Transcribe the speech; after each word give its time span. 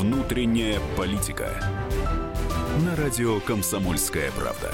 Внутренняя 0.00 0.80
политика. 0.96 1.62
На 2.86 2.96
радио 2.96 3.38
Комсомольская 3.40 4.30
правда. 4.30 4.72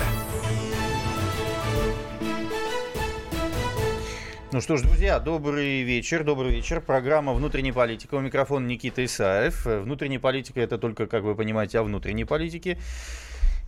Ну 4.53 4.61
что 4.61 4.77
ж, 4.77 4.83
друзья, 4.83 5.19
добрый 5.19 5.83
вечер, 5.83 6.23
добрый 6.23 6.53
вечер. 6.53 6.81
Программа 6.81 7.33
«Внутренняя 7.33 7.75
политика». 7.75 8.15
У 8.15 8.21
микрофона 8.21 8.69
Никита 8.69 9.05
Исаев. 9.05 9.67
Внутренняя 9.67 10.21
политика– 10.21 10.61
это 10.63 10.79
только, 10.79 11.09
как 11.09 11.25
вы 11.25 11.35
понимаете, 11.35 11.81
о 11.81 11.83
внутренней 11.83 12.25
политике. 12.25 12.79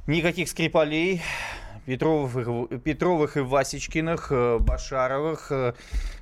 Никаких 0.09 0.49
скрипалей, 0.49 1.21
Петровых, 1.85 2.83
Петровых 2.83 3.37
и 3.37 3.41
Васечкиных, 3.41 4.29
э, 4.33 4.59
Башаровых, 4.59 5.49
э, 5.53 5.75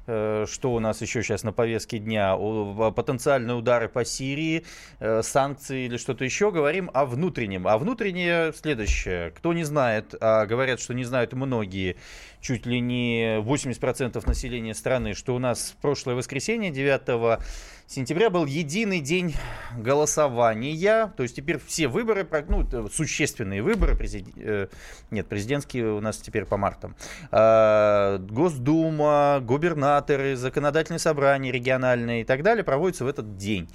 э, 0.08 0.46
что 0.50 0.74
у 0.74 0.80
нас 0.80 1.02
еще 1.02 1.22
сейчас 1.22 1.44
на 1.44 1.52
повестке 1.52 2.00
дня, 2.00 2.36
потенциальные 2.36 3.54
удары 3.54 3.88
по 3.88 4.04
Сирии, 4.04 4.64
санкции 4.98 5.86
или 5.86 5.98
что-то 5.98 6.24
еще, 6.24 6.50
говорим 6.50 6.90
о 6.94 7.04
внутреннем. 7.04 7.68
А 7.68 7.78
внутреннее 7.78 8.52
следующее. 8.54 9.30
Кто 9.30 9.52
не 9.52 9.62
знает, 9.62 10.16
а 10.20 10.46
говорят, 10.46 10.80
что 10.80 10.92
не 10.92 11.04
знают 11.04 11.32
многие, 11.32 11.94
чуть 12.40 12.66
ли 12.66 12.80
не 12.80 13.38
80% 13.38 14.26
населения 14.26 14.74
страны, 14.74 15.14
что 15.14 15.36
у 15.36 15.38
нас 15.38 15.76
прошлое 15.80 16.16
воскресенье, 16.16 16.72
9 16.72 17.40
сентября, 17.86 18.30
был 18.30 18.46
единый 18.46 19.00
день 19.00 19.34
голосования. 19.76 21.12
То 21.16 21.22
есть 21.22 21.36
теперь 21.36 21.58
все 21.58 21.88
выборы, 21.88 22.26
ну, 22.48 22.88
существенные 22.88 23.62
выборы, 23.62 23.96
президент, 23.96 24.36
э, 24.36 24.68
нет, 25.10 25.26
президентские 25.28 25.92
у 25.92 26.00
нас 26.00 26.18
теперь 26.18 26.44
по 26.44 26.56
мартам. 26.56 26.96
Э, 27.30 28.18
Госдума, 28.18 29.40
губернаторы, 29.42 30.36
законодательные 30.36 30.98
собрания 30.98 31.52
региональные 31.52 32.22
и 32.22 32.24
так 32.24 32.42
далее 32.42 32.64
проводятся 32.64 33.04
в 33.04 33.08
этот 33.08 33.36
день. 33.36 33.68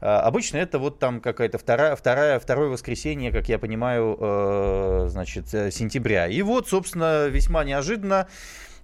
Э, 0.00 0.18
обычно 0.18 0.58
это 0.58 0.78
вот 0.78 0.98
там 0.98 1.20
какая-то 1.20 1.58
вторая, 1.58 1.96
вторая, 1.96 2.38
второе 2.38 2.68
воскресенье, 2.68 3.32
как 3.32 3.48
я 3.48 3.58
понимаю, 3.58 4.16
э, 4.20 5.06
значит, 5.08 5.52
э, 5.54 5.70
сентября. 5.70 6.26
И 6.26 6.42
вот, 6.42 6.68
собственно, 6.68 7.26
весьма 7.28 7.64
неожиданно 7.64 8.28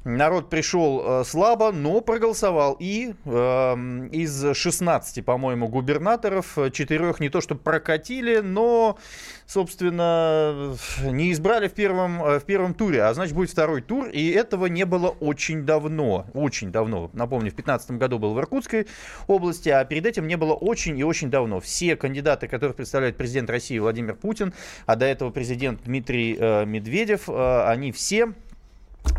Народ 0.04 0.50
пришел 0.50 1.02
э, 1.04 1.24
слабо, 1.24 1.70
но 1.70 2.00
проголосовал. 2.00 2.76
И 2.80 3.14
э, 3.24 3.74
из 4.10 4.56
16, 4.56 5.24
по-моему, 5.24 5.68
губернаторов, 5.68 6.58
четырех 6.72 7.20
не 7.20 7.28
то 7.28 7.40
что 7.40 7.54
прокатили, 7.54 8.38
но, 8.38 8.98
собственно, 9.46 10.76
не 11.04 11.30
избрали 11.32 11.68
в 11.68 11.72
первом, 11.72 12.18
в 12.18 12.40
первом 12.40 12.74
туре. 12.74 13.04
А 13.04 13.14
значит, 13.14 13.34
будет 13.34 13.50
второй 13.50 13.80
тур. 13.80 14.08
И 14.08 14.30
этого 14.30 14.66
не 14.66 14.84
было 14.84 15.08
очень 15.08 15.62
давно. 15.62 16.26
Очень 16.34 16.72
давно. 16.72 17.10
Напомню, 17.12 17.50
в 17.50 17.54
2015 17.54 17.92
году 17.92 18.18
был 18.18 18.34
в 18.34 18.40
Иркутской 18.40 18.88
области, 19.28 19.68
а 19.68 19.84
перед 19.84 20.04
этим 20.06 20.26
не 20.26 20.36
было 20.36 20.54
очень 20.54 20.98
и 20.98 21.04
очень 21.04 21.30
давно. 21.30 21.60
Все 21.60 21.94
кандидаты, 21.94 22.48
которых 22.48 22.74
представляет 22.74 23.16
президент 23.16 23.48
России 23.50 23.78
Владимир 23.78 24.16
Путин, 24.16 24.52
а 24.86 24.96
до 24.96 25.06
этого 25.06 25.30
президент 25.30 25.84
Дмитрий 25.84 26.36
э, 26.38 26.64
Медведев, 26.64 27.28
э, 27.28 27.64
они 27.68 27.92
все 27.92 28.32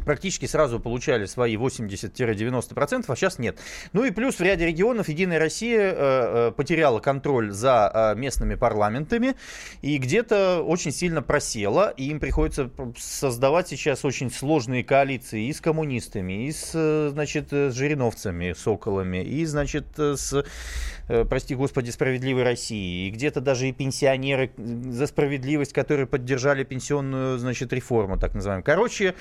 практически 0.06 0.45
сразу 0.45 0.80
получали 0.80 1.26
свои 1.26 1.56
80-90%, 1.56 3.06
а 3.08 3.16
сейчас 3.16 3.39
нет. 3.39 3.58
Ну 3.94 4.03
и 4.06 4.12
плюс 4.12 4.36
в 4.36 4.42
ряде 4.42 4.66
регионов 4.66 5.09
Единая 5.09 5.39
Россия 5.39 5.92
э, 5.92 5.95
э, 5.95 6.52
потеряла 6.52 7.00
контроль 7.00 7.52
за 7.52 8.14
э, 8.16 8.20
местными 8.20 8.56
парламентами 8.56 9.36
и 9.81 9.98
где-то 9.98 10.61
очень 10.61 10.92
сильно 10.92 11.22
просела, 11.22 11.89
и 11.95 12.06
им 12.06 12.20
приходится 12.20 12.70
создавать 12.98 13.67
сейчас 13.67 14.06
очень 14.06 14.31
сложные 14.31 14.84
коалиции 14.84 15.48
и 15.48 15.54
с 15.54 15.61
коммунистами, 15.61 16.48
и 16.48 16.52
с, 16.52 17.09
значит, 17.11 17.52
с 17.52 17.73
жириновцами, 17.73 18.54
соколами, 18.54 19.23
и, 19.23 19.45
значит, 19.45 19.86
с, 19.98 20.45
прости 21.08 21.56
господи, 21.56 21.89
справедливой 21.89 22.44
Россией, 22.44 23.08
и 23.08 23.11
где-то 23.11 23.42
даже 23.42 23.70
и 23.70 23.72
пенсионеры 23.72 24.52
за 24.58 25.08
справедливость, 25.08 25.73
которые 25.73 26.08
поддержали 26.08 26.64
пенсионную, 26.64 27.38
значит, 27.38 27.73
реформу, 27.73 28.17
так 28.17 28.33
называемую. 28.33 28.64
Короче, 28.64 29.15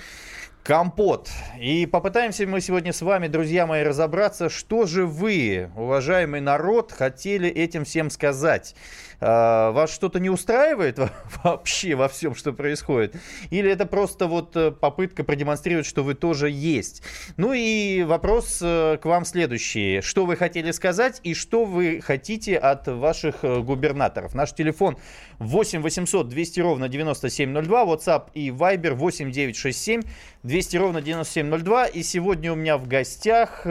Компот. 0.63 1.29
И 1.59 1.87
попытаемся 1.87 2.47
мы 2.47 2.61
сегодня 2.61 2.93
с 2.93 3.03
вами, 3.03 3.27
друзья 3.27 3.67
мои, 3.67 3.83
разобраться, 3.83 4.49
что 4.49 4.87
же 4.87 5.07
вы, 5.07 5.73
уважаемый 5.75 6.41
народ, 6.41 6.93
хотели 6.93 7.49
этим 7.49 7.85
всем 7.85 8.11
сказать. 8.11 8.77
А, 9.25 9.71
вас 9.71 9.93
что-то 9.93 10.19
не 10.19 10.31
устраивает 10.31 10.99
вообще 11.45 11.95
во 11.95 12.09
всем, 12.09 12.35
что 12.35 12.53
происходит? 12.53 13.15
Или 13.51 13.71
это 13.71 13.87
просто 13.87 14.27
вот 14.27 14.57
э, 14.57 14.73
попытка 14.73 15.23
продемонстрировать, 15.23 15.87
что 15.87 16.03
вы 16.03 16.15
тоже 16.15 16.51
есть? 16.51 17.03
Ну 17.37 17.53
и 17.53 18.03
вопрос 18.03 18.59
э, 18.61 18.99
к 19.01 19.05
вам 19.05 19.25
следующий. 19.25 20.01
Что 20.01 20.27
вы 20.27 20.35
хотели 20.35 20.73
сказать 20.73 21.21
и 21.23 21.35
что 21.35 21.65
вы 21.65 22.01
хотите 22.01 22.57
от 22.57 22.89
ваших 22.89 23.45
э, 23.45 23.61
губернаторов? 23.61 24.35
Наш 24.35 24.53
телефон 24.55 24.97
8 25.39 25.83
800 25.83 26.29
200 26.29 26.61
ровно 26.61 26.89
9702, 26.89 27.85
WhatsApp 27.85 28.31
и 28.35 28.49
Viber 28.49 28.95
8 28.95 29.31
967 29.31 30.03
200 30.43 30.77
ровно 30.77 31.01
9702. 31.01 31.87
И 31.87 32.03
сегодня 32.03 32.53
у 32.53 32.57
меня 32.57 32.77
в 32.77 32.89
гостях 32.89 33.63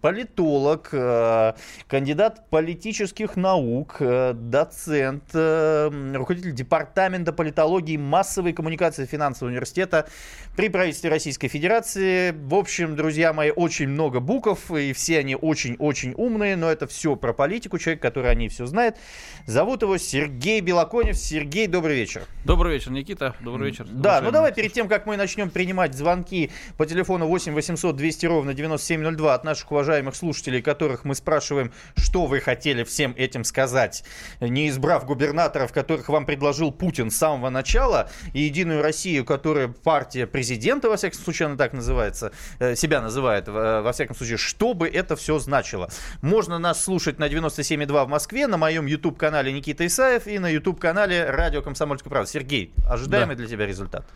политолог, 0.00 0.88
кандидат 1.88 2.50
политических 2.50 3.36
наук, 3.36 3.96
доцент 4.00 4.73
доцент, 4.74 5.24
э, 5.34 6.12
руководитель 6.14 6.52
департамента 6.52 7.32
политологии, 7.32 7.96
массовой 7.96 8.52
коммуникации 8.52 9.06
финансового 9.06 9.50
университета 9.50 10.08
при 10.56 10.68
правительстве 10.68 11.10
Российской 11.10 11.48
Федерации. 11.48 12.32
В 12.32 12.54
общем, 12.54 12.96
друзья 12.96 13.32
мои, 13.32 13.50
очень 13.50 13.88
много 13.88 14.20
букв, 14.20 14.70
и 14.70 14.92
все 14.92 15.20
они 15.20 15.36
очень-очень 15.36 16.14
умные, 16.16 16.56
но 16.56 16.70
это 16.70 16.86
все 16.86 17.16
про 17.16 17.32
политику, 17.32 17.78
человек, 17.78 18.02
который 18.02 18.30
о 18.30 18.34
ней 18.34 18.48
все 18.48 18.66
знает. 18.66 18.96
Зовут 19.46 19.82
его 19.82 19.96
Сергей 19.98 20.60
Белоконев. 20.60 21.16
Сергей, 21.16 21.66
добрый 21.66 21.96
вечер. 21.96 22.24
Добрый 22.44 22.74
вечер, 22.74 22.90
Никита. 22.90 23.34
Добрый 23.40 23.70
вечер. 23.70 23.86
Да, 23.88 24.20
ну 24.20 24.30
давай 24.30 24.52
перед 24.52 24.72
тем, 24.72 24.88
как 24.88 25.06
мы 25.06 25.16
начнем 25.16 25.50
принимать 25.50 25.94
звонки 25.94 26.50
по 26.76 26.86
телефону 26.86 27.26
8 27.26 27.54
800 27.54 27.96
200 27.96 28.26
ровно 28.26 28.54
9702 28.54 29.34
от 29.34 29.44
наших 29.44 29.70
уважаемых 29.70 30.14
слушателей, 30.16 30.62
которых 30.62 31.04
мы 31.04 31.14
спрашиваем, 31.14 31.72
что 31.96 32.26
вы 32.26 32.40
хотели 32.40 32.84
всем 32.84 33.14
этим 33.16 33.44
сказать, 33.44 34.04
не 34.40 34.63
избрав 34.68 35.04
губернаторов, 35.06 35.72
которых 35.72 36.08
вам 36.08 36.26
предложил 36.26 36.72
Путин 36.72 37.10
с 37.10 37.16
самого 37.16 37.50
начала, 37.50 38.08
и 38.32 38.40
Единую 38.40 38.82
Россию, 38.82 39.24
которая 39.24 39.68
партия 39.68 40.26
президента, 40.26 40.88
во 40.88 40.96
всяком 40.96 41.20
случае, 41.20 41.46
она 41.46 41.56
так 41.56 41.72
называется, 41.72 42.32
э, 42.58 42.74
себя 42.74 43.00
называет, 43.00 43.48
во 43.48 43.90
всяком 43.92 44.16
случае, 44.16 44.36
что 44.36 44.74
бы 44.74 44.88
это 44.88 45.16
все 45.16 45.38
значило. 45.38 45.88
Можно 46.22 46.58
нас 46.58 46.82
слушать 46.82 47.18
на 47.18 47.28
97,2 47.28 48.04
в 48.04 48.08
Москве, 48.08 48.46
на 48.46 48.56
моем 48.56 48.86
YouTube-канале 48.86 49.52
Никита 49.52 49.86
Исаев 49.86 50.26
и 50.26 50.38
на 50.38 50.48
YouTube-канале 50.48 51.30
Радио 51.30 51.62
Комсомольская 51.62 52.10
правда. 52.10 52.30
Сергей, 52.30 52.72
ожидаемый 52.88 53.36
да. 53.36 53.42
для 53.42 53.50
тебя 53.50 53.66
результат? 53.66 54.06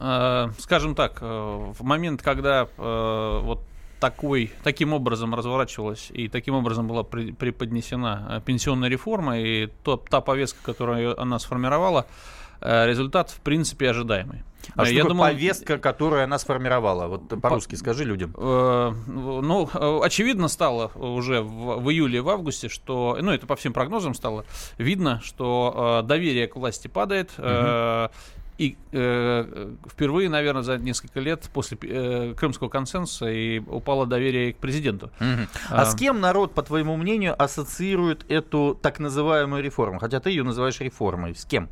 Э, 0.00 0.48
скажем 0.58 0.94
так, 0.94 1.18
э, 1.20 1.24
в 1.26 1.82
момент, 1.82 2.22
когда 2.22 2.68
вот 2.76 3.62
такой, 4.00 4.52
таким 4.62 4.92
образом 4.92 5.34
разворачивалась 5.34 6.10
и 6.10 6.28
таким 6.28 6.54
образом 6.54 6.86
была 6.86 7.02
при, 7.02 7.32
преподнесена 7.32 8.26
э, 8.28 8.40
пенсионная 8.44 8.88
реформа 8.88 9.38
и 9.38 9.66
то, 9.84 9.96
та 9.96 10.20
повестка, 10.20 10.58
которую 10.62 11.20
она 11.20 11.38
сформировала, 11.38 12.06
э, 12.60 12.86
результат 12.86 13.30
в 13.30 13.40
принципе 13.40 13.90
ожидаемый. 13.90 14.42
А 14.74 14.84
что 14.84 14.94
я 14.94 15.04
думал, 15.04 15.24
повестка, 15.24 15.78
которую 15.78 16.24
она 16.24 16.38
сформировала? 16.38 17.06
Вот 17.06 17.28
по-русски 17.40 17.72
по, 17.72 17.78
скажи 17.78 18.04
людям. 18.04 18.34
Э, 18.36 18.92
ну, 19.06 20.02
очевидно 20.02 20.48
стало 20.48 20.90
уже 20.94 21.40
в, 21.40 21.80
в 21.80 21.90
июле, 21.90 22.20
в 22.20 22.28
августе, 22.28 22.68
что, 22.68 23.16
ну, 23.20 23.32
это 23.32 23.46
по 23.46 23.56
всем 23.56 23.72
прогнозам 23.72 24.14
стало 24.14 24.44
видно, 24.76 25.20
что 25.24 26.00
э, 26.02 26.06
доверие 26.06 26.48
к 26.48 26.56
власти 26.56 26.88
падает, 26.88 27.30
угу. 27.38 27.46
э, 27.46 28.08
и 28.58 28.76
э, 28.90 29.74
впервые, 29.88 30.28
наверное, 30.28 30.62
за 30.62 30.78
несколько 30.78 31.20
лет 31.20 31.48
после 31.52 31.78
э, 31.80 32.34
Крымского 32.36 32.68
консенсуса 32.68 33.30
и 33.30 33.60
упало 33.60 34.04
доверие 34.04 34.52
к 34.52 34.56
президенту. 34.56 35.06
Угу. 35.20 35.48
А, 35.70 35.82
а 35.82 35.86
с 35.86 35.94
кем 35.94 36.20
народ, 36.20 36.54
по 36.54 36.62
твоему 36.62 36.96
мнению, 36.96 37.40
ассоциирует 37.40 38.28
эту 38.28 38.76
так 38.80 38.98
называемую 38.98 39.62
реформу? 39.62 40.00
Хотя 40.00 40.18
ты 40.18 40.30
ее 40.30 40.42
называешь 40.42 40.80
реформой. 40.80 41.36
С 41.36 41.44
кем? 41.44 41.68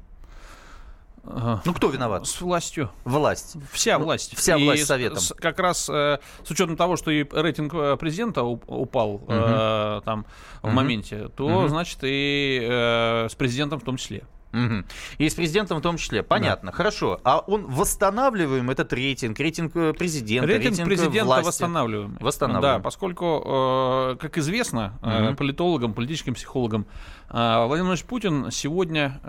Ну, 1.25 1.75
кто 1.75 1.89
виноват? 1.89 2.27
С 2.27 2.41
властью. 2.41 2.91
Власть. 3.05 3.57
Вся 3.73 3.99
ну, 3.99 4.05
власть. 4.05 4.37
Вся 4.37 4.57
власть 4.57 4.83
и 4.83 4.85
советом. 4.85 5.19
С, 5.19 5.35
как 5.35 5.59
раз 5.59 5.89
э, 5.91 6.19
с 6.45 6.51
учетом 6.53 6.77
того, 6.77 6.97
что 6.97 7.11
и 7.11 7.27
рейтинг 7.29 7.75
э, 7.75 7.97
президента 7.97 8.45
упал 8.45 9.15
угу. 9.17 9.27
э, 9.29 10.03
там 10.05 10.21
угу. 10.63 10.71
в 10.71 10.73
моменте, 10.73 11.29
то, 11.37 11.47
угу. 11.47 11.69
значит, 11.69 11.99
и 12.03 12.61
э, 12.63 13.27
с 13.29 13.35
президентом 13.35 13.81
в 13.81 13.83
том 13.83 13.97
числе. 13.97 14.25
Угу. 14.65 14.85
И 15.19 15.29
с 15.29 15.35
президентом 15.35 15.79
в 15.79 15.83
том 15.83 15.97
числе. 15.97 16.23
Понятно, 16.23 16.71
да. 16.71 16.77
хорошо. 16.77 17.21
А 17.25 17.39
он 17.39 17.67
восстанавливаем 17.67 18.71
этот 18.71 18.93
рейтинг, 18.93 19.39
рейтинг 19.39 19.77
э, 19.77 19.93
президента, 19.93 20.47
рейтинг, 20.47 20.71
рейтинг 20.71 20.89
президента 20.89 21.25
власти. 21.27 21.47
восстанавливаем. 21.47 22.17
Восстанавливаем. 22.21 22.79
Да, 22.79 22.83
поскольку, 22.83 23.43
э, 23.45 24.17
как 24.21 24.39
известно, 24.39 24.99
угу. 25.03 25.37
политологам, 25.37 25.95
политическим 25.95 26.35
психологам, 26.35 26.87
Владимир 27.29 27.67
Владимирович 27.67 28.05
Путин 28.05 28.51
сегодня 28.51 29.21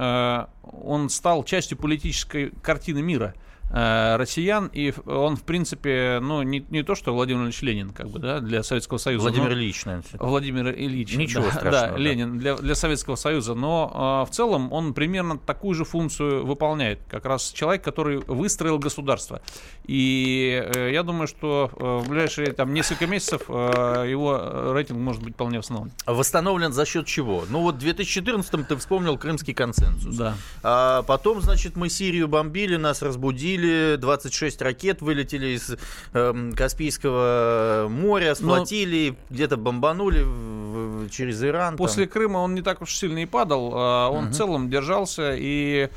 он 0.62 1.10
стал 1.10 1.44
частью 1.44 1.78
политической 1.78 2.52
картины 2.62 3.02
мира 3.02 3.34
россиян, 3.70 4.70
и 4.74 4.94
он, 5.06 5.36
в 5.36 5.44
принципе, 5.44 6.20
ну, 6.22 6.42
не, 6.42 6.66
не 6.70 6.84
то, 6.84 6.96
что 6.96 7.14
Владимир 7.14 7.44
Ильич 7.44 7.62
Ленин, 7.62 7.90
как 7.90 8.10
бы, 8.10 8.20
да, 8.20 8.40
для 8.40 8.64
Советского 8.64 8.98
Союза. 8.98 9.24
Владимир 9.24 9.54
Ильич, 9.54 9.86
наверное. 9.86 10.20
Владимир 10.20 10.70
Ильич. 10.70 11.16
Ничего 11.16 11.46
да, 11.46 11.52
страшного, 11.52 11.88
Да, 11.88 11.92
да. 11.94 11.98
Ленин 11.98 12.38
для, 12.38 12.56
для 12.56 12.76
Советского 12.76 13.16
Союза. 13.16 13.56
Но 13.56 14.24
э, 14.24 14.32
в 14.32 14.34
целом 14.34 14.72
он 14.72 14.94
примерно 14.94 15.38
такую 15.38 15.76
же 15.76 15.86
функцию 15.86 16.46
выполняет. 16.46 17.00
Как 17.10 17.26
раз 17.26 17.52
человек, 17.52 17.84
который 17.84 18.20
выстроил 18.20 18.80
государство. 18.80 19.42
И 19.86 20.64
э, 20.76 20.92
я 20.94 21.04
думаю, 21.04 21.28
что 21.28 21.72
э, 21.74 21.98
в 22.04 22.10
ближайшие 22.10 22.52
там, 22.54 22.74
несколько 22.74 23.08
месяцев 23.08 23.44
э, 23.48 24.06
его 24.10 24.38
э, 24.40 24.74
рейтинг 24.74 25.00
может 25.00 25.24
быть 25.24 25.34
вполне 25.34 25.58
восстановлен. 25.58 25.92
Восстановлен 26.06 26.74
за 26.74 26.86
счет 26.86 27.06
чего? 27.08 27.46
Ну 27.50 27.62
вот 27.62 27.76
в 27.76 27.86
2014-м 27.86 28.66
ты 28.66 28.76
вспомнил 28.76 29.18
Крымский 29.18 29.54
консенсус. 29.54 30.16
Да. 30.16 30.36
А 30.64 31.04
потом, 31.04 31.42
значит, 31.42 31.76
мы 31.76 31.90
Сирию 31.90 32.28
бомбили, 32.28 32.76
нас 32.76 33.02
разбудили, 33.02 33.57
26 34.00 34.62
ракет 34.62 35.02
вылетели 35.02 35.48
из 35.56 35.76
эм, 36.14 36.54
Каспийского 36.54 37.88
моря, 37.90 38.36
сплотили, 38.36 39.18
где-то 39.30 39.58
бомбанули 39.58 40.22
в- 40.24 41.06
в- 41.06 41.10
через 41.10 41.44
Иран. 41.44 41.72
там. 41.72 41.78
После 41.78 42.08
Крыма 42.08 42.38
он 42.40 42.56
не 42.56 42.62
так 42.62 42.82
уж 42.82 42.94
сильно 42.96 43.20
и 43.20 43.26
падал. 43.26 43.72
а 43.74 44.10
Он 44.10 44.30
в 44.30 44.34
целом 44.34 44.70
держался 44.70 45.34
и 45.36 45.90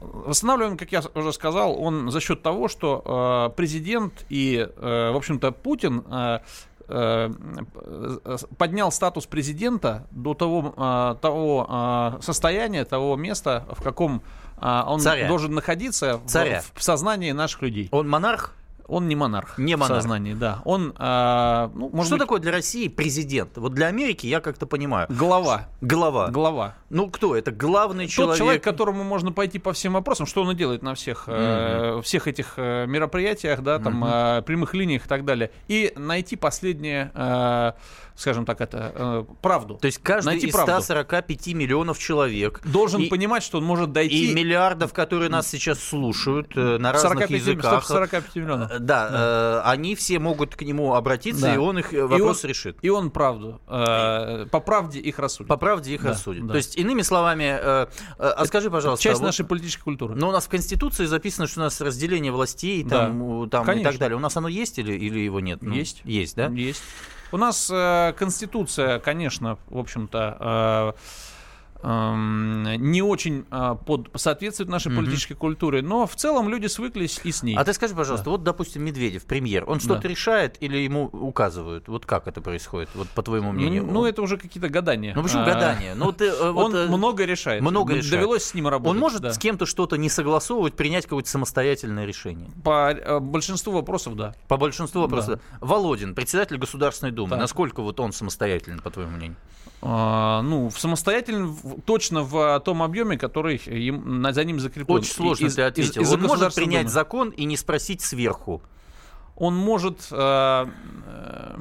Восстанавливаем, 0.00 0.76
как 0.76 0.92
я 0.92 1.02
уже 1.16 1.32
сказал, 1.32 1.76
он 1.82 2.12
за 2.12 2.20
счет 2.20 2.40
того, 2.40 2.68
что 2.68 3.48
э, 3.50 3.56
президент 3.56 4.24
и, 4.28 4.64
э, 4.76 5.10
в 5.12 5.16
общем-то, 5.16 5.50
Путин 5.50 6.04
э, 6.08 6.38
э, 6.86 7.30
э, 8.24 8.36
поднял 8.56 8.92
статус 8.92 9.26
президента 9.26 10.06
до 10.12 10.34
того, 10.34 10.72
э, 10.76 11.16
того 11.20 11.66
э, 11.68 12.22
состояния, 12.22 12.84
того 12.84 13.16
места, 13.16 13.66
в 13.72 13.82
каком 13.82 14.18
э, 14.18 14.20
он 14.60 15.00
Царя. 15.00 15.28
должен 15.28 15.54
находиться 15.54 16.18
в- 16.18 16.26
Царя. 16.28 16.62
в, 16.74 16.82
сознании 16.82 17.32
наших 17.32 17.62
людей. 17.62 17.88
Он 17.92 18.08
монарх? 18.08 18.54
Он 18.86 19.06
не 19.06 19.14
монарх. 19.16 19.58
Не 19.58 19.74
в 19.76 19.80
монарх. 19.80 20.00
сознании, 20.00 20.32
да. 20.32 20.62
Он, 20.64 20.94
э, 20.98 21.68
ну, 21.74 21.90
может 21.90 22.06
Что 22.06 22.14
быть, 22.14 22.20
такое 22.22 22.40
для 22.40 22.52
России 22.52 22.88
президент? 22.88 23.58
Вот 23.58 23.74
для 23.74 23.88
Америки 23.88 24.26
я 24.26 24.40
как-то 24.40 24.64
понимаю. 24.66 25.06
глава. 25.10 25.66
Глава. 25.82 26.28
Глава. 26.28 26.74
Ну 26.88 27.10
кто? 27.10 27.36
Это 27.36 27.50
главный 27.50 28.06
Тот 28.06 28.12
человек. 28.14 28.38
человек, 28.38 28.64
которому 28.64 29.04
можно 29.04 29.30
пойти 29.30 29.58
по 29.58 29.74
всем 29.74 29.92
вопросам, 29.92 30.24
что 30.24 30.42
он 30.42 30.56
делает 30.56 30.82
на 30.82 30.94
всех, 30.94 31.24
э, 31.26 32.00
всех 32.02 32.28
этих 32.28 32.54
э, 32.56 32.86
мероприятиях, 32.86 33.60
да, 33.62 33.78
там, 33.78 34.02
э, 34.06 34.40
прямых 34.46 34.72
линиях 34.72 35.04
и 35.04 35.08
так 35.08 35.26
далее, 35.26 35.50
и 35.68 35.92
найти 35.96 36.36
последнее, 36.36 37.10
э, 37.14 37.72
скажем 38.18 38.44
так, 38.44 38.60
это 38.60 38.92
э, 38.94 39.24
правду. 39.40 39.76
То 39.76 39.86
есть 39.86 39.98
каждый 40.02 40.26
найти 40.30 40.48
из 40.48 40.52
правду. 40.52 40.72
145 40.82 41.46
миллионов 41.54 41.98
человек 41.98 42.60
должен 42.64 43.00
и- 43.02 43.08
понимать, 43.08 43.42
что 43.44 43.58
он 43.58 43.64
может 43.64 43.90
и 43.90 43.92
дойти 43.92 44.34
миллиардов, 44.34 44.92
которые 44.92 45.30
нас 45.30 45.46
сейчас 45.48 45.78
слушают 45.82 46.50
э, 46.56 46.78
на 46.78 46.92
разных 46.92 47.12
45, 47.12 47.30
языках. 47.40 47.84
145 47.84 48.34
миллионов. 48.36 48.70
Э, 48.72 48.78
Да, 48.80 49.62
э, 49.64 49.70
они 49.70 49.94
все 49.94 50.18
могут 50.18 50.56
к 50.56 50.62
нему 50.62 50.94
обратиться, 50.94 51.42
Да. 51.42 51.54
и 51.54 51.58
он 51.58 51.78
их 51.78 51.92
э, 51.94 51.98
И 51.98 52.00
вопрос 52.02 52.42
он- 52.44 52.50
решит. 52.50 52.76
И 52.82 52.88
он 52.90 53.10
правду, 53.10 53.60
э, 53.68 54.46
по 54.50 54.60
правде 54.60 54.98
их 54.98 55.18
рассудит. 55.20 55.48
По 55.48 55.56
правде 55.56 55.94
их 55.94 56.02
Да, 56.02 56.10
рассудит. 56.10 56.44
да. 56.46 56.52
То 56.52 56.56
есть, 56.58 56.76
иными 56.76 57.02
словами, 57.02 57.44
э, 57.60 57.86
э, 57.86 57.86
а 58.18 58.44
скажи, 58.46 58.70
пожалуйста, 58.70 59.02
Часть 59.04 59.20
вот- 59.20 59.26
нашей 59.26 59.44
политической 59.46 59.82
культуры. 59.84 60.14
но 60.16 60.28
у 60.28 60.32
нас 60.32 60.46
в 60.46 60.48
Конституции 60.48 61.06
записано, 61.06 61.46
что 61.46 61.60
у 61.60 61.62
нас 61.64 61.80
разделение 61.80 62.32
властей 62.32 62.82
Да. 62.82 63.06
там, 63.06 63.22
у- 63.22 63.46
там 63.46 63.70
и 63.70 63.82
так 63.84 63.96
далее. 63.98 64.16
У 64.16 64.20
нас 64.20 64.36
оно 64.36 64.48
есть 64.48 64.78
или, 64.78 64.92
или 64.92 65.20
его 65.20 65.38
нет? 65.40 65.58
Ну, 65.62 65.72
Есть. 65.72 66.00
Есть, 66.04 66.34
да? 66.36 66.46
Есть. 66.48 66.82
У 67.30 67.36
нас 67.36 67.70
э, 67.70 68.14
Конституция, 68.16 68.98
конечно, 69.00 69.58
в 69.68 69.78
общем-то, 69.78 70.94
э, 70.96 70.98
не 71.82 73.02
очень 73.02 73.44
э, 73.50 73.76
под, 73.86 74.10
соответствует 74.16 74.68
нашей 74.68 74.94
политической 74.94 75.34
культуре, 75.34 75.82
но 75.82 76.06
в 76.06 76.16
целом 76.16 76.48
люди 76.48 76.66
свыклись 76.66 77.20
и 77.22 77.30
с 77.30 77.42
ней. 77.42 77.56
А 77.56 77.64
ты 77.64 77.72
скажи, 77.72 77.94
пожалуйста, 77.94 78.30
вот, 78.30 78.42
допустим, 78.42 78.84
Медведев, 78.84 79.24
премьер, 79.24 79.64
он 79.66 79.78
что-то 79.78 80.02
Да. 80.02 80.08
решает 80.08 80.56
или 80.60 80.76
ему 80.78 81.04
указывают? 81.04 81.86
Вот 81.88 82.04
как 82.04 82.26
это 82.26 82.40
происходит, 82.40 82.88
вот 82.94 83.08
по 83.08 83.22
твоему 83.22 83.52
мнению? 83.52 83.84
ну, 83.84 83.92
ну, 83.92 84.06
это 84.06 84.22
уже 84.22 84.36
какие-то 84.38 84.68
гадания. 84.68 85.14
Ну, 85.14 85.22
почему 85.22 85.42
А, 85.42 85.46
гадание? 85.46 85.94
Ну, 85.94 86.12
ты, 86.12 86.26
э, 86.26 86.50
вот, 86.52 86.66
Он 86.66 86.74
э, 86.74 86.86
много 86.88 87.24
решает. 87.24 87.62
много 87.62 87.94
решает. 87.94 88.10
Довелось 88.10 88.44
с 88.44 88.54
ним 88.54 88.68
работать. 88.68 88.90
Он 88.90 88.98
может 88.98 89.22
да. 89.22 89.32
с 89.32 89.38
кем-то 89.38 89.66
что-то 89.66 89.96
не 89.96 90.08
согласовывать, 90.08 90.74
принять 90.74 91.04
какое-то 91.04 91.28
самостоятельное 91.30 92.04
решение? 92.06 92.50
По 92.64 92.90
э, 92.90 93.18
большинству 93.20 93.72
вопросов, 93.72 94.16
да. 94.16 94.34
По 94.48 94.56
большинству 94.56 95.02
вопросов. 95.02 95.40
Володин, 95.60 96.14
председатель 96.14 96.56
Государственной 96.58 97.12
Думы, 97.12 97.30
Так. 97.30 97.40
насколько 97.40 97.82
вот 97.82 98.00
он 98.00 98.12
самостоятелен, 98.12 98.80
по 98.80 98.90
твоему 98.90 99.16
мнению? 99.16 99.36
А, 99.80 100.42
ну, 100.42 100.70
самостоятельно, 100.70 101.54
точно 101.84 102.22
в 102.24 102.60
том 102.64 102.82
объеме, 102.82 103.16
который 103.16 103.56
им, 103.56 104.26
за 104.32 104.44
ним 104.44 104.58
закреплен. 104.58 104.98
Очень 104.98 105.12
сложно 105.12 105.46
Из- 105.46 105.54
ты 105.54 105.62
из- 105.62 105.66
ответил. 105.68 106.02
из-за 106.02 106.14
он 106.14 106.22
может 106.22 106.54
принять 106.54 106.82
Думы. 106.82 106.92
закон 106.92 107.28
и 107.30 107.44
не 107.44 107.56
спросить 107.56 108.00
сверху. 108.02 108.60
он 109.36 109.54
может, 109.54 110.08
э, 110.10 110.66
э, 111.06 111.56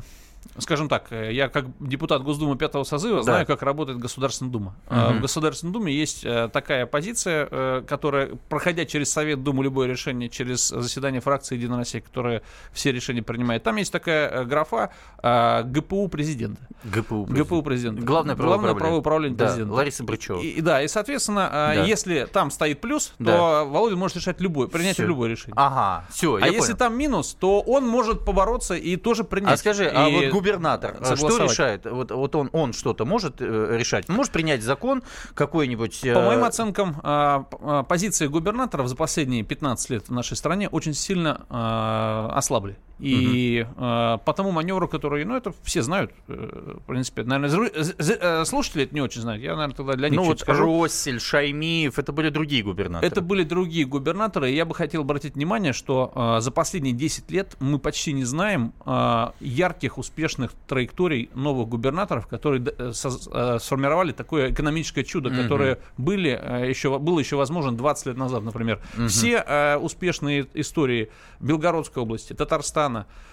скажем 0.60 0.90
так, 0.90 1.12
э, 1.12 1.32
я 1.34 1.50
как 1.50 1.66
депутат 1.80 2.24
Госдумы 2.24 2.58
пятого 2.58 2.84
созыва 2.84 3.24
знаю, 3.24 3.46
как 3.46 3.62
работает 3.62 4.00
Государственная 4.00 4.52
Дума. 4.52 4.76
Мгм. 4.90 5.18
В 5.18 5.22
Государственной 5.22 5.74
Думе 5.74 5.94
есть 5.94 6.24
э, 6.26 6.50
такая 6.52 6.86
позиция, 6.86 7.82
которая, 7.82 8.32
проходя 8.50 8.86
через 8.86 9.12
Совет 9.12 9.44
Думы 9.44 9.64
любое 9.64 9.88
решение, 9.88 10.30
через 10.30 10.68
заседание 10.70 11.22
фракции 11.22 11.56
Единая 11.56 11.80
Россия, 11.80 12.02
которая 12.02 12.42
все 12.72 12.92
решения 12.92 13.22
принимает, 13.22 13.64
там 13.64 13.76
есть 13.78 13.92
такая 13.92 14.44
графа 14.46 14.92
ГПУ 15.22 16.08
президента. 16.08 16.62
ГПУ. 16.84 17.26
ГПУ 17.26 17.62
президента. 17.62 18.02
Главное 18.02 18.36
правое 18.36 18.58
Главное 18.58 18.76
правое 18.76 19.00
управление 19.00 19.38
Да, 19.38 19.46
президента. 19.48 19.74
Лариса 19.74 20.04
Брычева. 20.04 20.40
И, 20.42 20.62
да, 20.62 20.82
и, 20.82 20.88
соответственно, 20.88 21.50
Да. 21.52 21.74
если 21.84 22.28
там 22.32 22.52
стоит 22.52 22.82
плюс, 22.82 23.14
Да. 23.20 23.38
то 23.38 23.66
Володин 23.70 23.98
может 23.98 24.18
решать 24.18 24.40
любое, 24.42 24.68
принять 24.68 24.96
Всё. 24.96 25.06
любое 25.08 25.30
решение. 25.30 25.54
Ага, 25.58 26.06
все, 26.10 26.36
А 26.36 26.48
если 26.48 26.74
там 26.74 26.98
минус, 26.98 27.36
то 27.40 27.62
он 27.62 27.88
может 27.88 28.26
побороться 28.26 28.76
и 28.76 28.96
тоже 28.96 29.24
принять. 29.24 29.54
А 29.54 29.58
скажи, 29.58 29.88
а 29.94 30.08
И 30.08 30.14
вот 30.14 30.34
губернатор 30.48 30.98
э, 31.00 31.16
что 31.16 31.38
решает? 31.38 31.86
Вот, 31.86 32.12
вот 32.12 32.36
он, 32.36 32.50
он 32.54 32.74
что-то 32.74 33.06
может 33.06 33.42
э, 33.42 33.78
решать? 33.78 34.10
Он 34.10 34.16
может 34.16 34.32
принять 34.32 34.64
закон 34.64 35.04
какой-нибудь? 35.34 36.04
э, 36.04 36.14
По 36.14 36.22
моим 36.22 36.44
оценкам, 36.44 36.98
а, 37.04 37.46
а, 37.62 37.84
позиции 37.84 38.28
губернаторов 38.28 38.88
за 38.88 38.96
последние 38.96 39.44
15 39.44 39.90
лет 39.90 40.10
в 40.10 40.12
нашей 40.12 40.38
стране 40.38 40.70
очень 40.70 40.94
сильно 40.94 41.46
а, 41.50 42.32
ослабли. 42.36 42.78
И 43.00 43.66
а, 43.78 44.18
по 44.18 44.34
тому 44.34 44.52
маневру, 44.52 44.88
который, 44.88 45.24
ну, 45.26 45.36
это 45.36 45.54
все 45.64 45.82
знают, 45.84 46.12
э, 46.28 46.78
в 46.84 46.88
принципе, 46.88 47.24
наверное, 47.24 47.50
зру- 47.56 47.84
з- 47.84 47.96
з- 48.00 48.18
э, 48.20 48.46
слушатели 48.46 48.86
это 48.86 48.94
не 48.96 49.02
очень 49.02 49.22
знают. 49.22 49.44
Я, 49.44 49.56
наверное, 49.56 49.76
тогда 49.76 49.94
для 49.94 50.10
них 50.10 50.20
Ну 50.20 50.26
вот 50.26 50.40
скажу. 50.40 50.84
Россель, 50.84 51.20
Шаймиев, 51.20 52.00
это 52.00 52.12
были 52.12 52.30
другие 52.30 52.64
губернаторы. 52.64 53.06
Это 53.08 53.22
были 53.22 53.44
другие 53.44 53.86
губернаторы. 53.86 54.52
и 54.52 54.56
Я 54.56 54.66
бы 54.66 54.74
хотел 54.74 55.02
обратить 55.02 55.36
внимание, 55.36 55.74
что 55.74 56.12
а, 56.16 56.40
за 56.42 56.50
последние 56.52 56.94
10 56.96 57.30
лет 57.32 57.56
мы 57.60 57.78
почти 57.78 58.14
не 58.14 58.24
знаем 58.26 58.74
а, 58.86 59.34
ярких, 59.40 59.98
успешных 60.00 60.52
траекторий 60.68 61.30
новых 61.36 61.68
губернаторов, 61.70 62.26
которые 62.26 62.64
э, 62.66 62.90
соз- 62.94 63.30
э, 63.32 63.60
сформировали 63.60 64.12
такое 64.12 64.52
экономическое 64.52 65.04
чудо, 65.04 65.30
Мгм. 65.30 65.44
которое 65.44 65.78
были, 65.98 66.32
э, 66.42 66.68
еще, 66.70 66.98
было 66.98 67.20
еще 67.20 67.36
возможно 67.36 67.76
20 67.78 68.08
лет 68.08 68.18
назад, 68.18 68.44
например. 68.44 68.80
Все 69.08 69.44
э, 69.46 69.78
успешные 69.78 70.48
истории 70.56 71.10
Белгородской 71.40 72.02
области, 72.02 72.34
Татарстана, 72.34 72.87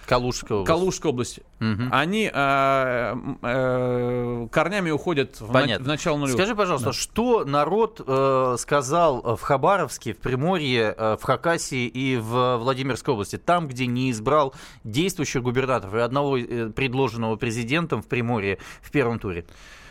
Калужская 0.05 0.57
область. 0.59 0.67
Калужской 0.67 1.09
области, 1.11 1.43
Мгм. 1.59 1.89
они 1.91 2.29
э, 2.31 3.15
э, 3.41 4.47
корнями 4.51 4.91
уходят 4.91 5.39
в, 5.41 5.51
на- 5.51 5.79
в 5.79 5.87
начало 5.87 6.17
нулевых. 6.17 6.39
Скажи, 6.39 6.55
пожалуйста, 6.55 6.89
Да. 6.89 6.93
что 6.93 7.43
народ 7.45 8.01
э, 8.05 8.55
сказал 8.59 9.35
в 9.35 9.41
Хабаровске, 9.41 10.13
в 10.13 10.17
Приморье, 10.17 10.93
э, 10.97 11.17
в 11.19 11.23
Хакасии 11.23 11.87
и 11.87 12.17
в 12.17 12.57
Владимирской 12.57 13.13
области, 13.13 13.37
там, 13.37 13.67
где 13.67 13.87
не 13.87 14.11
избрал 14.11 14.53
действующих 14.83 15.41
губернаторов 15.41 15.95
и 15.95 15.99
одного 15.99 16.37
э, 16.37 16.69
предложенного 16.69 17.35
президентом 17.35 18.01
в 18.01 18.07
Приморье 18.07 18.59
в 18.81 18.91
первом 18.91 19.19
туре? 19.19 19.45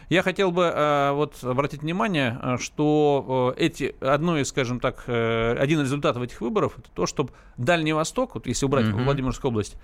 Я 0.08 0.22
хотел 0.22 0.50
бы 0.50 0.64
э, 0.64 1.12
вот 1.12 1.42
обратить 1.42 1.82
внимание, 1.82 2.38
э, 2.42 2.56
что 2.58 3.54
э, 3.56 3.64
эти 3.64 3.94
одно 4.00 4.38
из, 4.38 4.48
скажем 4.48 4.80
так, 4.80 5.04
э, 5.06 5.56
один 5.58 5.80
из 5.80 5.84
результатов 5.84 6.22
этих 6.22 6.40
выборов 6.40 6.78
это 6.78 6.90
то, 6.94 7.06
что 7.06 7.28
Дальний 7.56 7.92
Восток, 7.92 8.34
вот 8.34 8.46
если 8.46 8.66
убрать 8.66 8.86
Мгм. 8.86 9.04
Владимирскую 9.04 9.50
область, 9.50 9.76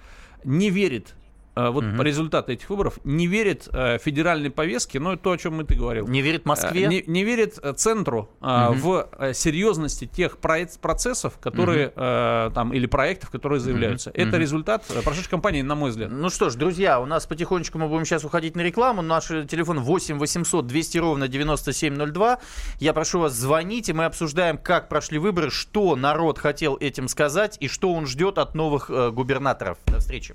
не 0.45 0.71
верит 0.71 1.15
вот 1.71 1.85
Мгм. 1.85 1.99
по 1.99 2.03
результату 2.03 2.53
этих 2.53 2.71
выборов 2.71 2.99
не 3.05 3.27
верит 3.27 3.69
э, 3.73 3.99
федеральной 3.99 4.51
повестке, 4.51 4.99
ну 5.01 5.13
это 5.13 5.23
то, 5.25 5.33
о 5.33 5.37
чем 5.39 5.61
и 5.61 5.65
ты 5.65 5.75
говорил. 5.75 6.09
Не 6.09 6.23
верит 6.23 6.47
Москве? 6.47 6.85
Э, 6.85 6.89
Не, 6.89 7.05
не 7.07 7.25
верит 7.25 7.59
э, 7.63 7.73
центру 7.75 8.31
Мгм. 8.41 8.75
в 8.81 9.09
серьезности 9.35 10.07
тех 10.07 10.39
процессов, 10.39 11.39
которые 11.39 11.93
э, 11.95 12.51
там 12.55 12.73
или 12.73 12.87
проектов, 12.87 13.31
которые 13.31 13.61
заявляются. 13.61 14.11
Это 14.15 14.29
Мгм. 14.31 14.37
результат 14.39 14.85
прошедшей 15.05 15.31
кампании, 15.31 15.63
на 15.63 15.75
мой 15.75 15.91
взгляд. 15.91 16.11
Ну 16.11 16.31
что 16.31 16.49
ж, 16.51 16.55
друзья, 16.55 17.01
у 17.01 17.07
нас 17.07 17.27
потихонечку 17.27 17.79
мы 17.79 17.89
будем 17.89 18.05
сейчас 18.05 18.25
уходить 18.25 18.57
на 18.57 18.61
рекламу. 18.63 19.03
Наш 19.03 19.27
телефон 19.27 19.81
8 19.81 20.19
800 20.19 20.67
200 20.67 20.99
ровно 20.99 21.29
9702. 21.29 22.39
Я 22.79 22.93
прошу 22.93 23.21
вас 23.21 23.33
звонить, 23.35 23.89
и 23.89 23.93
мы 23.93 24.05
обсуждаем, 24.05 24.59
как 24.59 24.89
прошли 24.89 25.19
выборы, 25.19 25.51
что 25.51 25.97
народ 25.97 26.39
хотел 26.39 26.77
этим 26.77 27.09
сказать 27.09 27.57
и 27.61 27.69
что 27.69 27.93
он 27.93 28.07
ждет 28.07 28.39
от 28.39 28.55
новых 28.55 28.91
э, 28.91 29.11
губернаторов. 29.11 29.79
До 29.87 29.99
встречи. 29.99 30.35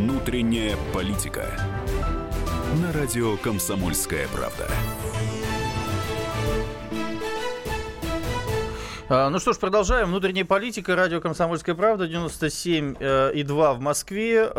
Внутренняя 0.00 0.78
политика. 0.94 1.44
На 2.80 2.90
радио 2.90 3.36
«Комсомольская 3.36 4.26
правда». 4.28 4.66
А, 9.10 9.28
Ну 9.28 9.38
что 9.38 9.52
ж, 9.52 9.58
продолжаем. 9.58 10.06
Внутренняя 10.06 10.46
политика. 10.46 10.96
Радио 10.96 11.20
«Комсомольская 11.20 11.74
правда». 11.74 12.08
97 12.08 12.94
э, 12.98 13.32
и 13.34 13.42
2 13.42 13.74
в 13.74 13.80
Москве. 13.80 14.50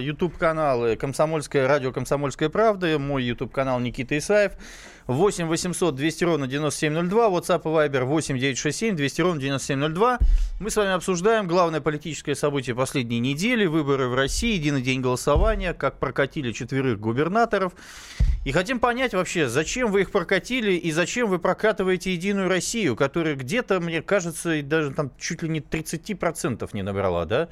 Ютуб-каналы 0.00 0.96
«Комсомольская 0.96 1.68
радио 1.68 1.92
«Комсомольская 1.92 2.48
правда». 2.48 2.98
Мой 2.98 3.22
ютуб-канал 3.22 3.78
Никита 3.78 4.18
Исаев. 4.18 4.54
8 5.06 5.46
800 5.46 5.94
200 5.94 6.24
ровно 6.24 6.46
9702. 6.46 7.28
WhatsApp 7.28 7.60
и 7.62 7.88
Viber 7.88 8.04
8 8.04 8.38
967 8.38 8.96
200 8.96 9.20
ровно 9.22 9.40
9702. 9.40 10.18
Мы 10.60 10.70
с 10.70 10.76
вами 10.76 10.92
обсуждаем 10.92 11.46
главное 11.46 11.80
политическое 11.80 12.34
событие 12.34 12.74
последней 12.76 13.18
недели. 13.20 13.66
Выборы 13.66 14.08
в 14.08 14.14
России, 14.14 14.54
единый 14.54 14.82
день 14.82 15.00
голосования, 15.00 15.74
как 15.74 15.98
прокатили 15.98 16.52
четверых 16.52 17.00
губернаторов. 17.00 17.72
И 18.44 18.50
хотим 18.50 18.80
понять 18.80 19.14
вообще, 19.14 19.48
зачем 19.48 19.92
вы 19.92 20.00
их 20.00 20.10
прокатили 20.10 20.72
и 20.72 20.90
зачем 20.90 21.28
вы 21.28 21.38
прокатываете 21.38 22.12
Единую 22.12 22.48
Россию, 22.48 22.96
которая 22.96 23.36
где-то, 23.36 23.78
мне 23.78 24.02
кажется, 24.02 24.60
даже 24.62 24.90
там 24.90 25.12
чуть 25.16 25.42
ли 25.44 25.48
не 25.48 25.60
30% 25.60 26.68
не 26.72 26.82
набрала, 26.82 27.24
да? 27.24 27.48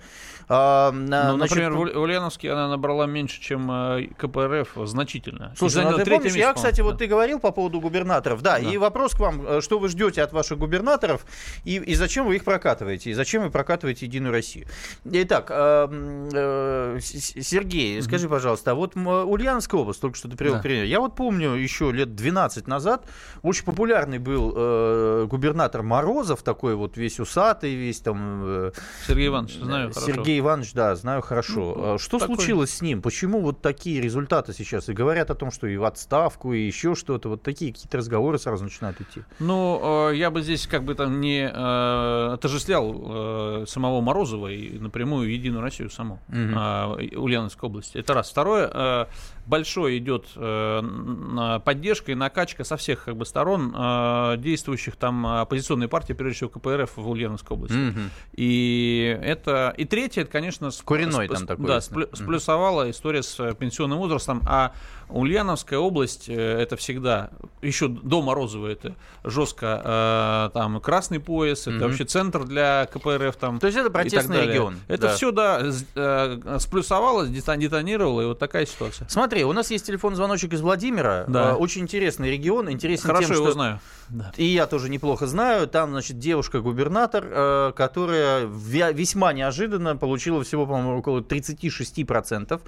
А, 0.48 0.90
на- 0.90 1.30
Ну, 1.30 1.36
значит, 1.36 1.56
например, 1.56 1.72
в 1.74 1.80
Уль- 1.80 1.92
в 1.94 2.00
Ульяновске 2.00 2.50
она 2.50 2.68
набрала 2.68 3.06
меньше, 3.06 3.40
чем 3.40 3.70
э, 3.70 4.08
КПРФ, 4.18 4.70
значительно. 4.88 5.54
Слушай, 5.56 5.84
ну 5.84 5.96
ты 5.96 6.04
помнишь, 6.04 6.24
место, 6.34 6.38
я, 6.40 6.52
кстати, 6.52 6.80
вот 6.80 6.92
да. 6.92 6.98
ты 6.98 7.06
говорил 7.06 7.38
по 7.40 7.50
поводу 7.50 7.80
губернаторов, 7.80 8.42
да, 8.42 8.58
Да. 8.58 8.70
и 8.70 8.76
вопрос 8.76 9.14
к 9.14 9.20
вам, 9.20 9.44
э, 9.46 9.60
что 9.60 9.78
вы 9.78 9.88
ждете 9.88 10.22
от 10.22 10.32
ваших 10.32 10.58
губернаторов 10.58 11.24
и, 11.64 11.76
и 11.76 11.94
зачем 11.94 12.26
вы 12.26 12.36
их 12.36 12.44
прокатываете, 12.44 13.10
и 13.10 13.12
зачем 13.14 13.42
вы 13.42 13.50
прокатываете 13.50 14.06
Единую 14.06 14.32
Россию. 14.32 14.66
Итак, 15.04 15.50
э, 15.50 15.54
м, 15.90 16.28
э, 16.32 16.98
Сергей, 17.00 18.02
скажи, 18.02 18.28
пожалуйста, 18.28 18.72
а 18.72 18.74
вот 18.74 18.96
Ульяновская 18.96 19.80
область, 19.80 20.00
только 20.00 20.16
что 20.16 20.28
ты 20.28 20.36
привел 20.36 20.56
Да. 20.56 20.62
пример, 20.62 20.84
я 20.84 21.00
вот 21.00 21.16
помню 21.16 21.54
еще 21.54 21.90
лет 21.92 22.14
12 22.14 22.66
назад, 22.66 23.06
очень 23.42 23.64
популярный 23.64 24.18
был 24.18 24.52
э, 24.56 25.26
губернатор 25.30 25.82
Морозов, 25.82 26.42
такой 26.42 26.74
вот 26.74 26.96
весь 26.96 27.18
усатый, 27.20 27.74
весь 27.74 28.00
там... 28.00 28.70
Сергей 29.06 29.28
Иванович, 29.28 29.54
знаю 29.56 29.90
хорошо. 29.92 30.06
Сергей 30.06 30.38
Иванович, 30.40 30.72
да, 30.74 30.94
знаю 30.96 31.22
хорошо. 31.22 31.74
Ну, 31.76 31.94
А 31.94 31.98
Что 31.98 32.18
такой- 32.18 32.36
случилось 32.36 32.70
с 32.74 32.82
ним? 32.82 33.00
Почему 33.02 33.40
вот 33.40 33.60
такие 33.62 34.00
результаты 34.00 34.52
сейчас? 34.52 34.88
И 34.88 34.92
говорят 34.92 35.30
о 35.30 35.34
том, 35.34 35.50
что 35.50 35.66
и 35.66 35.76
в 35.76 35.84
отставку, 35.84 36.52
и 36.52 36.60
еще 36.60 36.94
что-то. 36.94 37.28
Вот 37.30 37.42
такие 37.42 37.72
какие-то 37.72 37.98
разговоры 37.98 38.38
сразу 38.38 38.64
начинают 38.64 39.00
идти. 39.00 39.22
Ну, 39.38 40.10
э, 40.10 40.16
я 40.16 40.30
бы 40.30 40.42
здесь 40.42 40.66
как 40.66 40.84
бы 40.84 40.94
там 40.94 41.20
не 41.20 41.42
э, 41.42 42.32
отождествлял 42.34 43.62
э, 43.62 43.64
самого 43.66 44.00
Морозова 44.00 44.48
и 44.48 44.78
напрямую 44.78 45.32
Единую 45.32 45.62
Россию 45.62 45.90
саму, 45.90 46.18
и 46.30 47.16
Ульяновской 47.16 47.68
области. 47.68 47.98
Это 47.98 48.14
раз. 48.14 48.30
Второе, 48.30 49.08
большой 49.50 49.98
идет 49.98 50.26
э, 50.36 51.60
поддержка 51.64 52.12
и 52.12 52.14
накачка 52.14 52.64
со 52.64 52.76
всех 52.76 53.04
как 53.04 53.16
бы 53.16 53.26
сторон 53.26 53.74
э, 53.76 54.36
действующих 54.38 54.96
там 54.96 55.26
оппозиционной 55.26 55.88
партии, 55.88 56.12
прежде 56.14 56.36
всего 56.36 56.50
КПРФ 56.50 56.96
в 56.96 57.10
Ульяновской 57.10 57.56
области. 57.56 57.92
И 58.36 59.18
это 59.22 59.74
и 59.76 59.84
третье, 59.84 60.22
это, 60.22 60.30
конечно, 60.30 60.70
с- 60.70 60.80
Коренной 60.82 61.26
с- 61.26 61.30
там 61.32 61.42
с- 61.42 61.46
такой 61.46 61.66
Да, 61.66 61.80
сплю- 61.80 62.06
Мгм. 62.06 62.16
сплюсовала 62.16 62.90
история 62.90 63.22
с 63.22 63.54
пенсионным 63.54 63.98
возрастом, 63.98 64.40
а 64.46 64.72
Ульяновская 65.08 65.78
область 65.80 66.28
э, 66.28 66.34
это 66.62 66.76
всегда 66.76 67.30
еще 67.62 67.88
до 67.88 68.22
Морозова 68.22 68.68
это 68.68 68.94
жестко 69.24 69.82
э, 69.84 70.50
там 70.54 70.80
красный 70.80 71.18
пояс, 71.18 71.62
это 71.62 71.72
Мгм. 71.72 71.80
вообще 71.88 72.04
центр 72.04 72.44
для 72.44 72.86
КПРФ 72.92 73.34
там. 73.36 73.58
То 73.58 73.66
есть 73.66 73.76
это 73.78 73.90
протестный 73.90 74.46
регион. 74.46 74.76
Это 74.86 75.02
да. 75.08 75.14
все 75.16 75.32
да 75.32 75.60
э, 75.96 76.58
сплюсовалось, 76.60 77.28
детонировало 77.30 78.20
и 78.22 78.26
вот 78.26 78.38
такая 78.38 78.66
ситуация. 78.66 79.08
Смотри, 79.08 79.39
у 79.44 79.52
нас 79.52 79.70
есть 79.70 79.86
телефон 79.86 80.14
звоночек 80.16 80.52
из 80.52 80.60
Владимира. 80.60 81.24
Да. 81.28 81.52
А, 81.52 81.54
Очень 81.56 81.82
интересный 81.82 82.30
регион. 82.30 82.70
Интересен 82.70 83.06
Хорошо 83.06 83.28
тем, 83.28 83.36
его 83.36 83.46
что... 83.46 83.52
знаю. 83.52 83.80
Да. 84.08 84.32
И 84.36 84.44
я 84.44 84.66
тоже 84.66 84.88
неплохо 84.88 85.26
знаю. 85.26 85.68
Там, 85.68 85.90
значит, 85.90 86.18
девушка-губернатор, 86.18 87.24
э, 87.26 87.72
которая 87.76 88.46
весьма 88.46 89.32
неожиданно 89.32 89.96
получила 89.96 90.42
всего, 90.42 90.66
по-моему, 90.66 90.98
около 90.98 91.20
36%. 91.20 92.60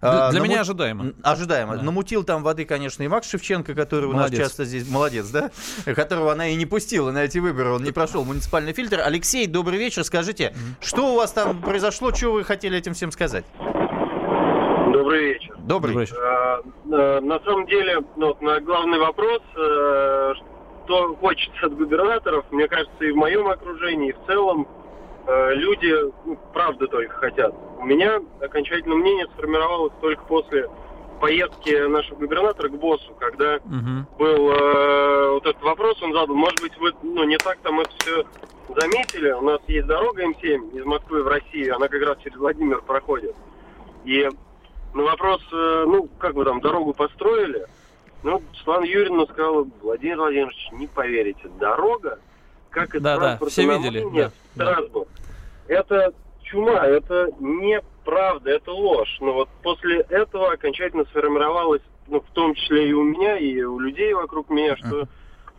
Для, 0.00 0.30
для 0.30 0.40
наму- 0.40 0.44
меня 0.44 0.60
ожидаемо. 0.60 1.12
Ожидаемо. 1.22 1.76
Да. 1.76 1.82
Намутил 1.82 2.22
там 2.22 2.42
воды, 2.42 2.64
конечно, 2.64 3.02
и 3.02 3.08
Макс 3.08 3.28
Шевченко, 3.28 3.74
который 3.74 4.06
у 4.10 4.12
Молодец. 4.12 4.38
нас 4.38 4.48
часто 4.48 4.64
здесь... 4.64 4.88
Молодец, 4.88 5.28
да? 5.28 5.50
Которого 5.94 6.32
она 6.32 6.48
и 6.48 6.54
не 6.54 6.66
пустила 6.66 7.10
на 7.12 7.24
эти 7.24 7.38
выборы. 7.38 7.70
Он 7.70 7.82
не 7.82 7.92
прошел 7.92 8.24
муниципальный 8.24 8.72
фильтр. 8.72 9.00
Алексей, 9.00 9.46
добрый 9.46 9.78
вечер. 9.78 10.04
Скажите, 10.04 10.54
что 10.80 11.14
у 11.14 11.16
вас 11.16 11.32
там 11.32 11.62
произошло? 11.62 12.12
Что 12.12 12.32
вы 12.32 12.44
хотели 12.44 12.76
этим 12.76 12.92
всем 12.94 13.10
сказать? 13.10 13.44
Добрый 15.00 15.32
вечер. 15.32 15.54
Добрый. 15.60 15.96
Вечер. 15.96 16.16
Э, 16.18 16.60
э, 16.92 17.20
На 17.20 17.40
самом 17.40 17.66
деле, 17.66 18.00
ну, 18.16 18.28
вот 18.28 18.42
на 18.42 18.60
главный 18.60 18.98
вопрос, 18.98 19.40
э, 19.56 20.34
что 20.84 21.14
хочется 21.16 21.66
от 21.66 21.74
губернаторов, 21.74 22.44
мне 22.50 22.68
кажется, 22.68 23.02
и 23.04 23.10
в 23.10 23.16
моем 23.16 23.48
окружении, 23.48 24.10
и 24.10 24.12
в 24.12 24.26
целом, 24.26 24.68
э, 25.26 25.54
люди 25.54 25.94
ну, 26.26 26.38
правда 26.52 26.86
только 26.86 27.14
хотят. 27.14 27.54
У 27.78 27.84
меня 27.86 28.20
окончательное 28.42 28.98
мнение 28.98 29.26
сформировалось 29.34 29.92
только 30.02 30.22
после 30.24 30.68
поездки 31.18 31.86
нашего 31.86 32.16
губернатора 32.18 32.68
к 32.68 32.72
боссу, 32.78 33.14
когда 33.18 33.58
Мгм. 33.64 34.06
был 34.18 34.50
э, 34.52 35.30
вот 35.30 35.46
этот 35.46 35.62
вопрос, 35.62 36.02
он 36.02 36.12
задал, 36.12 36.34
может 36.34 36.60
быть, 36.60 36.76
вы 36.78 36.92
ну, 37.02 37.24
не 37.24 37.38
так 37.38 37.56
там 37.62 37.80
это 37.80 37.90
все 38.00 38.24
заметили, 38.68 39.30
у 39.32 39.40
нас 39.42 39.60
есть 39.66 39.86
дорога 39.86 40.24
М7 40.24 40.76
из 40.76 40.84
Москвы 40.84 41.22
в 41.22 41.28
Россию, 41.28 41.76
она 41.76 41.88
как 41.88 42.02
раз 42.02 42.18
через 42.22 42.36
Владимир 42.36 42.82
проходит. 42.82 43.34
И 44.04 44.28
на 44.94 45.02
вопрос, 45.02 45.42
э, 45.52 45.84
ну, 45.86 46.08
как 46.18 46.34
вы 46.34 46.44
там 46.44 46.60
дорогу 46.60 46.92
построили, 46.92 47.66
ну, 48.22 48.42
Светлана 48.54 48.84
Юрьевна 48.84 49.24
сказала, 49.26 49.66
Владимир 49.82 50.18
Владимирович, 50.18 50.68
не 50.72 50.86
поверите, 50.86 51.48
дорога, 51.58 52.18
как 52.70 52.94
из 52.94 53.02
Да, 53.02 53.18
да, 53.18 53.46
все 53.46 53.62
видели, 53.62 54.00
Волыне 54.02 54.22
да, 54.22 54.28
в 54.28 54.58
да. 54.58 54.72
Страсбург. 54.72 55.08
Это 55.68 56.14
чума, 56.42 56.86
это 56.86 57.30
неправда, 57.38 58.50
это 58.50 58.72
ложь. 58.72 59.16
Но 59.20 59.32
вот 59.32 59.48
после 59.62 60.00
этого 60.08 60.52
окончательно 60.52 61.04
сформировалось, 61.06 61.82
ну, 62.08 62.20
в 62.20 62.30
том 62.32 62.54
числе 62.54 62.88
и 62.90 62.92
у 62.92 63.02
меня, 63.02 63.38
и 63.38 63.62
у 63.62 63.78
людей 63.78 64.12
вокруг 64.14 64.50
меня, 64.50 64.76
что, 64.76 65.08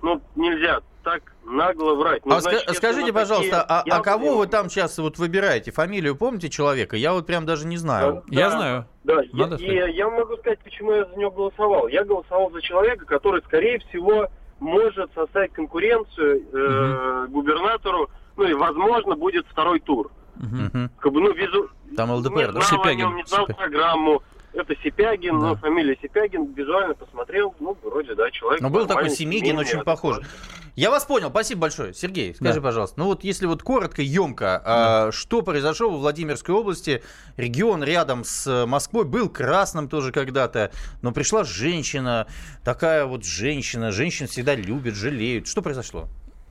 ну, 0.01 0.21
нельзя 0.35 0.79
так 1.03 1.23
нагло 1.43 1.95
врать. 1.95 2.23
Ну, 2.25 2.35
А 2.35 2.41
значит, 2.41 2.69
скажите, 2.75 3.11
пожалуйста, 3.11 3.65
такие 3.67 3.93
а, 3.95 3.99
а 3.99 4.03
кого 4.03 4.37
вы 4.37 4.45
там 4.47 4.69
сейчас 4.69 4.97
вот 4.99 5.17
выбираете? 5.17 5.71
Фамилию 5.71 6.15
помните 6.15 6.47
человека? 6.49 6.95
Я 6.95 7.13
вот 7.13 7.25
прям 7.25 7.45
даже 7.47 7.65
не 7.65 7.77
знаю. 7.77 8.23
Я 8.27 8.49
Да. 8.51 8.57
знаю. 8.57 8.85
Да, 9.03 9.21
Надо 9.33 9.55
и, 9.55 9.65
и 9.65 9.91
я 9.95 10.09
могу 10.11 10.37
сказать, 10.37 10.59
почему 10.59 10.91
я 10.93 11.05
за 11.05 11.15
него 11.15 11.31
голосовал. 11.31 11.87
Я 11.87 12.03
голосовал 12.03 12.51
за 12.51 12.61
человека, 12.61 13.05
который, 13.05 13.41
скорее 13.41 13.79
всего, 13.79 14.27
может 14.59 15.11
составить 15.15 15.53
конкуренцию 15.53 16.43
э, 16.53 17.27
губернатору, 17.29 18.11
ну 18.37 18.43
и, 18.43 18.53
возможно, 18.53 19.15
будет 19.15 19.47
второй 19.47 19.79
тур. 19.79 20.11
Мгм. 20.35 20.91
Как 20.99 21.11
бы, 21.11 21.19
ну, 21.19 21.33
визу... 21.33 21.69
Там 21.97 22.11
ЛДПР, 22.11 22.37
не 22.37 22.45
да? 22.45 22.51
знал 22.51 22.61
о 22.61 22.63
Сипягин. 22.83 22.99
нем, 22.99 23.15
не 23.17 23.23
знал 23.25 23.45
Сипя- 23.47 23.55
программу. 23.55 24.21
Это 24.53 24.75
Сипягин, 24.83 25.39
Да. 25.39 25.47
ну, 25.49 25.55
фамилия 25.55 25.97
Сипягин, 26.01 26.53
визуально 26.53 26.93
посмотрел, 26.93 27.55
ну, 27.59 27.77
вроде, 27.83 28.15
да, 28.15 28.29
человек. 28.31 28.61
Ну, 28.61 28.69
был 28.69 28.85
такой 28.85 29.09
Семигин, 29.09 29.57
очень 29.57 29.79
похож. 29.81 30.17
адекватный. 30.17 30.47
Я 30.75 30.89
вас 30.89 31.03
понял, 31.03 31.29
спасибо 31.29 31.61
большое. 31.61 31.93
Сергей, 31.93 32.33
скажи, 32.33 32.55
Да. 32.59 32.61
пожалуйста, 32.61 32.97
ну 32.99 33.05
вот 33.05 33.23
если 33.25 33.45
вот 33.45 33.61
коротко, 33.61 34.01
емко, 34.01 34.61
а, 34.63 35.11
что 35.11 35.41
произошло 35.41 35.89
во 35.89 35.97
Владимирской 35.97 36.55
области? 36.55 37.03
Регион 37.35 37.83
рядом 37.83 38.23
с 38.23 38.47
э, 38.47 38.65
Москвой 38.65 39.03
был 39.03 39.27
красным 39.29 39.89
тоже 39.89 40.13
когда-то, 40.13 40.71
но 41.01 41.11
пришла 41.11 41.43
женщина, 41.43 42.25
такая 42.63 43.05
вот 43.05 43.25
женщина, 43.25 43.91
женщин 43.91 44.27
всегда 44.27 44.55
любят, 44.55 44.95
жалеют. 44.95 45.47
Что 45.47 45.61
произошло? 45.61 46.07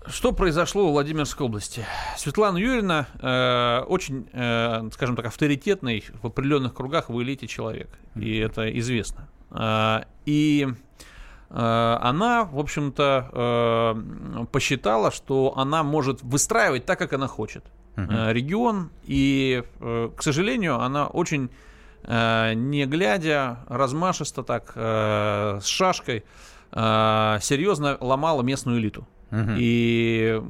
Что 0.07 0.33
произошло 0.33 0.89
в 0.89 0.93
Владимирской 0.93 1.45
области? 1.45 1.85
Светлана 2.17 2.57
Юрьевна 2.57 3.07
э, 3.21 3.85
очень, 3.87 4.27
э, 4.33 4.89
скажем 4.93 5.15
так, 5.15 5.27
авторитетный 5.27 6.05
в 6.23 6.27
определенных 6.27 6.73
кругах 6.75 7.11
в 7.11 7.23
элите 7.23 7.47
человек. 7.47 7.91
И 8.17 8.39
это 8.39 8.77
известно. 8.79 9.29
Э, 9.51 10.05
и 10.25 10.67
э, 11.51 11.99
она, 12.01 12.45
в 12.45 12.59
общем-то, 12.59 13.29
э, 14.41 14.45
посчитала, 14.51 15.11
что 15.11 15.53
она 15.57 15.83
может 15.83 16.23
выстраивать 16.23 16.87
так, 16.87 16.99
как 16.99 17.13
она 17.13 17.27
хочет 17.27 17.65
э, 17.97 18.33
регион. 18.33 18.91
И, 19.05 19.63
э, 19.81 20.11
к 20.17 20.23
сожалению, 20.23 20.81
она 20.81 21.09
очень, 21.09 21.51
э, 22.05 22.55
не 22.55 22.87
глядя, 22.87 23.59
размашисто 23.69 24.45
так, 24.45 24.73
э, 24.75 25.59
с 25.63 25.67
шашкой, 25.67 26.25
э, 26.73 27.39
серьезно 27.43 27.99
ломала 28.01 28.41
местную 28.41 28.79
элиту. 28.79 29.07
Мгм. 29.31 29.57
И 29.59 30.43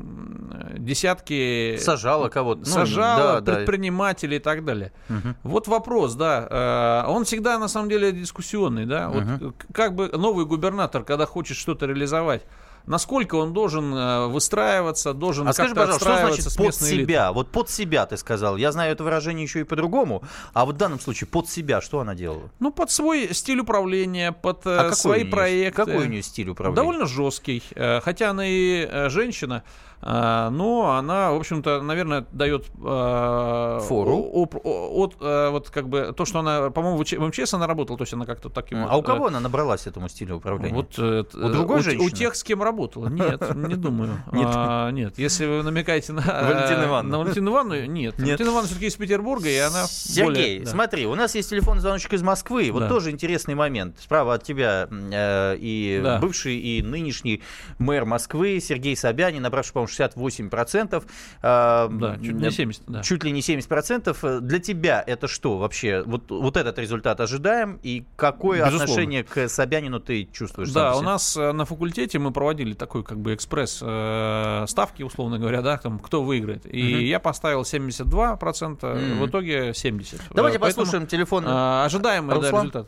десятки 0.78 1.76
Сажала 1.78 2.28
кого-то. 2.28 2.60
Ну, 2.60 2.66
сажала 2.66 3.34
да, 3.34 3.40
да. 3.40 3.54
предпринимателей 3.56 4.36
и 4.36 4.40
так 4.40 4.64
далее. 4.64 4.92
Мгм. 5.08 5.36
Вот 5.42 5.68
вопрос, 5.68 6.14
да, 6.14 7.04
э, 7.06 7.10
он 7.10 7.24
всегда 7.24 7.58
на 7.58 7.68
самом 7.68 7.88
деле 7.88 8.12
дискуссионный, 8.12 8.86
да. 8.86 9.08
Вот 9.08 9.24
Мгм. 9.24 9.52
к- 9.52 9.72
как 9.74 9.94
бы 9.94 10.08
новый 10.08 10.46
губернатор, 10.46 11.04
когда 11.04 11.26
хочет 11.26 11.56
что-то 11.56 11.86
реализовать, 11.86 12.42
насколько 12.86 13.36
он 13.36 13.52
должен 13.52 13.94
э, 13.94 14.26
выстраиваться, 14.26 15.12
должен 15.14 15.48
А 15.48 15.52
скажи, 15.52 15.74
пожалуйста, 15.74 16.04
что 16.04 16.18
значит 16.18 16.56
под 16.56 16.74
себя? 16.74 17.32
Вот 17.32 17.50
под 17.50 17.70
себя 17.70 18.06
ты 18.06 18.16
сказал. 18.16 18.56
Я 18.56 18.72
знаю 18.72 18.92
это 18.92 19.04
выражение 19.04 19.44
еще 19.44 19.60
и 19.60 19.64
по-другому. 19.64 20.22
А 20.52 20.64
вот 20.64 20.74
в 20.74 20.78
данном 20.78 21.00
случае 21.00 21.28
под 21.28 21.48
себя 21.48 21.80
что 21.80 22.00
она 22.00 22.14
делала? 22.14 22.50
Ну, 22.58 22.72
под 22.72 22.90
свой 22.90 23.32
стиль 23.34 23.60
управления, 23.60 24.32
под 24.32 24.66
э, 24.66 24.76
А 24.76 24.92
свои 24.92 25.24
проекты. 25.24 25.84
Какой 25.84 26.06
у 26.06 26.08
нее 26.08 26.22
стиль 26.22 26.48
управления? 26.48 26.76
Довольно 26.76 27.06
жесткий. 27.06 27.62
Э, 27.74 28.00
Хотя 28.00 28.30
она 28.30 28.44
и 28.46 29.08
женщина, 29.08 29.62
но 30.02 30.94
она, 30.96 31.32
в 31.32 31.36
общем-то, 31.36 31.82
наверное, 31.82 32.26
дает 32.32 32.66
э, 32.82 33.78
Фору. 33.82 34.16
о- 34.16 34.42
оп- 34.42 34.56
о- 34.64 35.02
от 35.04 35.16
э, 35.20 35.48
вот 35.50 35.70
как 35.70 35.88
бы 35.88 36.14
то, 36.16 36.24
что 36.24 36.38
она, 36.38 36.70
по-моему, 36.70 36.96
в 36.98 37.26
МЧС 37.28 37.54
она 37.54 37.66
работала, 37.66 37.98
то 37.98 38.02
есть 38.02 38.14
она 38.14 38.24
как-то 38.24 38.48
так 38.48 38.66
А 38.72 38.96
у 38.96 39.02
кого 39.02 39.26
она 39.26 39.40
набралась 39.40 39.86
этому 39.86 40.08
стилю 40.08 40.36
управления? 40.36 40.74
Вот 40.74 40.98
э, 40.98 41.24
У 41.34 41.48
другой 41.50 41.80
у, 41.80 41.82
женщины? 41.82 42.06
у 42.06 42.10
тех, 42.10 42.34
с 42.34 42.42
кем 42.42 42.62
работала. 42.62 43.08
Нет, 43.08 43.42
не 43.54 43.74
думаю. 43.74 44.22
Нет. 44.32 44.48
А, 44.50 44.90
Нет, 44.90 45.18
если 45.18 45.46
вы 45.46 45.62
намекаете 45.62 46.12
на 46.12 46.20
э, 46.20 46.54
Валентину 46.54 46.84
Ивановну. 46.86 47.10
на 47.10 47.18
Валентину 47.18 47.50
Ивановну, 47.50 47.84
нет. 47.84 47.90
Нет. 47.90 48.18
Валентина 48.18 48.46
Ивановна 48.48 48.66
все-таки 48.68 48.86
из 48.86 48.96
Петербурга, 48.96 49.48
и 49.48 49.56
она 49.58 49.84
Сергей, 49.86 50.24
более- 50.24 50.60
да. 50.64 50.70
смотри, 50.70 51.06
у 51.06 51.14
нас 51.14 51.34
есть 51.34 51.50
телефонный 51.50 51.80
звоночек 51.82 52.12
из 52.14 52.22
Москвы. 52.22 52.70
Вот 52.72 52.80
Да. 52.80 52.88
тоже 52.88 53.10
интересный 53.10 53.54
момент. 53.54 53.96
Справа 54.00 54.34
от 54.34 54.44
тебя 54.44 54.88
э, 54.90 55.56
и 55.58 56.00
Да. 56.02 56.18
бывший, 56.18 56.56
и 56.56 56.82
нынешний 56.82 57.42
мэр 57.78 58.04
Москвы 58.04 58.60
Сергей 58.60 58.96
Собянин, 58.96 59.42
набравший, 59.42 59.72
по-моему, 59.74 59.89
68%. 59.90 61.04
э, 61.42 61.88
Да, 61.90 62.16
чуть 62.16 62.34
не 62.34 62.46
э, 62.48 62.50
70, 62.50 62.82
да. 62.86 63.02
Чуть 63.02 63.24
ли 63.24 63.32
не 63.32 63.40
70%. 63.40 64.40
Для 64.40 64.58
тебя 64.58 65.02
это 65.06 65.28
что 65.28 65.58
вообще? 65.58 66.02
Вот, 66.04 66.30
вот 66.30 66.56
этот 66.56 66.78
результат 66.78 67.20
ожидаем. 67.20 67.78
И 67.82 68.04
какое 68.16 68.58
Безусловно. 68.58 68.84
отношение 68.84 69.24
к 69.24 69.48
Собянину 69.48 70.00
ты 70.00 70.24
чувствуешь? 70.32 70.70
Да, 70.72 70.96
у 70.96 71.02
нас 71.02 71.36
э, 71.36 71.52
на 71.52 71.64
факультете 71.64 72.18
мы 72.18 72.30
проводили 72.32 72.74
такой 72.74 73.02
как 73.04 73.18
бы 73.18 73.34
экспресс 73.34 73.80
э, 73.82 74.64
ставки, 74.68 75.02
условно 75.02 75.38
говоря, 75.38 75.62
да, 75.62 75.76
там 75.78 75.98
кто 75.98 76.22
выиграет. 76.22 76.66
И 76.66 76.82
Мгм. 76.94 77.04
я 77.04 77.20
поставил 77.20 77.64
72%, 77.64 78.82
Мгм. 78.94 79.20
в 79.20 79.26
итоге 79.26 79.72
70%. 79.72 80.22
Давайте 80.34 80.58
Э, 80.58 80.60
поэтому, 80.60 80.84
послушаем 80.84 81.06
телефон. 81.06 81.44
э, 81.46 81.84
ожидаемый 81.84 82.30
да, 82.36 82.40
Руслан? 82.42 82.60
результат. 82.66 82.86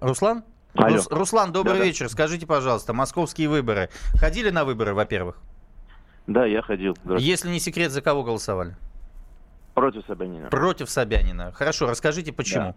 Руслан? 0.00 0.44
Алло. 0.74 0.96
Рус- 0.96 1.08
Руслан, 1.10 1.52
добрый 1.52 1.74
Да-да. 1.74 1.84
вечер. 1.86 2.08
Скажите, 2.10 2.46
пожалуйста, 2.46 2.92
московские 2.92 3.48
выборы. 3.48 3.88
Ходили 4.14 4.50
на 4.50 4.64
выборы, 4.66 4.92
во-первых? 4.92 5.38
Да, 6.26 6.44
я 6.44 6.62
ходил. 6.62 6.96
Если 7.18 7.48
не 7.50 7.60
секрет, 7.60 7.92
за 7.92 8.02
кого 8.02 8.24
голосовали? 8.24 8.74
Против 9.74 10.04
Собянина. 10.06 10.48
Против 10.48 10.88
Собянина. 10.90 11.52
Хорошо, 11.52 11.86
расскажите, 11.86 12.32
почему. 12.32 12.74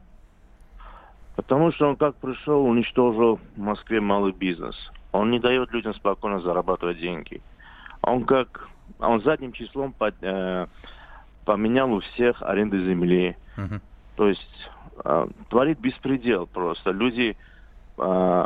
Потому 1.36 1.72
что 1.72 1.88
он 1.88 1.96
как 1.96 2.16
пришел, 2.16 2.66
уничтожил 2.66 3.40
в 3.56 3.60
Москве 3.60 4.02
малый 4.02 4.34
бизнес. 4.34 4.76
Он 5.14 5.32
не 5.32 5.40
дает 5.40 5.72
людям 5.72 5.94
спокойно 5.96 6.42
зарабатывать 6.42 7.00
деньги. 7.00 7.42
Он 8.02 8.26
как... 8.26 8.68
Он 9.00 9.22
задним 9.22 9.54
числом 9.54 9.94
под- 9.94 10.22
э, 10.22 10.68
поменял 11.46 11.92
у 11.94 12.02
всех 12.02 12.42
аренды 12.42 12.84
земли. 12.84 13.38
Мгм. 13.56 13.82
То 14.18 14.28
есть 14.28 14.70
э, 15.06 15.28
творит 15.50 15.80
беспредел 15.80 16.48
просто. 16.48 16.92
Люди, 16.92 17.38
э, 17.98 18.46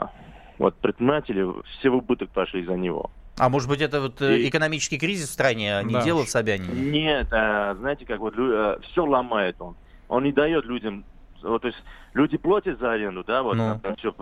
вот 0.59 0.75
предприниматели, 0.75 1.47
все 1.79 1.89
в 1.89 1.95
убыток 1.95 2.29
пошли 2.29 2.61
из-за 2.61 2.75
него. 2.75 3.09
А 3.37 3.49
может 3.49 3.67
быть, 3.67 3.81
это 3.81 3.99
вот 4.01 4.21
э, 4.21 4.37
И- 4.39 4.49
экономический 4.49 4.99
кризис 4.99 5.29
в 5.29 5.33
стране, 5.33 5.77
а 5.77 5.83
не 5.83 5.93
Да. 5.93 6.03
дело 6.03 6.23
в 6.23 6.29
Собянине? 6.29 6.73
Нет, 6.91 7.27
э, 7.31 7.75
знаете, 7.79 8.05
как 8.05 8.19
вот 8.19 8.33
все 8.35 9.05
ломает 9.05 9.55
он. 9.59 9.75
Он 10.07 10.23
не 10.23 10.31
дает 10.31 10.65
людям, 10.65 11.03
вот, 11.41 11.61
то 11.63 11.67
есть 11.67 11.79
люди 12.13 12.37
платят 12.37 12.79
за 12.79 12.91
аренду, 12.91 13.23
да, 13.23 13.41
вот 13.41 13.55
Ну. 13.55 13.81
все 13.97 14.13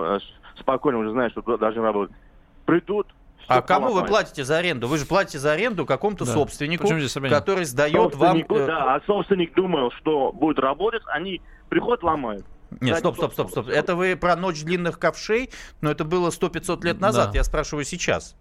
спокойно 0.57 0.99
уже 0.99 1.11
знают, 1.11 1.33
что 1.33 1.57
должны 1.57 1.81
работать. 1.81 2.15
Придут. 2.65 3.07
всё 3.39 3.55
А 3.55 3.61
кому 3.63 3.87
вы 3.87 3.91
поломают. 3.93 4.09
платите 4.11 4.43
за 4.45 4.59
аренду? 4.59 4.87
Вы 4.87 4.99
же 4.99 5.05
платите 5.07 5.39
за 5.39 5.53
аренду 5.53 5.85
какому-то 5.87 6.25
Да. 6.25 6.31
собственнику, 6.31 6.87
который 6.87 7.65
сдает 7.65 8.15
вам... 8.15 8.37
Собственнику, 8.37 8.55
э, 8.55 8.67
да, 8.67 8.95
а 8.95 9.01
собственник 9.07 9.55
думал, 9.55 9.89
что 9.91 10.31
будет 10.31 10.59
работать, 10.59 11.01
они 11.07 11.41
приходят, 11.67 12.03
ломают. 12.03 12.45
Нет, 12.79 12.99
стоп, 12.99 13.15
стоп, 13.17 13.33
стоп, 13.33 13.49
стоп. 13.49 13.67
Это 13.67 13.95
вы 13.95 14.15
про 14.15 14.35
ночь 14.35 14.61
длинных 14.63 14.99
ковшей, 14.99 15.49
но 15.81 15.89
это 15.91 16.05
было 16.05 16.29
100-500 16.29 16.85
лет 16.85 17.01
назад. 17.01 17.31
Да. 17.31 17.39
Я 17.39 17.43
спрашиваю 17.43 17.83
сейчас. 17.83 18.35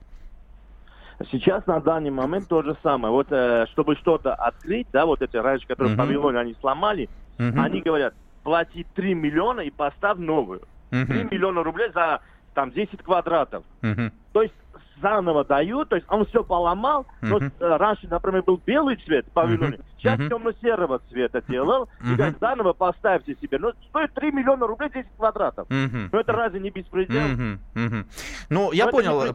Сейчас 1.30 1.66
на 1.66 1.80
данный 1.80 2.10
момент 2.10 2.48
то 2.48 2.62
же 2.62 2.76
самое. 2.82 3.12
Вот 3.12 3.26
э, 3.30 3.66
чтобы 3.72 3.96
что-то 3.96 4.34
открыть, 4.34 4.86
да, 4.92 5.04
вот 5.06 5.20
эти 5.20 5.36
раньше, 5.36 5.66
которые 5.66 5.94
Мгм. 5.94 6.02
в 6.02 6.06
павильоне 6.06 6.38
они 6.38 6.54
сломали, 6.60 7.10
Мгм. 7.38 7.60
они 7.60 7.80
говорят, 7.82 8.14
плати 8.42 8.86
3 8.94 9.14
миллиона 9.14 9.60
и 9.60 9.70
поставь 9.70 10.18
новую. 10.18 10.60
3 10.90 11.02
Мгм. 11.04 11.28
миллиона 11.30 11.62
рублей 11.62 11.90
за 11.92 12.20
там 12.54 12.70
10 12.70 13.02
квадратов. 13.02 13.64
Мгм. 13.82 14.12
То 14.32 14.42
есть 14.42 14.54
заново 15.02 15.44
дают, 15.44 15.88
то 15.90 15.96
есть 15.96 16.06
он 16.08 16.24
все 16.26 16.42
поломал, 16.42 17.06
но 17.20 17.36
Мгм. 17.36 17.52
э, 17.60 17.76
раньше, 17.76 18.08
например, 18.08 18.42
был 18.44 18.60
белый 18.64 18.96
цвет 18.96 19.26
в 19.28 19.32
павильоне, 19.32 19.76
Мгм. 19.76 19.84
Сейчас 20.00 20.18
Мгм. 20.18 20.28
темно-серого 20.28 21.00
цвета 21.10 21.42
делал, 21.48 21.88
Мгм. 22.00 22.12
и 22.12 22.16
говорит, 22.16 22.36
заново 22.40 22.72
поставьте 22.72 23.36
себе. 23.40 23.58
Ну, 23.58 23.72
стоит 23.88 24.12
3 24.14 24.32
миллиона 24.32 24.66
рублей 24.66 24.90
10 24.92 25.06
квадратов. 25.16 25.68
Мгм. 25.70 26.08
Ну, 26.12 26.18
это 26.18 26.32
разве 26.32 26.60
не 26.60 26.70
беспредел? 26.70 27.20
Мгм, 27.28 27.60
мгм. 27.74 28.06
Ну, 28.48 28.72
я 28.72 28.84
Но 28.84 28.88
это 28.90 28.96
понял, 28.96 29.34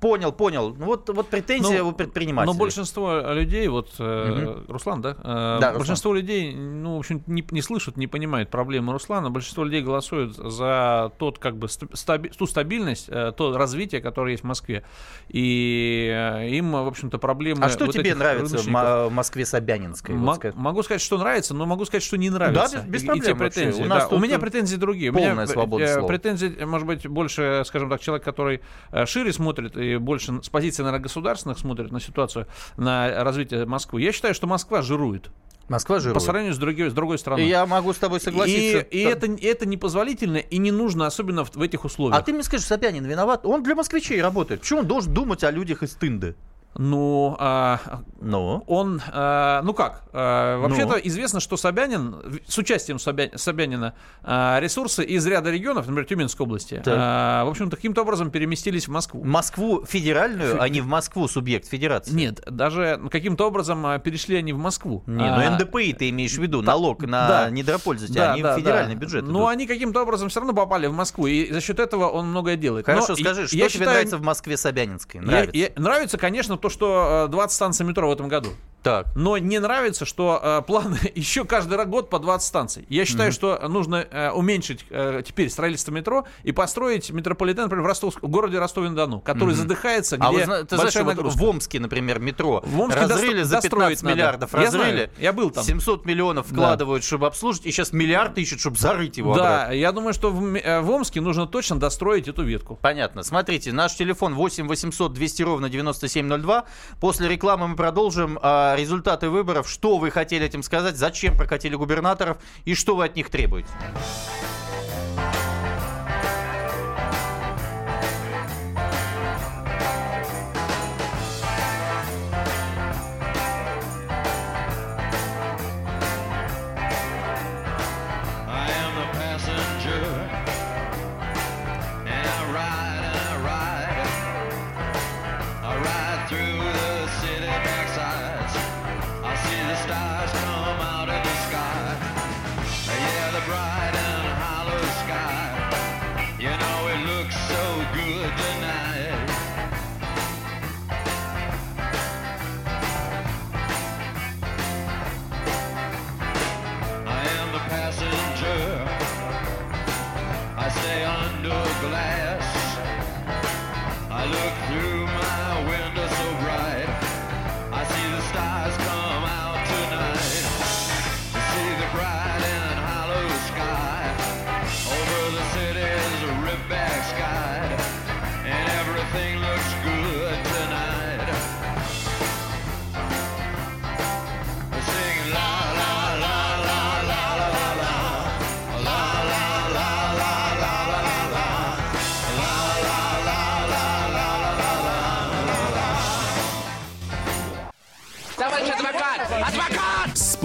понял, 0.00 0.32
понял. 0.32 0.74
Ну, 0.76 0.84
Вот, 0.84 1.08
вот 1.10 1.28
претензия 1.28 1.82
Ну, 1.82 1.88
у 1.88 1.92
предпринимателей. 1.92 2.52
Но 2.52 2.58
большинство 2.58 3.20
людей, 3.32 3.68
вот 3.68 3.90
э, 3.98 4.62
Руслан, 4.68 5.00
да, 5.02 5.16
Э, 5.22 5.58
Да, 5.60 5.72
большинство 5.74 6.12
людей, 6.14 6.54
ну, 6.54 6.96
в 6.96 6.98
общем, 6.98 7.22
не, 7.26 7.44
не 7.50 7.62
слышат, 7.62 7.96
не 7.96 8.06
понимают 8.06 8.48
проблемы 8.50 8.92
Руслана. 8.92 9.30
Большинство 9.30 9.64
людей 9.64 9.82
голосуют 9.82 10.34
за 10.36 11.12
тот, 11.18 11.38
как 11.38 11.56
бы, 11.56 11.68
ст- 11.68 11.84
стаби- 11.94 12.30
ту 12.36 12.46
стабильность, 12.46 13.08
э, 13.08 13.32
то 13.36 13.56
развитие, 13.56 14.00
которое 14.00 14.32
есть 14.32 14.42
в 14.42 14.46
Москве. 14.46 14.82
И 15.28 16.10
э, 16.12 16.48
им, 16.50 16.72
в 16.72 16.86
общем-то, 16.86 17.18
проблемы. 17.18 17.64
А 17.64 17.68
что 17.68 17.86
вот 17.86 17.94
тебе 17.94 18.14
нравится 18.14 18.58
в 18.58 19.08
в 19.08 19.12
Москве 19.12 19.44
Собянинской? 19.46 19.99
Вот 20.08 20.16
Мо- 20.18 20.34
скажи. 20.36 20.54
могу 20.56 20.82
сказать, 20.82 21.00
что 21.02 21.18
нравится, 21.18 21.54
но 21.54 21.66
могу 21.66 21.84
сказать, 21.84 22.02
что 22.02 22.16
не 22.16 22.30
нравится. 22.30 22.76
Да, 22.78 22.82
без- 22.82 22.88
без 22.88 23.00
И- 23.02 23.04
и, 23.04 23.06
проблем 23.06 23.24
те 23.26 23.34
претензии. 23.34 23.82
У 23.82 23.88
да. 23.88 24.08
У 24.08 24.18
меня 24.18 24.38
претензии 24.38 24.76
другие. 24.76 25.10
У 25.10 25.14
полная 25.14 25.32
меня, 25.34 25.46
свобода 25.46 25.84
э, 25.84 25.92
слова. 25.94 26.06
Претензии, 26.08 26.64
может 26.64 26.86
быть, 26.86 27.06
больше, 27.06 27.62
скажем 27.66 27.90
так, 27.90 28.00
человек, 28.00 28.24
который 28.24 28.60
э, 28.92 29.06
шире 29.06 29.32
смотрит 29.32 29.76
и 29.76 29.96
больше 29.98 30.42
с 30.42 30.48
позиции, 30.48 30.82
наверное, 30.82 31.02
государственных 31.02 31.58
смотрит 31.58 31.92
на 31.92 32.00
ситуацию, 32.00 32.46
на 32.76 33.22
развитие 33.24 33.66
Москвы. 33.66 34.02
Я 34.02 34.12
считаю, 34.12 34.34
что 34.34 34.46
Москва 34.46 34.82
жирует 34.82 35.30
Москва 35.68 36.00
жирует. 36.00 36.14
по 36.14 36.20
сравнению 36.20 36.52
с 36.54 36.58
другой, 36.58 36.90
с 36.90 36.92
другой 36.92 37.16
страной. 37.18 37.44
И 37.44 37.48
я 37.48 37.64
могу 37.64 37.92
с 37.92 37.96
тобой 37.96 38.18
согласиться. 38.20 38.80
И, 38.80 39.02
и 39.02 39.04
Да. 39.04 39.10
это, 39.10 39.26
это 39.40 39.66
непозволительно 39.66 40.38
и 40.38 40.58
не 40.58 40.72
нужно, 40.72 41.06
особенно 41.06 41.44
в, 41.44 41.54
в 41.54 41.62
этих 41.62 41.84
условиях. 41.84 42.18
А 42.18 42.22
ты 42.22 42.32
мне 42.32 42.42
скажи, 42.42 42.64
Собянин 42.64 43.04
виноват? 43.04 43.46
Он 43.46 43.62
для 43.62 43.76
москвичей 43.76 44.20
работает. 44.20 44.62
Почему 44.62 44.80
он 44.80 44.86
должен 44.88 45.14
думать 45.14 45.44
о 45.44 45.50
людях 45.52 45.84
из 45.84 45.90
Тынды? 45.94 46.34
Ну, 46.76 47.36
а, 47.38 47.80
Ну? 48.20 48.62
Он, 48.66 49.02
э, 49.12 49.60
ну 49.64 49.74
как, 49.74 50.02
э, 50.12 50.56
вообще-то 50.58 50.94
Ну? 50.96 51.00
известно, 51.04 51.40
что 51.40 51.56
Собянин, 51.56 52.40
с 52.46 52.56
участием 52.58 52.98
Собя- 52.98 53.36
Собянина, 53.36 53.94
э, 54.22 54.58
ресурсы 54.60 55.04
из 55.04 55.26
ряда 55.26 55.50
регионов, 55.50 55.86
например, 55.86 56.04
Тюменской 56.04 56.44
области, 56.46 56.80
Так. 56.84 56.86
э, 56.94 57.44
в 57.46 57.48
общем-то, 57.50 57.76
каким-то 57.76 58.02
образом 58.02 58.30
переместились 58.30 58.86
в 58.88 58.90
Москву. 58.90 59.24
Москву 59.24 59.84
федеральную, 59.84 60.60
а 60.62 60.68
не 60.68 60.80
в 60.80 60.86
Москву 60.86 61.26
субъект 61.28 61.66
федерации. 61.66 62.12
Нет, 62.14 62.40
даже 62.48 63.00
каким-то 63.10 63.46
образом 63.48 63.84
э, 63.86 63.98
перешли 63.98 64.36
они 64.36 64.52
в 64.52 64.58
Москву. 64.58 65.02
Не, 65.06 65.28
А, 65.28 65.36
ну 65.50 65.56
НДПИ 65.56 65.92
ты 65.94 66.10
имеешь 66.10 66.34
в 66.34 66.42
виду, 66.42 66.62
налог 66.62 67.00
на 67.02 67.28
да. 67.28 67.50
недропользователя, 67.50 68.20
да, 68.20 68.32
они 68.34 68.42
да, 68.42 68.54
в 68.54 68.58
федеральный 68.58 68.94
да. 68.94 69.00
бюджет 69.00 69.24
Ну, 69.24 69.46
они 69.48 69.66
каким-то 69.66 70.02
образом 70.02 70.28
все 70.28 70.40
равно 70.40 70.54
попали 70.54 70.86
в 70.86 70.92
Москву, 70.92 71.26
и 71.26 71.50
за 71.52 71.60
счет 71.60 71.80
этого 71.80 72.08
он 72.08 72.28
многое 72.28 72.56
делает. 72.56 72.86
Хорошо, 72.86 73.06
Но 73.10 73.16
скажи, 73.16 73.46
что 73.48 73.56
я 73.56 73.62
тебе 73.64 73.70
считаю, 73.72 73.90
нравится 73.90 74.18
в 74.18 74.22
Москве 74.22 74.56
Собянинской? 74.56 75.20
я- 75.20 75.26
Нравится. 75.26 75.56
я- 75.56 75.70
нравится, 75.76 76.18
конечно, 76.18 76.56
то, 76.60 76.68
что 76.68 77.26
э, 77.26 77.30
20 77.30 77.54
станций 77.54 77.86
метро 77.86 78.08
в 78.08 78.12
этом 78.12 78.28
году. 78.28 78.50
Так. 78.82 79.08
Но 79.14 79.36
не 79.38 79.58
нравится, 79.58 80.04
что 80.04 80.40
э, 80.42 80.62
планы 80.66 80.98
еще 81.14 81.44
каждый 81.44 81.84
год 81.84 82.10
по 82.10 82.18
20 82.18 82.46
станций. 82.46 82.86
Я 82.88 83.04
считаю, 83.04 83.32
что 83.32 83.58
нужно 83.68 84.06
э, 84.10 84.30
уменьшить 84.30 84.84
э, 84.90 85.22
теперь 85.26 85.50
строительство 85.50 85.92
метро 85.92 86.26
и 86.42 86.52
построить 86.52 87.10
метрополитен, 87.10 87.64
например, 87.64 87.84
в, 87.84 87.86
Ростов, 87.86 88.16
в 88.20 88.28
городе 88.28 88.58
Ростове-на-Дону, 88.58 89.20
который 89.20 89.54
задыхается, 89.54 90.16
где 90.16 90.26
А 90.26 90.30
вы 90.30 90.40
ты 90.40 90.44
знаешь, 90.46 90.68
большая 90.70 91.04
вот 91.04 91.16
нагрузка. 91.16 91.38
в 91.38 91.44
Омске, 91.44 91.80
например, 91.80 92.18
метро 92.18 92.62
В 92.64 92.80
Омске 92.80 93.00
разрыли 93.00 93.42
за 93.42 93.56
достроить 93.56 94.00
15 94.00 94.02
надо. 94.02 94.14
миллиардов. 94.16 94.50
Я 94.54 94.70
знаю, 94.70 94.84
разрыли. 94.92 95.10
я 95.18 95.32
был 95.32 95.50
там. 95.50 95.64
700 95.64 96.04
миллионов 96.06 96.46
вкладывают, 96.48 97.04
чтобы 97.04 97.26
обслужить, 97.26 97.66
и 97.66 97.70
сейчас 97.70 97.92
миллиард 97.92 98.36
ищут, 98.38 98.60
чтобы 98.60 98.76
зарыть 98.76 99.18
его 99.18 99.34
Да, 99.34 99.62
обратно. 99.64 99.72
я 99.74 99.92
думаю, 99.92 100.14
что 100.14 100.30
в, 100.30 100.54
э, 100.56 100.80
в 100.80 100.90
Омске 100.90 101.20
нужно 101.20 101.46
точно 101.46 101.78
достроить 101.78 102.28
эту 102.28 102.42
ветку. 102.42 102.78
Понятно. 102.80 103.22
Смотрите, 103.22 103.72
наш 103.72 103.94
телефон 103.94 104.34
8 104.34 104.66
800 104.66 105.12
200 105.12 105.42
ровно 105.42 105.68
9702. 105.68 106.64
После 107.00 107.28
рекламы 107.28 107.68
мы 107.68 107.76
продолжим 107.76 108.38
а, 108.42 108.69
результаты 108.76 109.28
выборов. 109.28 109.68
Что 109.68 109.98
вы 109.98 110.10
хотели 110.10 110.46
этим 110.46 110.62
сказать? 110.62 110.96
Зачем 110.96 111.36
прокатили 111.36 111.74
губернаторов? 111.74 112.38
И 112.64 112.74
что 112.74 112.96
вы 112.96 113.04
от 113.04 113.16
них 113.16 113.30
требуете? 113.30 113.68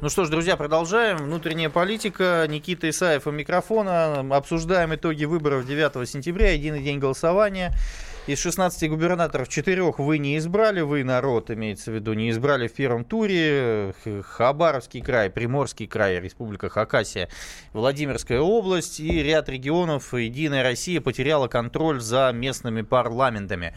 Ну 0.00 0.08
что 0.10 0.24
ж, 0.24 0.28
друзья, 0.28 0.56
продолжаем. 0.56 1.16
Внутренняя 1.16 1.70
политика. 1.70 2.46
Никита 2.48 2.88
Исаев 2.88 3.26
у 3.26 3.32
микрофона. 3.32 4.20
Обсуждаем 4.30 4.94
итоги 4.94 5.24
выборов 5.24 5.66
9 5.66 6.08
сентября. 6.08 6.52
Единый 6.52 6.84
день 6.84 7.00
голосования. 7.00 7.74
Из 8.28 8.38
16 8.40 8.90
губернаторов 8.90 9.48
четырех 9.48 9.98
вы 9.98 10.18
не 10.18 10.36
избрали, 10.36 10.82
вы, 10.82 11.02
народ, 11.02 11.50
имеется 11.50 11.90
в 11.90 11.94
виду, 11.94 12.12
не 12.12 12.28
избрали 12.28 12.68
в 12.68 12.74
первом 12.74 13.06
туре. 13.06 13.94
Хабаровский 14.22 15.00
край, 15.00 15.30
Приморский 15.30 15.86
край, 15.86 16.20
Республика 16.20 16.68
Хакасия, 16.68 17.30
Владимирская 17.72 18.40
область 18.40 19.00
и 19.00 19.22
ряд 19.22 19.48
регионов 19.48 20.12
Единая 20.12 20.62
Россия 20.62 21.00
потеряла 21.00 21.48
контроль 21.48 22.02
за 22.02 22.30
местными 22.34 22.82
парламентами. 22.82 23.74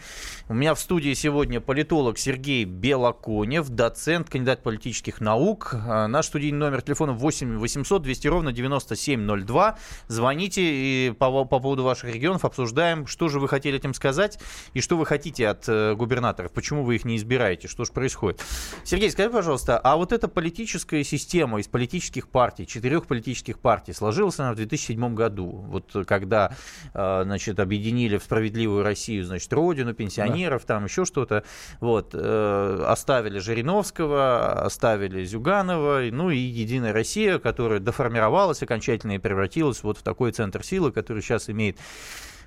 У 0.49 0.53
меня 0.53 0.75
в 0.75 0.81
студии 0.81 1.13
сегодня 1.13 1.61
политолог 1.61 2.17
Сергей 2.17 2.65
Белоконев, 2.65 3.69
доцент, 3.69 4.29
кандидат 4.29 4.63
политических 4.63 5.21
наук. 5.21 5.75
А, 5.75 6.09
Наш 6.09 6.25
студийный 6.25 6.59
номер 6.59 6.81
телефона 6.81 7.13
8 7.13 7.57
800 7.57 8.01
200 8.01 8.27
ровно 8.27 8.51
9702. 8.51 9.77
Звоните 10.09 10.61
и 10.61 11.11
по, 11.11 11.45
по 11.45 11.59
поводу 11.61 11.83
ваших 11.85 12.13
регионов 12.13 12.43
обсуждаем, 12.43 13.07
что 13.07 13.29
же 13.29 13.39
вы 13.39 13.47
хотели 13.47 13.77
этим 13.77 13.93
сказать 13.93 14.40
и 14.73 14.81
что 14.81 14.97
вы 14.97 15.05
хотите 15.05 15.47
от 15.47 15.67
э, 15.67 15.95
губернаторов, 15.95 16.51
почему 16.51 16.83
вы 16.83 16.95
их 16.95 17.05
не 17.05 17.17
избираете, 17.17 17.67
что 17.67 17.85
же 17.85 17.91
происходит. 17.91 18.41
Сергей, 18.83 19.11
скажи, 19.11 19.29
пожалуйста, 19.29 19.77
а 19.77 19.95
вот 19.95 20.11
эта 20.11 20.27
политическая 20.27 21.03
система 21.03 21.59
из 21.59 21.67
политических 21.67 22.27
партий, 22.27 22.65
четырех 22.65 23.07
политических 23.07 23.59
партий, 23.59 23.93
сложилась 23.93 24.39
она 24.39 24.53
в 24.53 24.55
2007 24.55 25.15
году, 25.15 25.47
вот 25.47 26.05
когда, 26.05 26.55
э, 26.93 27.21
значит, 27.23 27.59
объединили 27.59 28.17
в 28.17 28.23
справедливую 28.23 28.83
Россию, 28.83 29.25
значит, 29.25 29.51
Родину, 29.53 29.93
пенсионеров, 29.93 30.65
там 30.65 30.85
еще 30.85 31.05
что-то, 31.05 31.43
вот, 31.79 32.11
э, 32.13 32.85
оставили 32.87 33.39
Жириновского, 33.39 34.65
оставили 34.65 35.23
Зюганова, 35.23 36.01
ну 36.11 36.29
и 36.29 36.37
Единая 36.37 36.93
Россия, 36.93 37.39
которая 37.39 37.79
доформировалась 37.79 38.61
окончательно 38.61 39.13
и 39.13 39.17
превратилась 39.17 39.83
вот 39.83 39.97
в 39.97 40.03
такой 40.03 40.31
центр 40.31 40.63
силы, 40.63 40.91
который 40.91 41.21
сейчас 41.21 41.49
имеет 41.49 41.77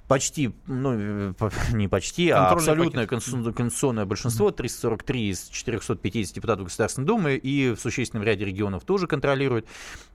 почти, 0.08 0.54
ну, 0.66 0.92
э, 0.94 1.32
не 1.72 1.88
почти, 1.88 2.30
а 2.30 2.48
абсолютное 2.48 3.06
пакет. 3.06 3.22
конститу- 3.22 3.52
конституционное 3.52 4.04
большинство, 4.04 4.50
343 4.50 5.30
из 5.30 5.48
450 5.48 6.34
депутатов 6.34 6.64
Государственной 6.66 7.06
Думы 7.06 7.36
и 7.36 7.70
в 7.74 7.80
существенном 7.80 8.24
ряде 8.24 8.44
регионов 8.44 8.84
тоже 8.84 9.06
контролирует. 9.06 9.66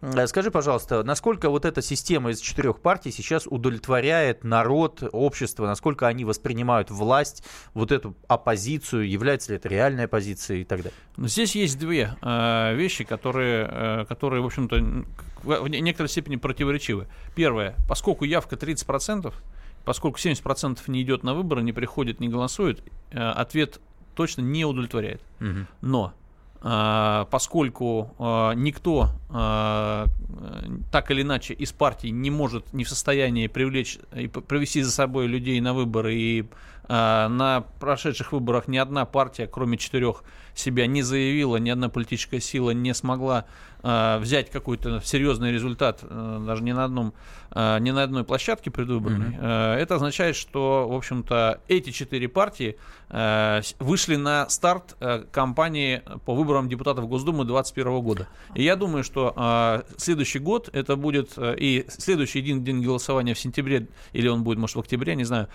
Э, 0.01 0.27
Скажи, 0.27 0.51
пожалуйста, 0.51 1.03
насколько 1.03 1.49
вот 1.49 1.65
эта 1.65 1.81
система 1.81 2.31
из 2.31 2.39
четырех 2.39 2.79
партий 2.79 3.11
сейчас 3.11 3.47
удовлетворяет 3.47 4.43
народ, 4.43 5.03
общество, 5.11 5.65
насколько 5.65 6.07
они 6.07 6.25
воспринимают 6.25 6.91
власть, 6.91 7.43
вот 7.73 7.91
эту 7.91 8.15
оппозицию, 8.27 9.09
является 9.09 9.51
ли 9.51 9.57
это 9.57 9.69
реальной 9.69 10.05
оппозицией 10.05 10.61
и 10.61 10.65
так 10.65 10.79
далее? 10.79 10.93
Но 11.17 11.27
здесь 11.27 11.55
есть 11.55 11.79
две 11.79 12.15
э, 12.21 12.75
вещи, 12.75 13.03
которые, 13.03 13.67
э, 13.69 14.05
которые, 14.07 14.41
в 14.41 14.45
общем-то, 14.45 15.05
в 15.43 15.67
некоторой 15.67 16.09
степени 16.09 16.35
противоречивы. 16.35 17.07
Первое, 17.35 17.75
поскольку 17.87 18.25
явка 18.25 18.55
30%, 18.55 19.33
поскольку 19.89 20.19
70% 20.19 20.77
не 20.85 21.01
идет 21.01 21.23
на 21.23 21.33
выборы, 21.33 21.63
не 21.63 21.73
приходит, 21.73 22.19
не 22.19 22.29
голосует, 22.29 22.83
э, 23.09 23.17
ответ 23.17 23.81
точно 24.13 24.41
не 24.41 24.63
удовлетворяет. 24.63 25.19
Но 25.81 26.13
э, 26.61 27.25
поскольку 27.31 28.13
э, 28.19 28.51
никто 28.55 29.09
так 30.91 31.09
или 31.11 31.23
иначе 31.23 31.55
из 31.55 31.71
партий 31.71 32.11
не 32.11 32.29
может, 32.29 32.71
не 32.71 32.83
в 32.83 32.89
состоянии 32.89 33.47
привлечь 33.47 33.97
и 34.15 34.27
п- 34.27 34.41
привести 34.41 34.83
за 34.83 34.91
собой 34.91 35.25
людей 35.25 35.59
на 35.59 35.73
выборы, 35.73 36.13
и 36.15 36.45
на 36.89 37.65
прошедших 37.79 38.31
выборах 38.31 38.67
ни 38.67 38.77
одна 38.77 39.05
партия, 39.05 39.47
кроме 39.47 39.77
четырех, 39.77 40.23
себя 40.59 40.87
не 40.87 41.01
заявила, 41.01 41.57
ни 41.57 41.69
одна 41.69 41.89
политическая 41.89 42.39
сила 42.39 42.71
не 42.71 42.93
смогла 42.93 43.45
э, 43.81 44.17
взять 44.19 44.49
какой-то 44.49 45.01
серьезный 45.03 45.51
результат 45.51 45.99
э, 46.01 46.43
даже 46.45 46.63
не 46.63 46.73
на 46.73 46.83
одном, 46.83 47.13
э, 47.51 47.79
не 47.79 47.91
на 47.91 48.03
одной 48.03 48.23
площадке 48.23 48.69
предвыборной. 48.69 49.37
Э, 49.39 49.75
это 49.75 49.95
означает, 49.95 50.35
что, 50.35 50.87
в 50.89 50.95
общем-то, 50.95 51.61
эти 51.67 51.91
четыре 51.91 52.27
партии 52.27 52.77
э, 53.09 53.61
вышли 53.79 54.15
на 54.15 54.49
старт 54.49 54.97
кампании 55.31 56.01
по 56.25 56.35
выборам 56.35 56.67
депутатов 56.69 57.07
Госдумы 57.07 57.45
2021 57.45 58.01
года. 58.01 58.27
И 58.55 58.63
я 58.63 58.75
думаю, 58.75 59.03
что 59.03 59.83
следующий 59.97 60.39
год 60.39 60.69
это 60.73 60.95
будет 60.95 61.33
и 61.37 61.85
следующий 61.87 62.41
день, 62.41 62.63
день 62.63 62.83
голосования 62.83 63.33
в 63.33 63.39
сентябре, 63.39 63.87
или 64.13 64.27
он 64.27 64.43
будет, 64.43 64.57
может, 64.57 64.75
в 64.75 64.79
октябре, 64.79 65.15
не 65.15 65.23
знаю, 65.23 65.47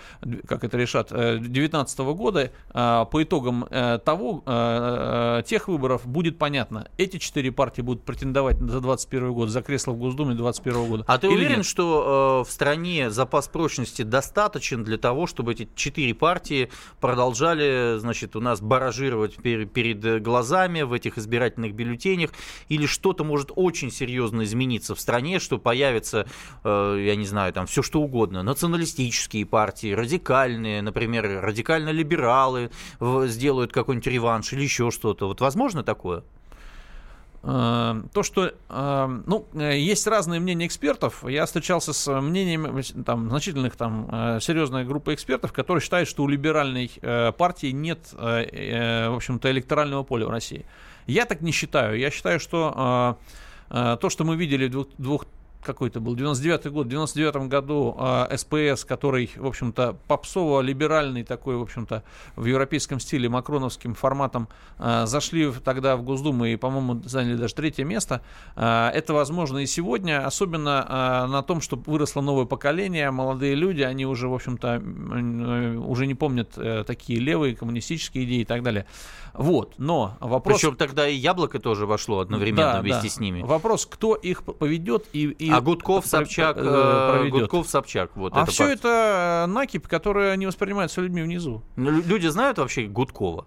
как 0.47 0.63
это 0.63 0.77
решат 0.77 1.11
2019 1.39 1.99
года 1.99 2.51
э, 2.73 3.05
по 3.11 3.23
итогам 3.23 3.65
э, 3.69 3.99
того, 4.03 4.43
э, 4.45 5.39
э, 5.39 5.43
тех 5.43 5.67
выборов 5.67 6.05
будет 6.05 6.37
понятно, 6.37 6.87
эти 6.97 7.17
четыре 7.17 7.51
партии 7.51 7.81
будут 7.81 8.03
претендовать 8.03 8.57
за 8.57 8.81
2021 8.81 9.33
год, 9.33 9.49
за 9.49 9.61
кресло 9.61 9.91
в 9.93 9.97
Госдуме 9.97 10.35
2021 10.35 10.89
года. 10.89 11.03
А 11.07 11.17
ты 11.17 11.27
или 11.27 11.35
уверен, 11.35 11.57
нет? 11.57 11.65
что 11.65 12.43
в 12.47 12.51
стране 12.51 13.09
запас 13.09 13.47
прочности 13.47 14.01
достаточен 14.01 14.83
для 14.83 14.97
того, 14.97 15.27
чтобы 15.27 15.53
эти 15.53 15.67
четыре 15.75 16.13
партии 16.13 16.69
продолжали, 16.99 17.97
значит, 17.97 18.35
у 18.35 18.41
нас 18.41 18.61
баражировать 18.61 19.37
пер- 19.37 19.65
перед 19.65 20.21
глазами 20.21 20.81
в 20.81 20.93
этих 20.93 21.17
избирательных 21.17 21.73
бюллетенях? 21.73 22.31
Или 22.69 22.85
что-то 22.85 23.23
может 23.23 23.51
очень 23.55 23.91
серьезно 23.91 24.43
измениться 24.43 24.95
в 24.95 24.99
стране, 24.99 25.39
что 25.39 25.57
появится, 25.57 26.27
я 26.63 27.15
не 27.15 27.25
знаю, 27.25 27.53
там 27.53 27.65
все 27.67 27.81
что 27.81 28.01
угодно, 28.01 28.43
националистические 28.43 29.45
партии, 29.45 29.93
радикальные, 29.93 30.81
например, 30.81 31.04
радикально-либералы 31.07 32.71
в- 32.99 33.27
сделают 33.27 33.71
какой-нибудь 33.71 34.07
реванш 34.07 34.53
или 34.53 34.63
еще 34.63 34.91
что-то. 34.91 35.27
Вот 35.27 35.41
возможно 35.41 35.83
такое? 35.83 36.23
Э, 37.43 38.01
То, 38.11 38.23
что, 38.23 38.53
э, 38.69 39.19
ну, 39.27 39.45
э, 39.53 39.77
есть 39.77 40.07
разные 40.07 40.39
мнения 40.39 40.65
экспертов. 40.65 41.23
Я 41.27 41.45
встречался 41.45 41.93
с 41.93 42.11
мнением 42.21 42.81
там, 43.03 43.29
значительных, 43.29 43.75
там, 43.75 44.39
серьезной 44.41 44.83
группы 44.83 45.13
экспертов, 45.13 45.53
которые 45.53 45.81
считают, 45.81 46.09
что 46.09 46.23
у 46.23 46.27
либеральной 46.27 46.89
партии 47.37 47.71
нет, 47.71 47.99
в 48.13 49.15
общем-то, 49.15 49.51
электорального 49.51 50.03
поля 50.03 50.25
в 50.25 50.29
России. 50.31 50.65
Я 51.05 51.25
так 51.25 51.41
не 51.41 51.51
считаю. 51.51 51.99
Я 51.99 52.09
считаю, 52.09 52.39
что 52.39 53.17
то, 53.69 54.09
что 54.09 54.23
мы 54.23 54.35
видели 54.37 54.67
в 54.67 55.11
какой 55.65 55.89
это 55.89 55.99
был, 55.99 56.15
99 56.15 56.67
год, 56.67 56.85
в 56.85 56.89
99 56.89 57.47
году 57.49 57.95
э, 57.99 58.37
СПС, 58.37 58.85
который, 58.85 59.29
в 59.35 59.45
общем-то, 59.45 59.97
попсово-либеральный 60.07 61.23
такой, 61.23 61.57
в 61.57 61.61
общем-то, 61.61 62.03
в 62.35 62.45
европейском 62.45 62.99
стиле, 62.99 63.27
макроновским 63.27 63.95
форматом, 63.95 64.47
э, 64.77 65.05
зашли 65.05 65.51
тогда 65.63 65.97
в 65.97 66.03
Госдуму 66.03 66.45
и, 66.45 66.55
по-моему, 66.55 67.01
заняли 67.03 67.35
даже 67.35 67.55
третье 67.55 67.83
место. 67.83 68.21
Э, 68.55 68.89
это 68.93 69.13
возможно 69.13 69.57
и 69.57 69.65
сегодня, 69.65 70.25
особенно 70.25 70.85
э, 70.87 71.31
на 71.31 71.41
том, 71.41 71.61
что 71.61 71.75
выросло 71.85 72.21
новое 72.21 72.45
поколение, 72.45 73.11
молодые 73.11 73.55
люди, 73.55 73.81
они 73.81 74.05
уже, 74.05 74.27
в 74.27 74.33
общем-то, 74.33 74.81
э, 74.83 75.75
уже 75.77 76.07
не 76.07 76.15
помнят 76.15 76.51
э, 76.57 76.83
такие 76.85 77.19
левые 77.19 77.55
коммунистические 77.55 78.25
идеи 78.25 78.41
и 78.41 78.45
так 78.45 78.63
далее. 78.63 78.85
Вот, 79.33 79.73
но 79.77 80.17
вопрос... 80.19 80.57
Причем 80.59 80.75
тогда 80.75 81.07
и 81.07 81.15
яблоко 81.15 81.59
тоже 81.59 81.85
вошло 81.85 82.19
одновременно 82.19 82.73
Да, 82.73 82.81
вместе 82.81 83.03
да. 83.03 83.09
с 83.09 83.19
ними. 83.19 83.41
Вопрос, 83.41 83.85
кто 83.85 84.15
их 84.15 84.43
поведет 84.43 85.07
и, 85.13 85.25
и 85.25 85.49
А 85.57 85.61
Гудков, 85.61 86.05
Собчак, 86.05 86.57
э, 86.57 86.61
э, 86.61 87.11
проведет. 87.17 87.41
Гудков, 87.41 87.67
Собчак, 87.67 88.11
вот 88.15 88.33
а 88.35 88.45
все 88.45 88.63
партия. 88.65 88.75
это 88.79 89.43
э, 89.47 89.51
накипь, 89.51 89.87
которая 89.87 90.35
не 90.35 90.45
воспринимается 90.45 91.01
людьми 91.01 91.21
внизу. 91.21 91.61
Ну, 91.75 91.91
лю- 91.91 92.03
Люди 92.05 92.27
знают 92.27 92.57
вообще 92.57 92.83
Гудкова? 92.87 93.45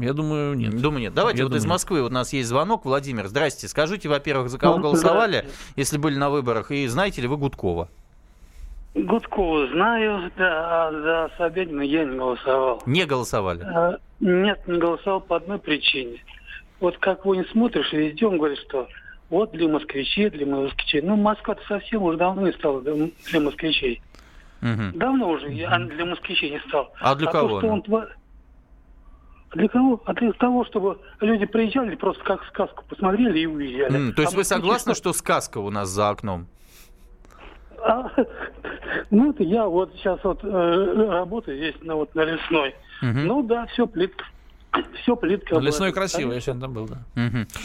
Я 0.00 0.12
думаю, 0.14 0.54
нет. 0.54 0.80
Думаю, 0.80 1.00
нет. 1.02 1.14
Давайте 1.14 1.38
Я 1.40 1.44
вот 1.46 1.54
из 1.54 1.62
думаю, 1.62 1.74
Москвы 1.74 2.02
у 2.02 2.08
нас 2.08 2.32
есть 2.32 2.48
звонок. 2.48 2.84
Владимир, 2.84 3.28
здрасте. 3.28 3.68
Скажите, 3.68 4.08
во-первых, 4.08 4.48
за 4.50 4.58
кого 4.58 4.78
голосовали, 4.78 5.46
если 5.76 5.96
были 5.98 6.16
на 6.16 6.28
выборах, 6.30 6.70
и 6.72 6.86
знаете 6.88 7.22
ли 7.22 7.28
вы 7.28 7.36
Гудкова? 7.36 7.88
Гудкову 8.94 9.66
знаю, 9.68 10.32
да, 10.38 10.88
а 10.88 10.92
за 10.92 11.30
Собянина 11.36 11.82
я 11.82 12.04
не 12.04 12.16
голосовал. 12.16 12.82
Не 12.86 13.04
голосовали. 13.04 13.62
А, 13.62 13.98
Нет, 14.20 14.66
не 14.66 14.78
голосовал 14.78 15.20
по 15.20 15.36
одной 15.36 15.58
причине. 15.58 16.24
Вот 16.80 16.96
как 16.98 17.20
его 17.20 17.34
не 17.34 17.44
смотришь, 17.44 17.92
везде 17.92 18.26
он 18.26 18.38
говорит, 18.38 18.58
что 18.66 18.88
вот 19.30 19.52
для 19.52 19.68
москвичей, 19.68 20.30
для 20.30 20.46
москвичей. 20.46 21.02
Ну, 21.02 21.16
Москва-то 21.16 21.62
совсем 21.66 22.02
уже 22.02 22.18
давно 22.18 22.46
не 22.46 22.52
стала 22.52 22.80
для 22.80 23.40
москвичей. 23.40 24.00
Мгм. 24.60 24.98
Давно 24.98 25.30
уже 25.30 25.50
я 25.52 25.78
для 25.78 26.04
москвичей 26.04 26.50
не 26.50 26.60
стал. 26.60 26.92
А 27.00 27.14
для 27.14 27.26
то, 27.26 27.32
кого 27.32 27.60
что 27.60 27.66
она? 27.68 27.82
он 27.88 28.06
Для 29.54 29.68
кого? 29.68 30.02
А 30.06 30.14
для 30.14 30.32
того, 30.32 30.64
чтобы 30.64 30.98
люди 31.20 31.46
приезжали, 31.46 31.94
просто 31.96 32.22
как 32.24 32.44
сказку 32.46 32.84
посмотрели 32.88 33.40
и 33.40 33.46
уезжали. 33.46 33.96
М, 33.96 34.12
То 34.14 34.22
есть 34.22 34.34
А 34.34 34.36
вы 34.36 34.44
согласны, 34.44 34.94
что 34.94 35.12
сказка 35.12 35.58
у 35.58 35.70
нас 35.70 35.88
за 35.88 36.08
окном? 36.08 36.46
А, 37.78 38.10
ну, 39.10 39.30
это 39.30 39.42
я 39.42 39.66
вот 39.66 39.92
сейчас 39.94 40.22
вот 40.24 40.42
э, 40.42 41.08
работаю 41.10 41.56
здесь, 41.58 41.74
на, 41.82 41.96
вот, 41.96 42.14
на 42.14 42.22
лесной. 42.22 42.74
Мгм. 43.02 43.26
Ну 43.26 43.42
да, 43.42 43.66
все 43.66 43.86
плитка. 43.86 44.24
Все 45.02 45.16
плитка. 45.16 45.54
Но 45.54 45.60
Лесной 45.60 45.92
красиво, 45.92 46.32
я 46.32 46.40
сегодня 46.40 46.62
там 46.62 46.72
был, 46.72 46.88
да. 46.88 46.98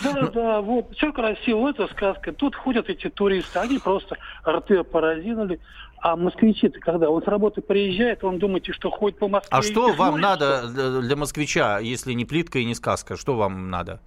Да, 0.03 0.27
да, 0.29 0.61
вот, 0.61 0.93
все 0.95 1.11
красиво, 1.11 1.69
это 1.69 1.87
сказка. 1.87 2.31
Тут 2.33 2.55
ходят 2.55 2.89
эти 2.89 3.09
туристы, 3.09 3.59
они 3.59 3.79
просто 3.79 4.17
рты 4.47 4.83
поразинули. 4.83 5.59
А 6.03 6.15
москвичи-то 6.15 6.79
когда? 6.79 7.09
Он 7.09 7.21
с 7.21 7.27
работы 7.27 7.61
приезжает, 7.61 8.23
он 8.23 8.39
думаете, 8.39 8.73
что 8.73 8.89
ходит 8.89 9.19
по 9.19 9.27
Москве. 9.27 9.49
А 9.51 9.61
что 9.61 9.93
вам 9.93 10.19
смотрит, 10.19 10.21
надо 10.23 10.67
для 10.67 11.01
для 11.01 11.15
москвича, 11.15 11.79
если 11.79 12.13
не 12.13 12.25
плитка 12.25 12.57
и 12.59 12.65
не 12.65 12.73
сказка? 12.73 13.15
Что 13.15 13.35
вам 13.35 13.69
надо? 13.69 13.99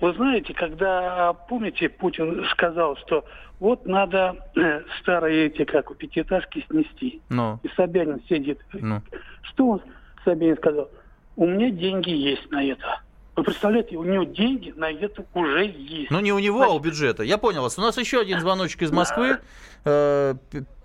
Вы 0.00 0.12
знаете, 0.14 0.52
когда, 0.54 1.32
помните, 1.48 1.88
Путин 1.88 2.44
сказал, 2.50 2.96
что 2.96 3.24
вот 3.60 3.86
надо 3.86 4.36
э, 4.56 4.82
старые 5.00 5.46
эти, 5.46 5.64
как 5.64 5.90
у 5.90 5.94
пятиэтажки, 5.94 6.64
снести. 6.68 7.22
Ну, 7.28 7.60
И 7.62 7.68
Собянин 7.76 8.20
сидит. 8.28 8.58
ну. 8.72 9.00
Что 9.42 9.68
он, 9.68 9.82
Собянин 10.24 10.56
сказал? 10.56 10.88
У 11.36 11.46
меня 11.46 11.70
деньги 11.70 12.10
есть 12.10 12.50
на 12.50 12.64
это. 12.64 13.00
Вы 13.36 13.42
представляете, 13.42 13.96
у 13.96 14.04
него 14.04 14.22
деньги 14.24 14.72
на 14.76 14.90
это 14.92 15.24
уже 15.34 15.66
есть. 15.66 16.10
Ну, 16.10 16.20
не 16.20 16.32
у 16.32 16.38
него, 16.38 16.62
а 16.62 16.68
у 16.68 16.78
бюджета. 16.78 17.24
Я 17.24 17.36
понял 17.36 17.62
вас. 17.62 17.76
У 17.78 17.82
нас 17.82 17.98
еще 17.98 18.20
один 18.20 18.38
звоночек 18.40 18.82
из 18.82 18.92
Москвы. 18.92 19.38
Э, 19.84 20.34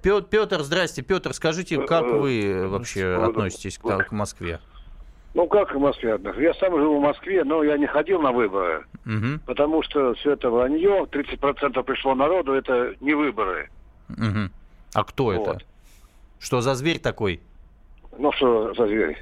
Пе- 0.02 0.22
Петр, 0.22 0.62
здрасте. 0.62 1.04
Петр, 1.04 1.34
скажите, 1.34 1.86
как 1.86 2.06
вы 2.06 2.68
вообще 2.68 3.16
относитесь 3.24 3.78
к 3.78 3.98
к 4.06 4.12
Москве? 4.12 4.60
Ну 5.36 5.48
как 5.48 5.76
в 5.76 5.78
Москве? 5.80 6.14
однако? 6.16 6.42
Я 6.42 6.54
сам 6.56 6.76
живу 6.76 6.98
в 7.00 7.02
Москве, 7.04 7.44
но 7.44 7.64
я 7.64 7.78
не 7.78 7.86
ходил 7.86 8.20
на 8.20 8.32
выборы, 8.32 8.86
Мгм, 9.06 9.42
потому 9.46 9.84
что 9.84 10.16
все 10.16 10.32
это 10.32 10.50
вранье, 10.50 11.06
30% 11.12 11.84
пришло 11.84 12.16
народу, 12.16 12.54
это 12.54 12.96
не 13.00 13.14
выборы. 13.14 13.70
мгм. 14.08 14.52
А 14.96 15.04
кто 15.04 15.32
это? 15.32 15.42
Вот. 15.54 15.66
Что 16.40 16.62
за 16.62 16.74
зверь 16.74 16.98
такой? 17.00 17.42
Ну 18.18 18.32
что 18.32 18.74
за 18.74 18.88
зверь? 18.88 19.18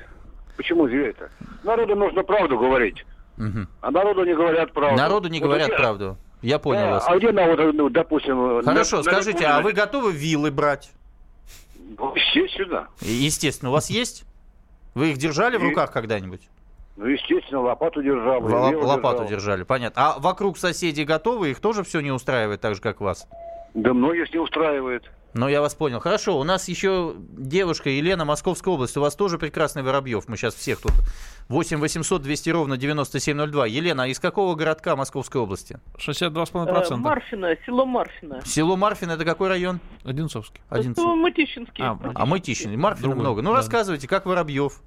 Почему 0.57 0.87
зверь-то? 0.87 1.29
Народу 1.63 1.95
нужно 1.95 2.23
правду 2.23 2.57
говорить, 2.57 3.05
Мгм. 3.37 3.67
а 3.81 3.91
народу 3.91 4.25
не 4.25 4.33
говорят 4.33 4.73
правду. 4.73 4.97
Народу 4.97 5.29
не 5.29 5.39
Вот 5.39 5.45
говорят 5.45 5.67
где- 5.67 5.77
правду. 5.77 6.17
Я 6.41 6.59
понял 6.59 6.81
Да, 6.81 6.89
вас. 6.91 7.05
А 7.07 7.17
где, 7.17 7.31
на, 7.31 7.45
вот, 7.47 7.73
ну, 7.73 7.89
допустим... 7.89 8.61
Хорошо, 8.63 8.97
на- 8.97 9.03
на 9.03 9.11
скажите, 9.11 9.39
Ликуде- 9.39 9.45
а 9.45 9.61
вы 9.61 9.71
готовы 9.73 10.11
виллы 10.11 10.51
брать? 10.51 10.91
Ну, 11.97 12.13
естественно. 12.15 12.87
И- 13.01 13.05
Естественно, 13.11 13.69
у 13.69 13.73
вас 13.73 13.89
есть? 13.89 14.23
Вы 14.93 15.11
их 15.11 15.17
держали 15.17 15.57
в 15.57 15.63
И- 15.63 15.69
руках 15.69 15.91
когда-нибудь? 15.91 16.41
Ну, 16.95 17.05
естественно, 17.05 17.61
лопату 17.61 18.01
держал. 18.01 18.41
В- 18.41 18.49
вилы 18.49 18.83
лопату 18.85 19.19
держал. 19.23 19.27
держали, 19.27 19.63
понятно. 19.63 20.01
А 20.03 20.19
вокруг 20.19 20.57
соседей 20.57 21.05
готовы? 21.05 21.51
Их 21.51 21.59
тоже 21.59 21.83
все 21.83 21.99
не 22.01 22.11
устраивает 22.11 22.61
так 22.61 22.75
же, 22.75 22.81
как 22.81 22.99
вас? 23.01 23.27
Да 23.75 23.93
многих 23.93 24.31
не 24.33 24.39
устраивает. 24.39 25.03
Ну, 25.33 25.47
я 25.47 25.61
вас 25.61 25.75
понял. 25.75 25.99
Хорошо, 25.99 26.39
у 26.39 26.43
нас 26.43 26.67
еще 26.67 27.15
девушка 27.17 27.89
Елена, 27.89 28.25
Московская 28.25 28.73
область. 28.73 28.97
У 28.97 29.01
вас 29.01 29.15
тоже 29.15 29.37
прекрасный 29.37 29.83
Воробьев. 29.83 30.27
Мы 30.27 30.37
сейчас 30.37 30.55
всех 30.55 30.81
тут. 30.81 30.93
8 31.49 31.77
800 31.79 32.21
200 32.21 32.49
ровно 32.49 32.77
9702. 32.77 33.67
Елена, 33.67 34.03
а 34.03 34.07
из 34.07 34.19
какого 34.19 34.55
городка 34.55 34.95
Московской 34.95 35.39
области? 35.41 35.79
62,5%. 35.97 36.93
Э, 36.93 36.95
Марфина, 36.95 37.55
село 37.65 37.85
Марфина. 37.85 38.41
Село 38.45 38.75
Марфин, 38.75 39.11
это 39.11 39.25
какой 39.25 39.47
район? 39.49 39.79
Одинцовский. 40.03 40.61
Один. 40.69 40.91
Это 40.93 41.01
Мытищинский. 41.01 41.83
А, 41.83 41.97
А 42.15 42.25
Мытищин. 42.25 42.77
Марфина 42.79 43.03
Другой, 43.09 43.21
много. 43.21 43.41
Ну, 43.41 43.51
да. 43.51 43.57
рассказывайте, 43.57 44.07
как 44.07 44.25
Воробьев? 44.25 44.81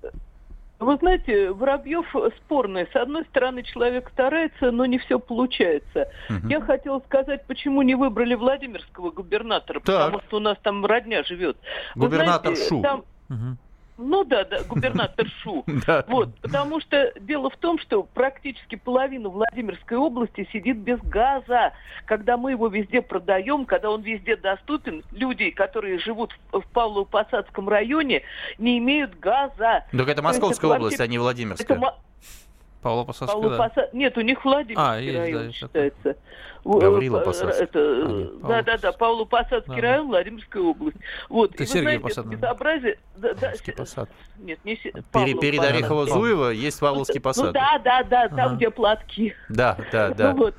Вы 0.80 0.96
знаете, 0.96 1.50
Воробьев 1.52 2.06
спорный. 2.38 2.88
С 2.90 2.96
одной 2.96 3.24
стороны, 3.26 3.62
человек 3.62 4.08
старается, 4.12 4.70
но 4.70 4.86
не 4.86 4.96
все 4.98 5.18
получается. 5.18 6.10
Мгм. 6.30 6.48
Я 6.48 6.60
хотела 6.62 7.00
сказать, 7.00 7.46
почему 7.46 7.82
не 7.82 7.94
выбрали 7.94 8.34
Владимирского 8.34 9.10
губернатора, 9.10 9.80
Так. 9.80 10.06
потому 10.06 10.22
что 10.26 10.36
у 10.38 10.40
нас 10.40 10.56
там 10.62 10.84
родня 10.86 11.22
живет. 11.22 11.58
Вы 11.94 12.06
Губернатор 12.06 12.54
знаете, 12.56 12.68
Шу. 12.68 12.80
там- 12.82 13.04
Мгм. 13.28 13.58
Ну 14.00 14.24
да, 14.24 14.44
да, 14.44 14.62
губернатор 14.64 15.26
Шу. 15.42 15.64
Да. 15.86 16.04
Вот, 16.08 16.34
потому 16.40 16.80
что 16.80 17.12
дело 17.20 17.50
в 17.50 17.56
том, 17.56 17.78
что 17.78 18.02
практически 18.02 18.76
половина 18.76 19.28
Владимирской 19.28 19.96
области 19.96 20.48
сидит 20.52 20.78
без 20.78 20.98
газа. 21.00 21.72
Когда 22.06 22.36
мы 22.36 22.52
его 22.52 22.68
везде 22.68 23.02
продаем, 23.02 23.66
когда 23.66 23.90
он 23.90 24.02
везде 24.02 24.36
доступен, 24.36 25.04
люди, 25.12 25.50
которые 25.50 25.98
живут 25.98 26.32
в, 26.52 26.60
в 26.60 26.64
Павлово-Посадском 26.72 27.68
районе, 27.68 28.22
не 28.58 28.78
имеют 28.78 29.18
газа. 29.18 29.84
Так 29.92 30.08
это 30.08 30.22
Московская 30.22 30.68
это 30.68 30.76
область, 30.76 31.00
а 31.00 31.06
не 31.06 31.16
Это 31.16 31.22
Владимирская. 31.22 31.78
ма- 31.78 31.94
Павло 32.82 33.04
Посадский, 33.04 33.40
да. 33.42 33.48
Павлопоса- 33.58 33.88
Нет, 33.92 34.16
у 34.16 34.22
них 34.22 34.42
Владимирский 34.42 34.76
А, 34.90 34.98
есть, 34.98 35.18
район 35.18 35.52
считается. 35.52 36.16
Гаврила 36.64 37.20
Э, 37.20 37.24
Посадский. 37.24 37.64
это, 37.64 37.78
А, 37.80 38.08
нет, 38.12 38.40
да, 38.42 38.62
да, 38.62 38.78
да, 38.78 38.92
Павлопосадский 38.92 39.74
Да, 39.76 39.80
да. 39.82 39.88
район, 39.88 40.06
Владимирская 40.08 40.62
область. 40.62 40.96
Вот. 41.28 41.54
Это 41.54 41.62
и 41.62 41.66
вы 41.66 41.72
Сергей 41.72 41.82
знаете, 41.82 42.02
Посад, 42.02 42.26
безобразие... 42.26 42.98
Да, 43.16 43.34
да, 43.34 43.52
Посад. 43.76 44.10
Нет, 44.38 44.58
не 44.64 44.78
Павлов 45.12 45.40
перед. 45.40 45.60
Орехово-Зуево 45.60 46.52
есть 46.52 46.80
Павловский 46.80 47.16
Ну 47.16 47.22
посад. 47.22 47.52
да, 47.52 47.80
да, 47.84 48.02
да, 48.04 48.28
там, 48.28 48.38
Ага. 48.38 48.56
где 48.56 48.70
платки. 48.70 49.34
Да, 49.48 49.76
да, 49.92 50.10
да. 50.10 50.32
Ну 50.32 50.38
вот. 50.38 50.54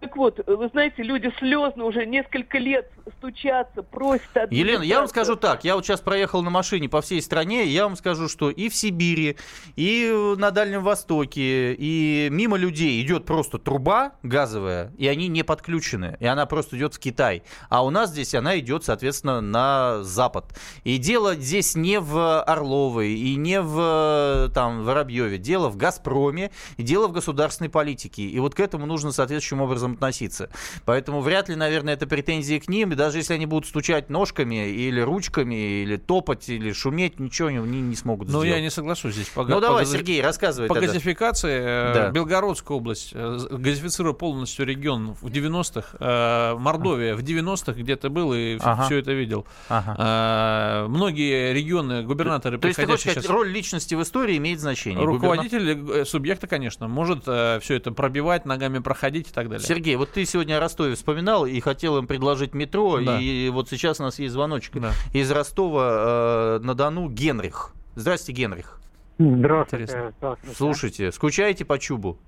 Так 0.00 0.16
вот, 0.16 0.40
вы 0.46 0.68
знаете, 0.68 1.02
люди 1.02 1.30
слезно 1.38 1.84
уже 1.84 2.06
несколько 2.06 2.56
лет 2.56 2.90
стучаться, 3.18 3.82
просят 3.82 4.50
Елена, 4.50 4.82
я 4.82 5.00
вам 5.00 5.08
скажу 5.08 5.36
так, 5.36 5.64
я 5.64 5.76
вот 5.76 5.84
сейчас 5.84 6.00
проехал 6.00 6.42
на 6.42 6.50
машине 6.50 6.88
по 6.88 7.00
всей 7.00 7.22
стране, 7.22 7.66
я 7.66 7.84
вам 7.84 7.96
скажу, 7.96 8.28
что 8.28 8.50
и 8.50 8.68
в 8.68 8.74
Сибири, 8.74 9.36
и 9.76 10.34
на 10.36 10.50
Дальнем 10.50 10.82
Востоке, 10.82 11.74
и 11.74 12.28
мимо 12.30 12.56
людей 12.56 13.02
идет 13.02 13.26
просто 13.26 13.58
труба 13.58 14.12
газовая, 14.22 14.92
и 14.98 15.06
они 15.06 15.28
не 15.28 15.42
подключены, 15.42 16.16
и 16.20 16.26
она 16.26 16.46
просто 16.46 16.76
идет 16.76 16.94
в 16.94 16.98
Китай. 16.98 17.42
А 17.68 17.84
у 17.84 17.90
нас 17.90 18.10
здесь 18.10 18.34
она 18.34 18.58
идет, 18.58 18.84
соответственно, 18.84 19.40
на 19.40 20.02
запад. 20.02 20.58
И 20.84 20.98
дело 20.98 21.34
здесь 21.34 21.74
не 21.74 22.00
в 22.00 22.42
Орловой, 22.42 23.12
и 23.12 23.36
не 23.36 23.60
в 23.60 24.50
там, 24.54 24.84
Воробьеве, 24.84 25.38
дело 25.38 25.68
в 25.68 25.76
Газпроме, 25.76 26.50
и 26.76 26.82
дело 26.82 27.08
в 27.08 27.12
государственной 27.12 27.70
политике. 27.70 28.22
И 28.22 28.38
вот 28.38 28.54
к 28.54 28.60
этому 28.60 28.86
нужно 28.86 29.12
соответствующим 29.12 29.62
образом 29.62 29.94
относиться. 29.94 30.50
Поэтому 30.84 31.20
вряд 31.20 31.48
ли, 31.48 31.56
наверное, 31.56 31.94
это 31.94 32.06
претензии 32.06 32.58
к 32.58 32.68
ним, 32.68 32.92
даже 33.00 33.16
если 33.18 33.32
они 33.34 33.46
будут 33.46 33.66
стучать 33.66 34.10
ножками 34.10 34.68
или 34.68 35.00
ручками, 35.00 35.54
или 35.82 35.96
топать, 35.96 36.48
или 36.50 36.72
шуметь, 36.72 37.18
ничего 37.18 37.48
они 37.48 37.58
не, 37.80 37.96
смогут 37.96 38.28
Но 38.28 38.40
сделать. 38.40 38.48
я 38.50 38.60
не 38.60 38.70
соглашусь 38.70 39.14
здесь. 39.14 39.28
По, 39.30 39.42
Ну 39.44 39.54
по 39.54 39.60
давай, 39.60 39.84
гази- 39.84 39.92
Сергей, 39.92 40.20
рассказывай 40.22 40.68
По 40.68 40.74
тогда. 40.74 40.88
газификации 40.88 41.60
э, 41.60 41.94
Да. 41.94 42.10
Белгородская 42.10 42.76
область 42.76 43.12
э, 43.14 43.38
газифицировала 43.50 44.12
полностью 44.12 44.66
регион 44.66 45.14
в 45.14 45.26
90-х. 45.28 45.96
э, 45.98 46.54
Мордовия 46.58 47.14
в 47.16 47.20
90-х 47.20 47.72
где-то 47.72 48.10
был 48.10 48.34
и 48.34 48.58
Ага. 48.60 48.84
все 48.84 48.98
это 48.98 49.12
видел. 49.12 49.46
Ага. 49.68 50.86
Многие 50.88 51.52
регионы, 51.52 52.02
губернаторы, 52.02 52.58
То 52.58 52.68
есть 52.68 52.78
ты 52.78 52.86
хочешь 52.86 53.00
сказать, 53.00 53.24
сейчас... 53.24 53.30
роль 53.30 53.48
личности 53.48 53.94
в 53.94 54.02
истории 54.02 54.36
имеет 54.36 54.60
значение? 54.60 55.04
Руководитель 55.04 55.70
э, 56.00 56.04
субъекта, 56.04 56.46
конечно, 56.46 56.88
может 56.88 57.22
все 57.22 57.74
это 57.74 57.92
пробивать, 57.92 58.44
ногами 58.44 58.78
проходить 58.80 59.30
и 59.30 59.32
так 59.32 59.48
далее. 59.48 59.66
Сергей, 59.66 59.96
вот 59.96 60.10
ты 60.12 60.24
сегодня 60.24 60.56
о 60.58 60.60
Ростове 60.60 60.94
вспоминал 60.94 61.46
и 61.46 61.58
хотел 61.60 61.98
им 61.98 62.06
предложить 62.06 62.54
метро, 62.54 62.89
Да. 62.98 63.18
и 63.20 63.48
вот 63.50 63.68
сейчас 63.68 64.00
у 64.00 64.02
нас 64.04 64.18
есть 64.18 64.32
звоночек 64.32 64.74
Да. 64.80 64.92
из 65.12 65.30
Ростова 65.30 66.58
э, 66.60 66.64
на 66.64 66.74
Дону 66.74 67.08
Генрих. 67.08 67.72
Здрасте, 67.96 68.32
Генрих. 68.32 68.80
Здравствуйте. 69.18 69.84
Интересно. 69.84 70.12
здравствуйте. 70.18 70.56
Слушайте, 70.56 71.12
скучаете 71.12 71.64
по 71.64 71.78
Чубу? 71.78 72.18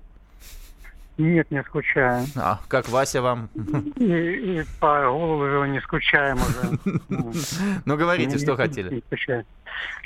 Нет, 1.17 1.51
не 1.51 1.61
скучаю. 1.63 2.25
А, 2.35 2.59
как 2.67 2.89
Вася 2.89 3.21
вам? 3.21 3.49
И, 3.97 4.03
и 4.03 4.63
по 4.79 5.03
голову 5.11 5.65
не 5.65 5.79
скучаем 5.81 6.37
уже. 6.37 6.79
Ну, 7.85 7.97
говорите, 7.97 8.37
что 8.39 8.55
хотели. 8.55 9.03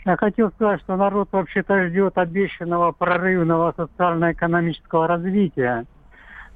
Я 0.06 0.18
хотел 0.18 0.50
сказать, 0.52 0.82
что 0.82 0.96
народ 0.96 1.30
вообще-то 1.32 1.88
ждет 1.88 2.18
обещанного 2.18 2.92
прорывного 2.92 3.74
социально-экономического 3.76 5.08
развития. 5.08 5.86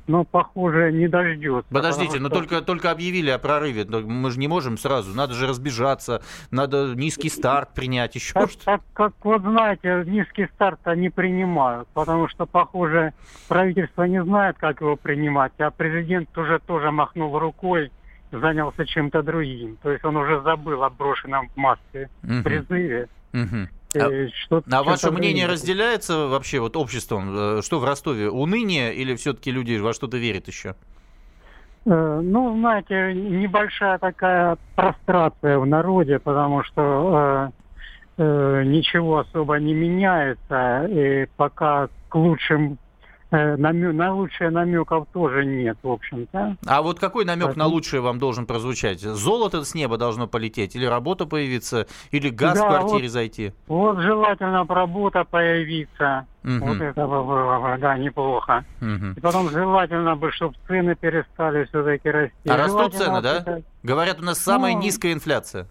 Но, 0.07 0.23
похоже, 0.23 0.91
не 0.91 1.07
дождется. 1.07 1.71
Подождите, 1.73 2.19
но 2.19 2.27
что- 2.29 2.37
только, 2.39 2.61
только 2.61 2.91
объявили 2.91 3.29
о 3.29 3.37
прорыве. 3.39 3.85
Мы 3.85 4.31
же 4.31 4.39
не 4.39 4.47
можем 4.47 4.77
сразу. 4.77 5.15
Надо 5.15 5.33
же 5.33 5.47
разбежаться. 5.47 6.21
Надо 6.49 6.93
низкий 6.95 7.29
старт 7.29 7.73
принять. 7.73 8.15
Еще 8.15 8.33
Так, 8.33 8.49
что 8.51 8.65
так 8.65 8.81
как, 8.93 9.13
вот 9.23 9.41
знаете, 9.41 10.03
низкий 10.07 10.47
старт 10.55 10.79
они 10.85 11.09
принимают, 11.09 11.87
потому 11.93 12.27
что, 12.27 12.45
похоже, 12.45 13.13
правительство 13.47 14.03
не 14.03 14.23
знает, 14.23 14.57
как 14.59 14.81
его 14.81 14.95
принимать, 14.95 15.53
а 15.59 15.71
президент 15.71 16.35
уже 16.37 16.59
тоже 16.59 16.91
махнул 16.91 17.37
рукой, 17.37 17.91
занялся 18.31 18.85
чем-то 18.85 19.21
другим. 19.23 19.77
То 19.83 19.91
есть 19.91 20.03
он 20.05 20.15
уже 20.17 20.41
забыл 20.41 20.83
о 20.83 20.89
брошенном 20.89 21.49
в 21.49 21.57
массе 21.57 22.09
Мгм. 22.23 22.43
призыве. 22.43 23.07
Мгм. 23.33 23.69
А- 23.95 24.09
что- 24.45 24.63
А 24.71 24.83
ваше 24.83 25.11
мнение 25.11 25.43
другое. 25.45 25.53
разделяется 25.53 26.27
вообще 26.27 26.59
вот 26.59 26.75
обществом? 26.77 27.57
Э, 27.57 27.61
Что 27.61 27.79
в 27.79 27.85
Ростове? 27.85 28.29
Уныние 28.29 28.93
или 28.95 29.15
все-таки 29.15 29.51
люди 29.51 29.77
во 29.77 29.93
что-то 29.93 30.17
верят 30.17 30.47
еще? 30.47 30.75
Э, 31.85 32.19
Ну, 32.23 32.57
знаете, 32.59 33.13
небольшая 33.13 33.97
такая 33.97 34.57
прострация 34.75 35.57
в 35.59 35.65
народе, 35.65 36.19
потому 36.19 36.63
что 36.63 37.51
э, 38.17 38.21
э, 38.23 38.63
ничего 38.65 39.19
особо 39.19 39.55
не 39.59 39.73
меняется, 39.73 40.85
и 40.89 41.27
пока 41.37 41.89
к 42.09 42.15
лучшим 42.15 42.77
э, 43.31 43.55
намё- 43.55 43.91
на 43.93 44.13
лучшее 44.13 44.49
намеков 44.49 45.07
тоже 45.13 45.45
нет, 45.45 45.77
в 45.81 45.89
общем-то. 45.89 46.57
А 46.65 46.81
вот 46.81 46.99
какой 46.99 47.25
намек 47.25 47.41
на 47.41 47.47
Поэтому- 47.53 47.69
лучшее 47.69 48.01
вам 48.01 48.19
должен 48.19 48.45
прозвучать? 48.45 48.99
Золото 49.01 49.63
с 49.63 49.73
неба 49.73 49.97
должно 49.97 50.27
полететь? 50.27 50.75
Или 50.75 50.85
работа 50.85 51.25
появиться? 51.25 51.87
Или 52.11 52.29
газ 52.29 52.57
Да, 52.59 52.65
в 52.65 52.67
квартире 52.69 53.03
вот. 53.03 53.11
зайти? 53.11 53.53
Вот 53.67 53.99
желательно 53.99 54.65
работа 54.67 55.23
появиться. 55.23 56.25
Мгм. 56.43 56.59
Вот 56.67 56.81
это 56.81 57.05
бы 57.07 57.23
было 57.23 57.59
бы, 57.59 57.77
да, 57.79 57.97
неплохо. 57.97 58.65
Мгм. 58.79 59.13
И 59.13 59.19
потом 59.19 59.49
желательно 59.49 60.15
бы, 60.15 60.31
чтобы 60.31 60.55
цены 60.67 60.95
перестали 60.95 61.65
все-таки 61.65 62.09
расти. 62.09 62.49
А 62.49 62.57
растут 62.57 62.95
цены, 62.95 63.21
да? 63.21 63.37
это- 63.37 63.61
Говорят, 63.83 64.19
у 64.19 64.23
нас 64.23 64.39
самая 64.39 64.73
Ну, 64.73 64.81
низкая 64.81 65.13
инфляция. 65.13 65.67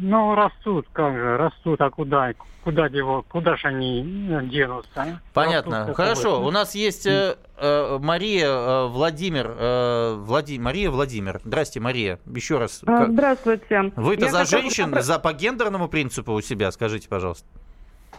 Ну, 0.00 0.34
растут, 0.36 0.86
как 0.92 1.12
же, 1.14 1.36
растут, 1.36 1.80
а 1.80 1.90
куда, 1.90 2.32
куда 2.62 2.86
его, 2.86 3.24
куда 3.28 3.56
же 3.56 3.66
они 3.66 4.28
э, 4.30 4.44
денутся? 4.44 4.90
а? 5.02 5.20
Понятно. 5.34 5.80
Растут, 5.80 5.96
Хорошо. 5.96 6.44
У 6.46 6.50
нас 6.52 6.76
есть 6.76 7.04
э, 7.06 7.36
э, 7.56 7.98
Мария 8.00 8.46
э, 8.48 8.86
Владимир. 8.86 9.52
э, 9.58 10.14
Влади- 10.20 10.58
Мария 10.60 10.90
Владимир. 10.90 11.40
Здрасте, 11.44 11.80
Мария. 11.80 12.20
Еще 12.26 12.58
раз. 12.58 12.80
А, 12.86 13.06
Здравствуйте. 13.06 13.92
Вы-то 13.96 14.26
Я 14.26 14.30
за 14.30 14.38
хотела 14.38 14.62
женщин, 14.62 14.94
попро- 14.94 15.02
за 15.02 15.18
по 15.18 15.32
гендерному 15.32 15.88
принципу 15.88 16.32
у 16.32 16.40
себя, 16.40 16.70
скажите, 16.70 17.08
пожалуйста. 17.08 17.46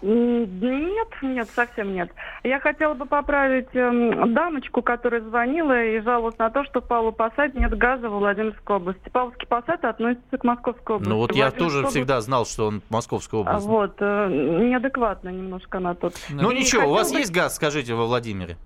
Нет, 0.02 1.08
нет, 1.22 1.50
совсем 1.54 1.94
нет. 1.94 2.10
Я 2.44 2.60
хотела 2.60 2.94
бы 2.94 3.06
поправить 3.06 3.68
эм, 3.74 4.34
дамочку, 4.34 4.82
которая 4.82 5.22
звонила 5.22 5.84
и 5.84 6.00
жаловалась 6.02 6.38
на 6.38 6.50
то, 6.50 6.64
что 6.64 6.82
в 6.82 6.88
Павлову 6.88 7.12
Посад 7.12 7.54
нет 7.56 7.78
газа 7.78 8.10
во 8.10 8.20
Владимирской 8.20 8.76
области. 8.78 9.10
Павловский 9.10 9.48
Посад 9.48 9.84
относится 9.84 10.38
к 10.38 10.44
Московской 10.44 10.96
области. 10.96 11.10
Ну 11.10 11.18
вот 11.18 11.36
я 11.36 11.52
тоже 11.52 11.80
область- 11.80 11.96
всегда 11.96 12.22
знал, 12.22 12.46
что 12.46 12.68
он 12.68 12.82
Московская 12.90 13.38
а, 13.38 13.42
область. 13.42 13.66
Вот, 13.66 13.96
э, 14.00 14.28
неадекватно 14.30 15.30
немножко 15.30 15.78
она 15.80 15.94
тут. 15.96 16.14
Ну 16.30 16.52
И 16.52 16.60
ничего, 16.60 16.88
у 16.90 16.94
вас 16.94 17.12
бы- 17.12 17.20
есть 17.20 17.32
газ, 17.32 17.56
скажите, 17.56 17.94
во 17.94 18.06
Владимире? 18.06 18.58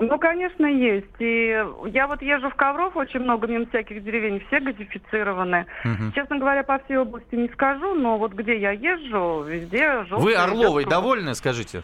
Ну, 0.00 0.18
конечно, 0.18 0.66
есть. 0.66 1.06
И 1.18 1.60
я 1.86 2.06
вот 2.06 2.22
езжу 2.22 2.50
в 2.50 2.54
Ковров 2.54 2.96
очень 2.96 3.20
много 3.20 3.48
мимо 3.48 3.66
всяких 3.66 4.04
деревень, 4.04 4.40
все 4.46 4.60
газифицированы. 4.60 5.66
Мгм. 5.84 6.12
Честно 6.14 6.38
говоря, 6.38 6.62
по 6.62 6.78
всей 6.78 6.98
области 6.98 7.34
не 7.34 7.48
скажу, 7.48 7.94
но 7.94 8.16
вот 8.16 8.32
где 8.32 8.58
я 8.58 8.70
езжу, 8.70 9.42
везде 9.42 10.04
Вы 10.10 10.34
Орловой 10.34 10.84
довольны, 10.84 11.34
скажите? 11.34 11.82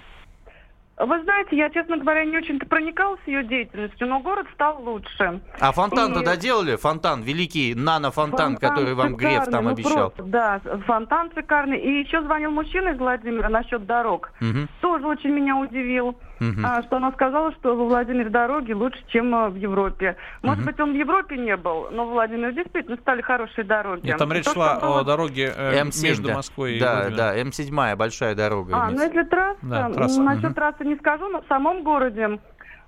Вы 0.97 1.23
знаете, 1.25 1.57
я, 1.57 1.71
честно 1.71 1.97
говоря, 1.97 2.25
не 2.25 2.37
очень-то 2.39 2.67
проникалась 2.67 3.19
ее 3.27 3.43
деятельностью, 3.43 4.07
но 4.07 4.21
город 4.21 4.47
стал 4.55 4.81
лучше. 4.81 5.41
А 5.59 5.73
фонтан-то 5.73 6.21
И- 6.21 6.25
доделали? 6.25 6.77
Фонтан, 6.77 7.23
великий 7.23 7.75
нано-фонтан, 7.75 8.55
Фонтан 8.55 8.71
который 8.71 8.95
вам 8.95 9.17
Греф 9.17 9.33
шикарный, 9.33 9.53
там 9.53 9.65
ну 9.65 9.71
обещал. 9.71 9.93
просто, 10.11 10.23
да, 10.23 10.61
фонтан 10.87 11.33
шикарный. 11.35 11.79
И 11.81 12.01
еще 12.05 12.23
звонил 12.23 12.53
мужчина 12.53 12.91
из 12.91 12.99
Владимира 12.99 13.49
насчет 13.49 13.85
дорог. 13.87 14.31
Мгм, 14.41 14.69
Тоже 14.81 15.07
очень 15.09 15.31
меня 15.31 15.57
удивил, 15.57 16.17
а, 16.65 16.83
что 16.83 16.99
она 16.99 17.11
сказала, 17.13 17.53
что 17.55 17.75
во 17.75 17.87
Владимире 17.87 18.29
дороги 18.31 18.73
лучше, 18.73 19.03
чем 19.09 19.35
а, 19.35 19.49
в 19.49 19.57
Европе. 19.57 20.17
Может 20.43 20.59
Мгм. 20.65 20.67
быть, 20.71 20.81
он 20.81 20.93
в 20.93 20.97
Европе 20.97 21.37
не 21.39 21.57
был, 21.57 21.89
но 21.91 22.07
в 22.07 22.11
Владимире 22.11 22.53
действительно 22.53 22.97
стали 22.99 23.21
хорошие 23.23 23.65
дороги. 23.65 24.07
Нет, 24.07 24.19
там 24.19 24.33
речь 24.33 24.45
То, 24.45 24.53
шла 24.53 24.79
было- 24.79 25.01
о 25.01 25.05
дороге 25.05 25.53
э, 25.57 25.81
М7, 25.83 26.05
между 26.05 26.29
да. 26.29 26.35
Москвой 26.35 26.77
и 26.77 26.81
Да, 26.81 26.93
Владимиром. 27.09 27.17
да, 27.17 27.37
М7, 27.41 27.97
большая 27.97 28.35
дорога. 28.37 28.77
А, 28.77 28.91
ну 28.91 29.03
если 29.03 29.23
трасса, 29.25 29.59
Да, 29.63 29.91
трасса, 29.91 30.23
насчет 30.23 30.45
мгм. 30.45 30.55
трассы 30.55 30.84
не 30.85 30.97
скажу, 30.97 31.29
но 31.29 31.43
в 31.43 31.47
самом 31.49 31.83
городе 31.85 32.39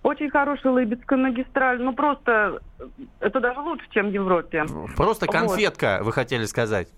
очень 0.02 0.30
хорошая 0.30 0.72
Лыбецкая 0.72 1.18
магистраль. 1.18 1.82
Ну 1.82 1.92
просто 1.92 2.60
э, 2.78 2.84
это 3.20 3.40
даже 3.40 3.60
лучше, 3.60 3.86
чем 3.90 4.08
в 4.10 4.12
Европе. 4.12 4.64
Просто 4.96 5.26
Вот. 5.26 5.32
конфетка, 5.34 6.00
вы 6.02 6.12
хотели 6.12 6.44
сказать. 6.44 6.88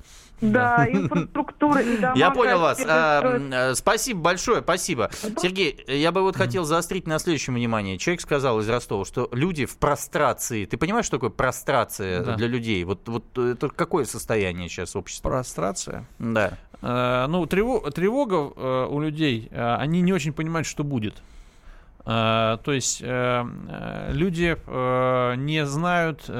Да, 0.40 0.86
инфраструктура 0.92 1.80
и 1.80 1.96
дома 1.96 2.16
Я 2.16 2.30
понял 2.30 2.60
вас. 2.60 2.80
А, 2.86 3.22
э, 3.24 3.74
Спасибо 3.74 4.20
большое, 4.20 4.60
спасибо. 4.62 5.10
Сергей, 5.38 5.82
я 5.88 6.12
бы 6.12 6.20
вот 6.22 6.36
хотел 6.36 6.64
заострить 6.64 7.06
на 7.08 7.18
следующем 7.18 7.54
внимание. 7.54 7.98
Человек 7.98 8.20
сказал 8.20 8.60
из 8.60 8.68
Ростова, 8.68 9.04
что 9.04 9.28
люди 9.32 9.64
в 9.66 9.78
прострации. 9.78 10.64
Ты 10.66 10.76
понимаешь, 10.76 11.06
что 11.06 11.16
такое 11.16 11.30
прострация 11.30 12.22
Да. 12.22 12.34
для 12.36 12.46
людей? 12.46 12.84
Вот, 12.84 13.08
вот 13.08 13.36
это 13.38 13.68
какое 13.68 14.04
состояние 14.04 14.68
сейчас 14.68 14.94
общества? 14.94 15.28
Прострация. 15.30 16.06
Да. 16.18 16.52
Э, 16.82 17.26
ну, 17.28 17.44
трево- 17.44 17.90
тревога 17.90 18.52
э, 18.54 18.86
у 18.90 19.00
людей, 19.00 19.48
э, 19.50 19.74
они 19.76 20.00
не 20.00 20.12
очень 20.12 20.32
понимают, 20.32 20.66
что 20.66 20.84
будет. 20.84 21.14
То 22.04 22.60
есть 22.64 23.02
люди 23.02 24.56
не 25.36 25.66
знают, 25.66 26.30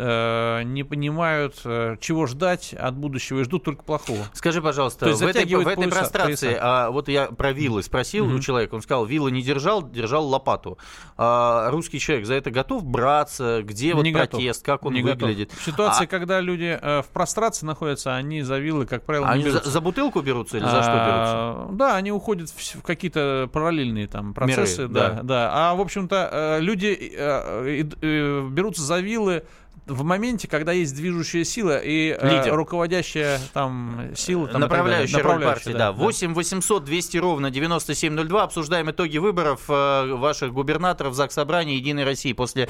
э, 0.00 0.62
не 0.62 0.84
понимают, 0.84 1.56
э, 1.64 1.96
чего 2.00 2.26
ждать 2.26 2.72
от 2.72 2.94
будущего 2.94 3.40
и 3.40 3.44
ждут 3.44 3.64
только 3.64 3.82
плохого. 3.82 4.24
Скажи, 4.32 4.62
пожалуйста, 4.62 5.00
То 5.06 5.08
есть 5.10 5.20
в 5.20 5.26
этой, 5.26 5.44
в 5.44 5.66
этой 5.66 5.74
пояса- 5.84 5.90
прострации, 5.90 6.46
пояса. 6.50 6.60
а, 6.86 6.90
вот 6.90 7.08
я 7.08 7.26
про 7.26 7.52
виллы 7.52 7.82
спросил 7.82 8.26
у 8.26 8.30
Мгм. 8.30 8.40
человека, 8.40 8.74
он 8.76 8.82
сказал, 8.82 9.04
виллы 9.06 9.30
не 9.32 9.42
держал, 9.42 9.82
держал 9.82 10.26
лопату. 10.26 10.78
А 11.16 11.70
русский 11.70 11.98
человек 11.98 12.26
за 12.26 12.34
это 12.34 12.50
готов 12.50 12.84
браться? 12.84 13.62
Где 13.64 13.94
вот 13.94 14.04
Не 14.04 14.12
готов. 14.12 14.30
протест, 14.40 14.64
как 14.64 14.84
он 14.84 14.94
Не 14.94 15.02
готов. 15.02 15.22
выглядит? 15.22 15.50
В 15.52 15.64
ситуации, 15.64 16.04
А- 16.04 16.06
когда 16.06 16.40
люди 16.40 16.78
э, 16.80 17.02
в 17.02 17.06
прострации 17.08 17.66
находятся, 17.66 18.14
они 18.14 18.42
за 18.42 18.58
виллы, 18.58 18.86
как 18.86 19.04
правило, 19.04 19.26
Они 19.28 19.42
за, 19.42 19.48
берутся. 19.50 19.70
за 19.70 19.80
бутылку 19.80 20.20
берутся 20.20 20.58
или 20.58 20.64
за 20.64 20.82
что 20.82 20.92
берутся? 20.92 21.34
А, 21.34 21.68
Да, 21.72 21.96
они 21.96 22.12
уходят 22.12 22.48
в, 22.50 22.78
в 22.78 22.82
какие-то 22.82 23.48
параллельные 23.52 24.06
там 24.06 24.32
процессы, 24.34 24.82
Миры, 24.82 24.92
да, 24.94 25.10
да. 25.10 25.22
да. 25.22 25.50
А 25.52 25.74
в 25.74 25.80
общем-то 25.80 26.28
э, 26.32 26.60
люди 26.60 26.86
э, 27.16 27.82
э, 27.82 27.84
э, 28.02 28.48
берутся 28.50 28.82
за 28.82 29.00
виллы 29.00 29.42
в 29.88 30.04
моменте, 30.04 30.48
когда 30.48 30.72
есть 30.72 30.94
движущая 30.94 31.44
сила 31.44 31.78
и 31.78 32.16
э, 32.18 32.38
Лидер. 32.38 32.54
руководящая 32.54 33.40
там 33.52 34.10
сила, 34.14 34.48
там. 34.48 34.60
Направляющая 34.60 35.22
роль 35.22 35.42
партии, 35.42 35.72
да. 35.72 35.92
8 35.92 36.34
800 36.34 36.84
200 36.84 37.16
ровно 37.18 37.50
9702. 37.50 38.42
Обсуждаем 38.42 38.90
итоги 38.90 39.18
выборов 39.18 39.62
э, 39.68 40.14
ваших 40.14 40.52
губернаторов 40.52 41.14
ЗАГС 41.14 41.34
Собрания 41.34 41.76
Единой 41.76 42.04
России 42.04 42.32
после... 42.32 42.68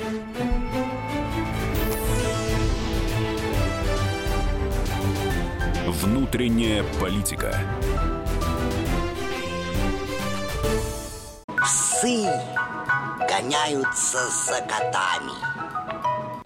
Внутренняя 5.86 6.84
политика. 7.00 7.58
Псы 11.56 12.24
гоняются 13.28 14.18
за 14.46 14.60
котами. 14.60 15.32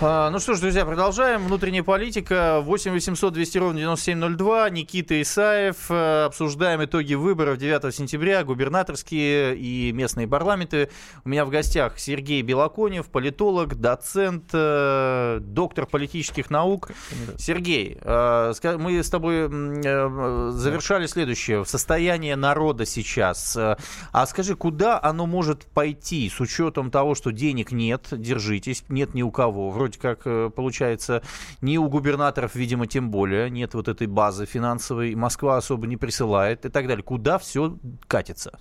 Ну 0.00 0.40
что 0.40 0.54
ж, 0.54 0.60
друзья, 0.60 0.84
продолжаем. 0.84 1.44
Внутренняя 1.46 1.84
политика. 1.84 2.60
8 2.60 2.90
800 2.90 3.32
200 3.32 3.58
ровно 3.58 3.78
9702. 3.78 4.70
Никита 4.70 5.22
Исаев. 5.22 5.88
Э, 5.88 6.24
Обсуждаем 6.24 6.84
итоги 6.84 7.14
выборов 7.14 7.58
9 7.58 7.94
сентября. 7.94 8.42
Губернаторские 8.42 9.56
и 9.56 9.92
местные 9.92 10.26
парламенты. 10.26 10.90
У 11.24 11.28
меня 11.28 11.44
в 11.44 11.50
гостях 11.50 12.00
Сергей 12.00 12.42
Белоконев, 12.42 13.06
политолог, 13.06 13.76
доцент, 13.76 14.46
э, 14.52 15.38
доктор 15.40 15.86
политических 15.86 16.50
наук. 16.50 16.90
Сергей, 17.38 17.96
э, 18.00 18.52
мы 18.78 19.00
с 19.00 19.08
тобой 19.08 19.48
завершали 19.48 21.06
следующее. 21.06 21.64
Состояние 21.64 22.34
народа 22.34 22.84
сейчас. 22.84 23.56
А 23.56 24.26
скажи, 24.26 24.56
куда 24.56 25.00
оно 25.00 25.26
может 25.26 25.66
пойти 25.66 26.28
с 26.28 26.40
учетом 26.40 26.90
того, 26.90 27.14
что 27.14 27.30
денег 27.30 27.70
нет, 27.70 28.08
держитесь, 28.10 28.84
нет 28.88 29.14
ни 29.14 29.22
у 29.22 29.30
кого. 29.30 29.70
Вроде 29.84 29.98
как 29.98 30.20
э, 30.24 30.48
получается 30.48 31.22
ни 31.60 31.76
у 31.76 31.90
губернаторов, 31.90 32.54
видимо, 32.54 32.86
тем 32.86 33.10
более. 33.10 33.50
Нет 33.50 33.74
вот 33.74 33.86
этой 33.86 34.06
базы 34.06 34.46
финансовой. 34.46 35.14
Москва 35.14 35.58
особо 35.58 35.86
не 35.86 35.98
присылает 35.98 36.64
и 36.64 36.70
так 36.70 36.86
далее. 36.86 37.02
Куда 37.02 37.36
все 37.36 37.76
катится? 38.06 38.58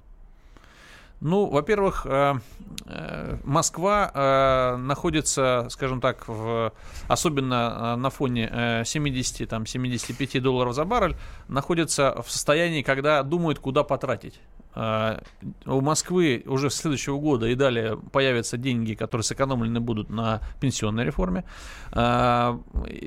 Ну, 1.21 1.45
во-первых, 1.45 2.05
э, 2.05 2.33
э, 2.87 3.37
Москва 3.45 4.75
находится, 4.77 5.67
скажем 5.69 6.01
так, 6.01 6.27
в, 6.27 6.73
особенно 7.07 7.95
на 7.95 8.09
фоне 8.09 8.49
э, 8.51 8.83
70, 8.83 9.47
там, 9.47 9.65
75 9.65 10.43
долларов 10.43 10.75
за 10.75 10.83
баррель, 10.83 11.15
находится 11.47 12.21
в 12.21 12.29
состоянии, 12.29 12.81
когда 12.81 13.23
думают, 13.23 13.59
куда 13.59 13.83
потратить. 13.83 14.41
Э, 14.75 15.19
У 15.65 15.81
Москвы 15.81 16.43
уже 16.45 16.69
с 16.69 16.75
следующего 16.75 17.17
года 17.19 17.47
и 17.47 17.55
далее 17.55 17.97
появятся 18.11 18.57
деньги, 18.57 18.93
которые 18.93 19.23
сэкономлены 19.23 19.79
будут 19.79 20.09
на 20.09 20.41
пенсионной 20.59 21.05
реформе. 21.05 21.43
Э, 21.91 22.57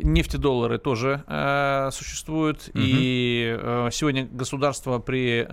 Нефтедоллары 0.03 0.79
тоже 0.79 1.23
э, 1.27 1.91
существуют. 1.93 2.71
И 2.75 3.57
э, 3.59 3.89
сегодня 3.93 4.27
государство 4.27 4.99
при 4.99 5.47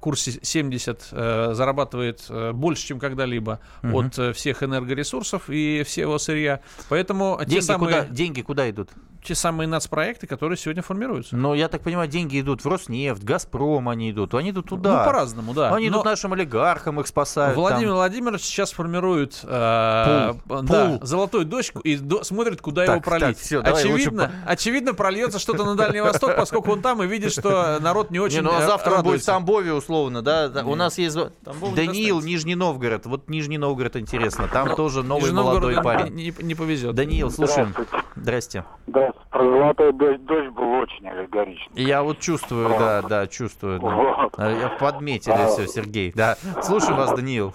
курсе 0.00 0.38
70 0.42 1.08
э, 1.12 1.50
зарабатывает 1.54 2.30
больше, 2.54 2.86
чем 2.86 2.98
когда-либо 2.98 3.60
Мгм. 3.82 3.94
от 3.94 4.18
э, 4.18 4.32
всех 4.32 4.62
энергоресурсов 4.62 5.48
и 5.50 5.82
всего 5.84 6.18
сырья. 6.18 6.60
Поэтому 6.88 7.38
те 7.40 7.46
Деньги, 7.46 7.60
самые, 7.64 8.02
куда, 8.02 8.14
деньги 8.14 8.40
куда 8.42 8.70
идут? 8.70 8.90
Те 9.22 9.34
самые 9.34 9.68
нацпроекты, 9.68 10.26
которые 10.26 10.58
сегодня 10.58 10.82
формируются. 10.82 11.36
Ну, 11.36 11.54
я 11.54 11.68
так 11.68 11.82
понимаю, 11.82 12.08
деньги 12.08 12.40
идут 12.40 12.64
в 12.64 12.68
Роснефть, 12.68 13.22
Газпром 13.22 13.88
они 13.88 14.10
идут. 14.10 14.34
Они 14.34 14.50
идут 14.50 14.68
туда. 14.68 14.98
Ну, 15.00 15.04
по-разному, 15.04 15.54
да. 15.54 15.72
Они 15.74 15.88
Но- 15.90 15.96
идут 15.98 16.04
нашим 16.06 16.32
олигархам, 16.32 16.98
их 17.00 17.06
спасают. 17.06 17.56
Владимир 17.56 17.88
там. 17.88 17.96
Владимирович 17.96 18.42
сейчас 18.42 18.72
формирует 18.72 19.38
э, 19.44 20.32
Пул. 20.48 20.62
да, 20.62 20.86
Пул. 20.86 20.98
золотой 21.02 21.44
дождь 21.44 21.72
и 21.84 21.96
до- 21.96 22.24
смотрит, 22.24 22.60
куда 22.60 22.84
Так, 22.84 22.96
его 22.96 23.04
пролить. 23.04 23.48
так, 23.48 23.62
давай 23.64 23.80
очевидно, 23.80 24.22
лучше 24.24 24.34
очевидно, 24.46 24.94
прольется 24.94 25.38
что-то 25.38 25.64
на 25.64 25.76
Дальний 25.76 26.00
Восток, 26.00 26.34
поскольку 26.36 26.72
он 26.72 26.82
там 26.82 27.02
и 27.02 27.06
видит, 27.06 27.32
что 27.32 27.78
народ 27.80 28.10
не 28.10 28.18
очень 28.18 28.38
Не, 28.38 28.42
ну 28.42 28.50
а 28.56 28.62
э, 28.62 28.66
завтра 28.66 28.90
он 28.90 28.96
будет 28.96 29.02
в 29.02 29.06
радуется. 29.06 29.26
Тамбове, 29.32 29.72
условно, 29.72 30.22
да? 30.22 30.48
Да, 30.48 30.62
У 30.64 30.70
Нет. 30.70 30.78
нас 30.78 30.98
есть 30.98 31.16
Тамбов 31.44 31.74
Даниил. 31.74 32.20
Нижний 32.20 32.54
Новгород. 32.54 33.06
Вот 33.06 33.28
Нижний 33.28 33.58
Новгород 33.58 33.96
интересно. 33.96 34.48
Там 34.52 34.74
тоже 34.74 35.02
новый 35.02 35.30
молодой 35.32 35.74
городу 35.74 35.82
парень. 35.82 36.14
Не, 36.14 36.24
не- 36.26 36.34
не 36.42 36.54
повезет. 36.54 36.94
Даниил, 36.94 37.30
слушаем. 37.30 37.74
Здрасте. 38.16 38.64
Да, 38.86 39.11
про 39.30 39.44
золотой 39.44 39.92
дождь, 39.92 40.24
дождь 40.24 40.48
был 40.50 40.70
очень 40.80 41.08
аллегоричный. 41.08 41.82
Я 41.82 42.02
вот 42.02 42.18
чувствую, 42.18 42.68
да, 42.70 43.02
да, 43.02 43.26
чувствую. 43.26 43.80
да. 43.80 43.88
Вот. 43.88 44.34
А, 44.38 44.50
я 44.50 44.68
Подметили 44.68 45.32
А. 45.32 45.46
все, 45.48 45.66
Сергей. 45.66 46.12
Да. 46.14 46.36
Слушаю 46.62 46.96
вас, 46.96 47.12
Даниил. 47.12 47.52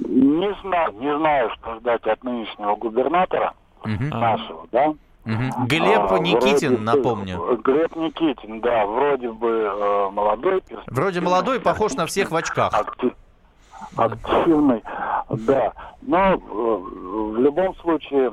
Не 0.00 0.54
знаю, 0.62 0.92
не 0.92 1.16
знаю, 1.16 1.50
что 1.54 1.76
ждать 1.80 2.04
от 2.06 2.22
нынешнего 2.24 2.74
губернатора 2.76 3.54
Мгм. 3.84 4.08
нашего, 4.10 4.66
да? 4.72 4.92
Мгм. 5.24 5.66
Глеб 5.68 6.10
А, 6.10 6.18
Никитин, 6.18 6.70
вроде 6.76 6.82
напомню. 6.84 7.58
Глеб 7.62 7.94
Никитин, 7.94 8.60
да, 8.60 8.84
вроде 8.86 9.30
бы 9.30 9.48
э, 9.48 10.10
молодой. 10.10 10.62
Вроде 10.88 11.20
молодой, 11.20 11.60
похож 11.60 11.92
на 11.94 12.06
всех 12.06 12.30
в 12.32 12.36
очках. 12.36 12.72
акти- 12.74 13.14
активный, 13.96 14.82
да. 15.30 15.72
Но 16.02 16.32
э, 16.34 16.36
в 16.36 17.36
любом 17.36 17.74
случае, 17.76 18.32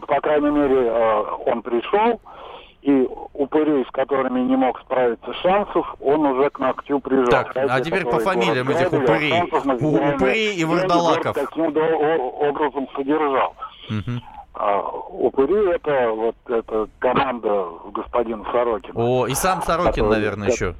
по 0.00 0.20
крайней 0.20 0.50
мере, 0.50 0.86
э, 0.88 1.24
он 1.46 1.62
пришел, 1.62 2.20
и 2.82 3.08
упырей, 3.32 3.84
с 3.84 3.90
которыми 3.90 4.40
не 4.40 4.56
мог 4.56 4.78
справиться 4.80 5.32
шансов, 5.42 5.96
он 6.00 6.24
уже 6.26 6.50
к 6.50 6.58
ногтю 6.60 7.00
прижал. 7.00 7.26
Так, 7.26 7.48
Хотя 7.48 7.74
а 7.74 7.80
теперь 7.80 8.04
по 8.04 8.20
фамилиям 8.20 8.68
этих 8.68 8.92
упырей. 8.92 9.32
У- 9.80 10.14
упырей 10.14 10.54
и 10.54 10.64
город 10.64 11.34
Таким 11.34 11.64
образом 11.66 12.88
содержал. 12.94 13.54
Мгм. 13.90 14.22
А 14.54 14.80
упыри 15.10 15.70
это 15.74 16.10
вот 16.12 16.36
эта 16.48 16.88
команда 16.98 17.66
господина 17.92 18.42
Сорокина. 18.50 18.94
О, 18.94 19.26
и 19.26 19.34
сам 19.34 19.60
Сорокин, 19.62 19.92
Который- 20.04 20.10
наверное, 20.10 20.48
еще. 20.48 20.74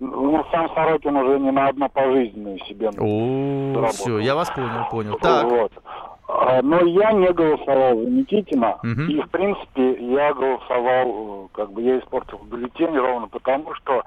Ну, 0.00 0.44
сам 0.50 0.68
Сорокин 0.74 1.14
уже 1.14 1.38
не 1.38 1.52
на 1.52 1.68
одну 1.68 1.88
пожизненную 1.88 2.58
себе. 2.60 2.88
О, 2.98 3.86
все, 3.92 4.18
я 4.18 4.34
вас 4.34 4.50
понял, 4.50 4.88
понял. 4.90 5.18
Так, 5.18 5.44
Вот. 5.44 5.72
А, 6.26 6.62
Но 6.62 6.80
я 6.84 7.12
не 7.12 7.30
голосовал 7.32 7.96
за 7.98 8.10
Никитина. 8.10 8.78
Мгм. 8.82 9.08
И, 9.08 9.20
в 9.20 9.28
принципе, 9.30 9.92
я 10.12 10.32
голосовал, 10.32 11.44
э, 11.44 11.48
как 11.52 11.72
бы 11.72 11.82
я 11.82 11.98
испортил 11.98 12.38
бюллетень 12.44 12.96
ровно 12.96 13.28
потому, 13.28 13.74
что 13.74 14.02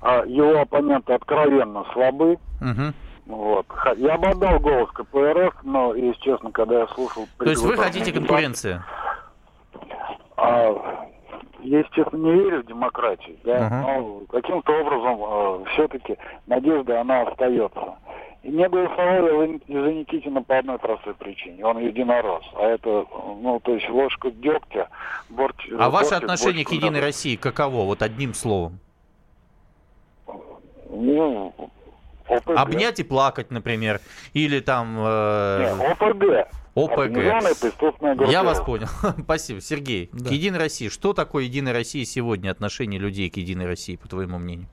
а, 0.00 0.24
его 0.24 0.60
оппоненты 0.60 1.12
откровенно 1.12 1.84
слабы. 1.92 2.38
мгм. 2.60 2.94
Вот. 3.26 3.66
Я 3.98 4.16
бы 4.16 4.28
отдал 4.28 4.58
голос 4.58 4.88
КПРФ, 4.92 5.54
но, 5.62 5.94
если 5.94 6.18
честно, 6.22 6.50
когда 6.50 6.80
я 6.80 6.86
слушал... 6.88 7.26
то 7.38 7.44
есть 7.50 7.62
вы 7.62 7.76
хотите 7.76 8.10
конкуренции? 8.10 8.82
а, 10.38 11.06
я, 11.60 11.80
естественно, 11.80 12.24
не 12.24 12.32
верю 12.32 12.62
в 12.62 12.66
демократию, 12.66 13.36
да, 13.44 13.66
Ага. 13.66 13.82
но 13.82 14.20
каким-то 14.30 14.72
образом 14.80 15.64
все-таки 15.72 16.16
надежда, 16.46 17.00
она 17.02 17.22
остается. 17.22 17.96
Не 18.44 18.68
голосовал 18.68 19.26
я 19.26 19.58
за, 19.66 19.92
Никитина 19.92 20.42
по 20.42 20.58
одной 20.58 20.78
простой 20.78 21.14
причине. 21.14 21.64
Он 21.64 21.78
единорос. 21.78 22.44
А 22.54 22.66
это, 22.66 23.04
ну, 23.42 23.60
то 23.62 23.74
есть 23.74 23.88
ложка 23.88 24.30
дегтя, 24.30 24.88
борт... 25.28 25.56
А 25.78 25.90
ваше 25.90 26.14
отношение 26.14 26.64
к 26.64 26.70
Единой. 26.70 27.00
России 27.00 27.36
каково? 27.36 27.84
Вот 27.84 28.00
одним 28.02 28.34
словом. 28.34 28.78
Ну, 30.90 31.52
ОПГ. 32.28 32.50
Обнять 32.56 33.00
и 33.00 33.04
плакать, 33.04 33.50
например. 33.50 34.00
Или 34.34 34.60
там... 34.60 34.96
э, 34.98 35.74
Не, 35.78 35.92
ОПГ. 35.92 36.48
ОПГ. 36.74 38.30
Я 38.30 38.42
вас 38.44 38.60
понял. 38.60 38.86
Спасибо. 39.22 39.60
Сергей, 39.60 40.10
Да. 40.12 40.28
к 40.28 40.32
Единой 40.32 40.58
России. 40.58 40.88
Что 40.88 41.12
такое 41.12 41.44
Единая 41.44 41.72
Россия 41.72 42.04
сегодня? 42.04 42.50
Отношение 42.50 43.00
людей 43.00 43.28
к 43.30 43.36
Единой 43.36 43.66
России, 43.66 43.96
по 43.96 44.08
твоему 44.08 44.38
мнению? 44.38 44.68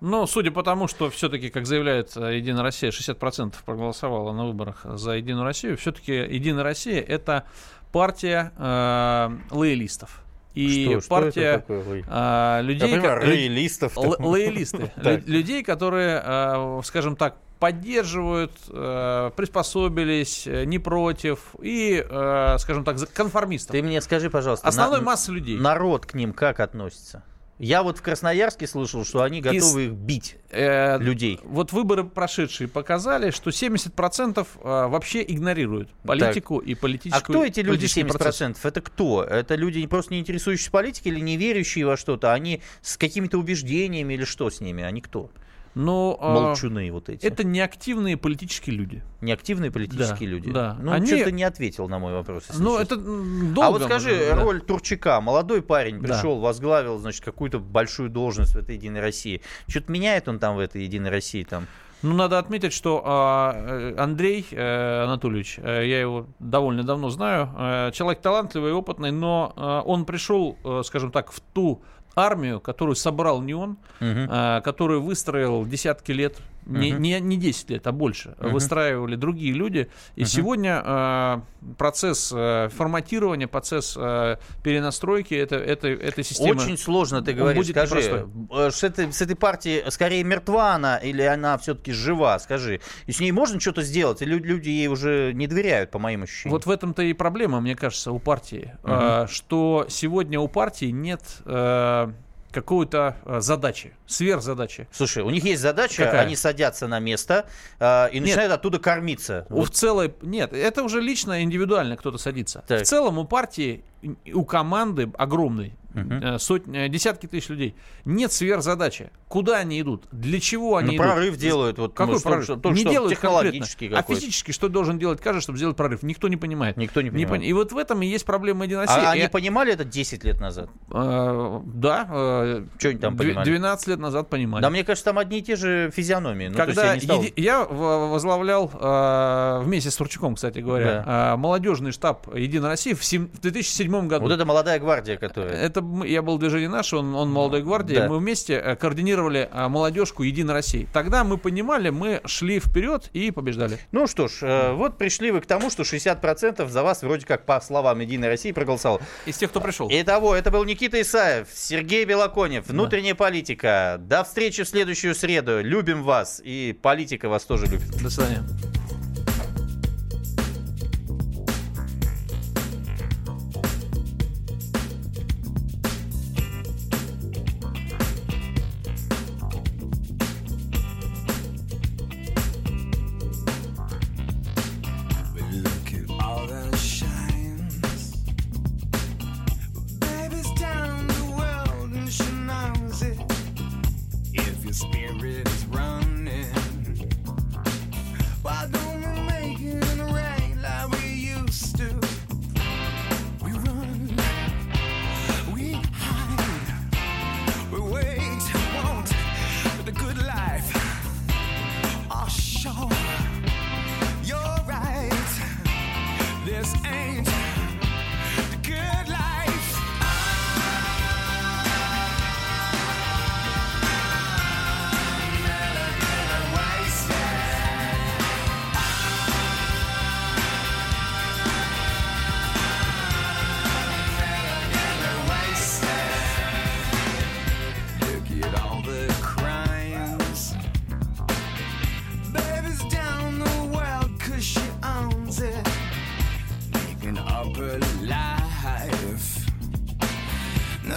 Ну, 0.00 0.26
судя 0.26 0.50
по 0.50 0.62
тому, 0.62 0.88
что 0.88 1.08
все-таки, 1.10 1.48
как 1.48 1.66
заявляет 1.66 2.16
э, 2.16 2.36
Единая 2.36 2.62
Россия, 2.62 2.90
60% 2.90 3.54
проголосовала 3.64 4.32
на 4.32 4.44
выборах 4.46 4.80
за 4.84 5.12
Единую 5.12 5.44
Россию, 5.44 5.76
все-таки 5.78 6.12
Единая 6.12 6.64
Россия 6.64 7.00
это 7.00 7.44
партия 7.92 8.52
э, 8.58 9.30
лоялистов. 9.50 10.20
и 10.54 10.84
Что- 10.84 11.00
что 11.00 11.08
партия 11.08 11.40
это 11.40 11.58
такое, 11.60 12.04
а, 12.08 12.60
людей... 12.60 13.00
Ко- 13.00 13.20
лю- 13.20 13.26
лоялистов 13.28 13.96
л- 13.96 14.16
Лоялисты. 14.18 14.92
Людей, 15.26 15.62
которые, 15.62 16.20
а, 16.24 16.80
скажем 16.84 17.16
так, 17.16 17.36
поддерживают, 17.58 18.52
э, 18.68 19.30
приспособились, 19.34 20.46
э, 20.46 20.64
не 20.66 20.78
против 20.78 21.54
и, 21.62 22.04
э, 22.06 22.56
скажем 22.58 22.84
так, 22.84 22.98
конформистов. 23.14 23.72
Ты 23.72 23.82
мне 23.82 24.02
скажи, 24.02 24.28
пожалуйста, 24.28 24.68
Основной 24.68 24.98
на- 25.00 25.06
массы 25.06 25.32
людей. 25.32 25.58
народ 25.58 26.04
к 26.04 26.12
ним 26.12 26.34
как 26.34 26.60
относится? 26.60 27.22
Я 27.58 27.82
вот 27.82 27.98
в 27.98 28.02
Красноярске 28.02 28.66
слышал, 28.66 29.04
что 29.04 29.22
они 29.22 29.40
готовы 29.40 29.86
их 29.86 29.92
бить, 29.92 30.36
Э, 30.50 30.98
людей. 30.98 31.40
Вот 31.42 31.72
выборы 31.72 32.04
прошедшие 32.04 32.68
показали, 32.68 33.30
что 33.30 33.50
70% 33.50 34.46
э, 34.62 34.86
вообще 34.88 35.22
игнорируют 35.22 35.90
политику 36.02 36.58
и 36.58 36.74
А 36.74 36.76
политическую 36.76 37.22
кто 37.22 37.44
эти 37.44 37.60
люди, 37.60 37.78
политический 37.78 38.02
70%? 38.02 38.18
процесс. 38.18 38.64
Это 38.64 38.80
кто? 38.80 39.22
Это 39.22 39.54
люди, 39.54 39.86
просто 39.86 40.14
не 40.14 40.20
интересующиеся 40.20 40.70
политикой 40.70 41.08
или 41.08 41.20
не 41.20 41.36
верящие 41.36 41.86
во 41.86 41.96
что-то? 41.96 42.32
Они 42.32 42.62
с 42.80 42.96
какими-то 42.96 43.38
убеждениями 43.38 44.14
или 44.14 44.24
что 44.24 44.50
с 44.50 44.60
ними? 44.60 44.82
Они 44.82 45.00
кто? 45.00 45.30
Но, 45.76 46.16
э, 46.18 46.32
Молчуны 46.32 46.90
вот 46.90 47.10
эти. 47.10 47.26
Это 47.26 47.44
неактивные 47.44 48.16
политические 48.16 48.74
люди. 48.76 49.02
Неактивные 49.20 49.70
политические 49.70 50.30
Да, 50.30 50.34
люди. 50.34 50.50
да. 50.50 50.76
Ну, 50.80 50.90
Они- 50.90 51.06
что-то 51.06 51.30
не 51.30 51.42
ответил 51.44 51.86
на 51.86 51.98
мой 51.98 52.14
вопрос. 52.14 52.44
Ну, 52.58 52.78
это 52.78 52.94
м, 52.94 53.52
долго 53.52 53.68
А 53.68 53.70
вот 53.72 53.82
скажи, 53.82 54.08
можно, 54.16 54.34
да. 54.36 54.42
роль 54.42 54.60
Турчака. 54.62 55.20
Молодой 55.20 55.60
парень 55.60 56.00
Да. 56.00 56.08
пришел, 56.08 56.40
возглавил, 56.40 56.96
значит, 56.96 57.22
какую-то 57.22 57.58
большую 57.58 58.08
должность 58.08 58.54
в 58.54 58.58
этой 58.58 58.76
Единой 58.76 59.00
России. 59.02 59.42
Что-то 59.68 59.92
меняет 59.92 60.28
он 60.28 60.38
там 60.38 60.56
в 60.56 60.60
этой 60.60 60.82
Единой 60.82 61.10
России 61.10 61.42
там? 61.42 61.66
Ну, 62.02 62.14
надо 62.14 62.38
отметить, 62.38 62.72
что 62.72 63.02
а, 63.04 63.54
э, 63.56 63.94
Андрей 63.98 64.46
э, 64.50 65.04
Анатольевич, 65.04 65.58
э, 65.58 65.82
я 65.86 66.00
его 66.00 66.26
довольно 66.38 66.84
давно 66.84 67.08
знаю, 67.10 67.50
э, 67.58 67.90
человек 67.92 68.20
талантливый 68.22 68.70
и 68.70 68.74
опытный, 68.74 69.10
но 69.12 69.52
э, 69.56 69.82
он 69.88 70.04
пришел, 70.04 70.56
э, 70.64 70.82
скажем 70.84 71.10
так, 71.10 71.32
в 71.32 71.40
ту 71.40 71.82
армию, 72.16 72.60
которую 72.60 72.96
собрал 72.96 73.42
не 73.42 73.54
он, 73.54 73.76
Мгм. 74.00 74.28
э, 74.30 74.60
которую 74.62 75.02
выстроил 75.02 75.64
десятки 75.66 76.12
лет, 76.12 76.36
не, 76.66 76.90
не, 76.90 77.20
не 77.20 77.36
10 77.36 77.70
лет, 77.70 77.86
а 77.86 77.92
больше, 77.92 78.34
Мгм. 78.38 78.52
выстраивали 78.52 79.16
другие 79.16 79.52
люди. 79.52 79.88
И 80.16 80.22
Мгм. 80.22 80.28
сегодня 80.28 80.82
э, 80.84 81.40
процесс 81.78 82.32
э, 82.34 82.68
форматирования, 82.74 83.46
процесс 83.46 83.96
э, 83.98 84.36
перенастройки 84.62 85.34
это, 85.34 85.56
это, 85.56 85.88
этой 85.88 86.24
системы... 86.24 86.60
Очень 86.62 86.76
сложно, 86.76 87.22
ты 87.22 87.32
говоришь. 87.32 87.66
будет 87.66 87.76
Скажи, 87.76 88.26
э, 88.50 88.70
с 88.70 88.82
этой, 88.84 89.12
с 89.12 89.22
этой 89.22 89.36
партией 89.36 89.88
скорее 89.90 90.24
мертва 90.24 90.74
она 90.74 90.96
или 90.98 91.22
она 91.22 91.56
все-таки 91.58 91.92
жива? 91.92 92.38
Скажи. 92.38 92.80
И 93.06 93.12
с 93.12 93.20
ней 93.20 93.32
можно 93.32 93.60
что-то 93.60 93.82
сделать? 93.82 94.20
Или 94.22 94.34
люди 94.36 94.68
ей 94.68 94.88
уже 94.88 95.32
не 95.34 95.46
доверяют, 95.46 95.90
по 95.90 95.98
моим 95.98 96.24
ощущениям? 96.24 96.52
Вот 96.52 96.66
в 96.66 96.70
этом-то 96.70 97.02
и 97.02 97.12
проблема, 97.12 97.60
мне 97.60 97.76
кажется, 97.76 98.12
у 98.12 98.18
партии, 98.18 98.72
Мгм. 98.82 98.92
э, 98.92 99.26
что 99.28 99.86
сегодня 99.88 100.40
у 100.40 100.48
партии 100.48 100.86
нет 100.86 101.22
э, 101.44 102.08
какой-то 102.56 103.18
э, 103.26 103.40
задачи, 103.40 103.92
сверхзадачи. 104.06 104.88
Слушай, 104.90 105.22
у 105.22 105.28
них 105.28 105.44
есть 105.44 105.60
задача, 105.60 106.04
Какая? 106.04 106.22
они 106.22 106.36
садятся 106.36 106.88
на 106.88 107.00
место 107.00 107.44
э, 107.78 108.08
и 108.12 108.14
Нет. 108.14 108.28
начинают 108.28 108.52
оттуда 108.52 108.78
кормиться. 108.78 109.46
У 109.50 109.62
в 109.62 109.70
целой 109.70 110.14
нет, 110.22 110.54
это 110.54 110.82
уже 110.82 111.02
лично 111.02 111.42
индивидуально 111.42 111.98
кто-то 111.98 112.16
садится. 112.16 112.64
Так. 112.66 112.80
В 112.80 112.84
целом 112.86 113.18
у 113.18 113.26
партии, 113.26 113.84
у 114.32 114.46
команды 114.46 115.12
огромной, 115.18 115.74
Э, 115.96 116.38
сотни, 116.38 116.78
э, 116.78 116.88
десятки 116.88 117.26
тысяч 117.26 117.48
людей, 117.48 117.74
нет 118.04 118.30
сверхзадачи. 118.32 119.10
Куда 119.28 119.56
они 119.58 119.80
идут? 119.80 120.04
Для 120.12 120.38
чего 120.40 120.76
они 120.76 120.88
Ну, 120.88 120.94
идут? 120.96 121.06
прорыв 121.06 121.36
делают, 121.38 121.78
вот, 121.78 121.94
Какой 121.94 122.14
ну, 122.14 122.20
прорыв? 122.20 122.44
что- 122.44 122.56
то, 122.56 122.70
не 122.70 122.80
что 122.82 122.90
делают 122.90 123.10
технологический 123.14 123.88
конкретно. 123.88 124.14
А 124.14 124.18
физически 124.18 124.52
что 124.52 124.68
должен 124.68 124.98
делать 124.98 125.20
каждый, 125.20 125.40
чтобы 125.40 125.58
сделать 125.58 125.76
прорыв? 125.76 126.02
Никто 126.02 126.28
не 126.28 126.36
понимает. 126.36 126.76
Никто 126.76 127.00
не 127.00 127.06
Не 127.10 127.24
понимает. 127.24 127.42
пон- 127.42 127.46
И 127.46 127.52
вот 127.52 127.72
в 127.72 127.78
этом 127.78 128.02
и 128.02 128.06
есть 128.06 128.24
проблема 128.26 128.64
Единой 128.66 128.82
России. 128.86 129.00
А 129.04 129.10
они 129.12 129.22
И- 129.24 129.28
понимали 129.28 129.72
это 129.72 129.84
10 129.84 130.22
лет 130.24 130.40
назад? 130.40 130.68
Э, 130.92 131.60
да. 131.64 132.06
э, 132.10 132.64
Что 132.78 132.88
они 132.90 132.98
там 132.98 133.16
понимали? 133.16 133.44
12 133.44 133.88
лет 133.88 133.98
назад 133.98 134.28
понимали. 134.28 134.62
Да, 134.62 134.70
мне 134.70 134.84
кажется, 134.84 135.04
там 135.06 135.18
одни 135.18 135.38
и 135.38 135.42
те 135.42 135.56
же 135.56 135.90
физиономии. 135.94 136.48
Ну, 136.48 136.56
Когда 136.56 136.86
я 136.86 136.94
не 136.96 137.00
стал- 137.00 137.22
еди- 137.22 137.32
я 137.36 137.64
возглавлял 137.64 138.70
э, 138.72 139.60
вместе 139.64 139.90
с 139.90 139.96
Турчаком, 139.96 140.34
кстати 140.34 140.58
говоря, 140.60 141.04
э, 141.06 141.36
молодежный 141.36 141.92
штаб 141.92 142.34
Единой 142.34 142.68
России 142.68 142.92
в, 142.94 143.04
сем- 143.04 143.28
в 143.32 143.40
2007 143.40 144.08
году. 144.08 144.24
Вот 144.24 144.32
это 144.32 144.44
молодая 144.44 144.78
гвардия, 144.78 145.16
которая... 145.16 145.52
Это 145.54 145.80
я 146.04 146.22
был 146.22 146.36
в 146.36 146.40
движении 146.40 146.66
наш, 146.66 146.92
он, 146.92 147.14
он 147.14 147.30
молодой 147.30 147.62
гвардии. 147.62 147.96
Да. 147.96 148.08
Мы 148.08 148.18
вместе 148.18 148.54
э, 148.54 148.76
координировали 148.76 149.48
э, 149.50 149.68
молодежку 149.68 150.22
Единой 150.22 150.54
России. 150.54 150.88
Тогда 150.92 151.24
мы 151.24 151.38
понимали, 151.38 151.90
мы 151.90 152.20
шли 152.24 152.60
вперед 152.60 153.10
и 153.12 153.30
побеждали. 153.30 153.78
Ну 153.92 154.06
что 154.06 154.28
ж, 154.28 154.38
э, 154.42 154.72
вот 154.72 154.98
пришли 154.98 155.30
вы 155.30 155.40
к 155.40 155.46
тому, 155.46 155.70
что 155.70 155.82
60% 155.82 156.68
за 156.68 156.82
вас 156.82 157.02
вроде 157.02 157.26
как 157.26 157.46
по 157.46 157.60
словам 157.60 158.00
Единой 158.00 158.28
России 158.28 158.52
проголосовал. 158.52 159.00
Из 159.26 159.36
тех, 159.36 159.50
кто 159.50 159.60
пришел. 159.60 159.88
Итого, 159.90 160.34
это 160.34 160.50
был 160.50 160.64
Никита 160.64 161.00
Исаев, 161.00 161.48
Сергей 161.52 162.04
Белоконев, 162.04 162.66
внутренняя 162.66 163.14
политика. 163.14 163.96
До 164.00 164.24
встречи 164.24 164.62
в 164.62 164.68
следующую 164.68 165.14
среду. 165.14 165.60
Любим 165.62 166.02
вас, 166.02 166.40
и 166.44 166.76
политика 166.80 167.28
вас 167.28 167.44
тоже 167.44 167.66
любит. 167.66 168.02
До 168.02 168.10
свидания. 168.10 168.42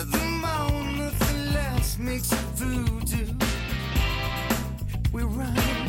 the 0.05 0.17
moment 0.17 1.19
the 1.19 1.51
last 1.53 1.99
makes 1.99 2.31
a 2.31 2.35
voodoo. 2.55 3.33
we 5.11 5.23
run. 5.23 5.88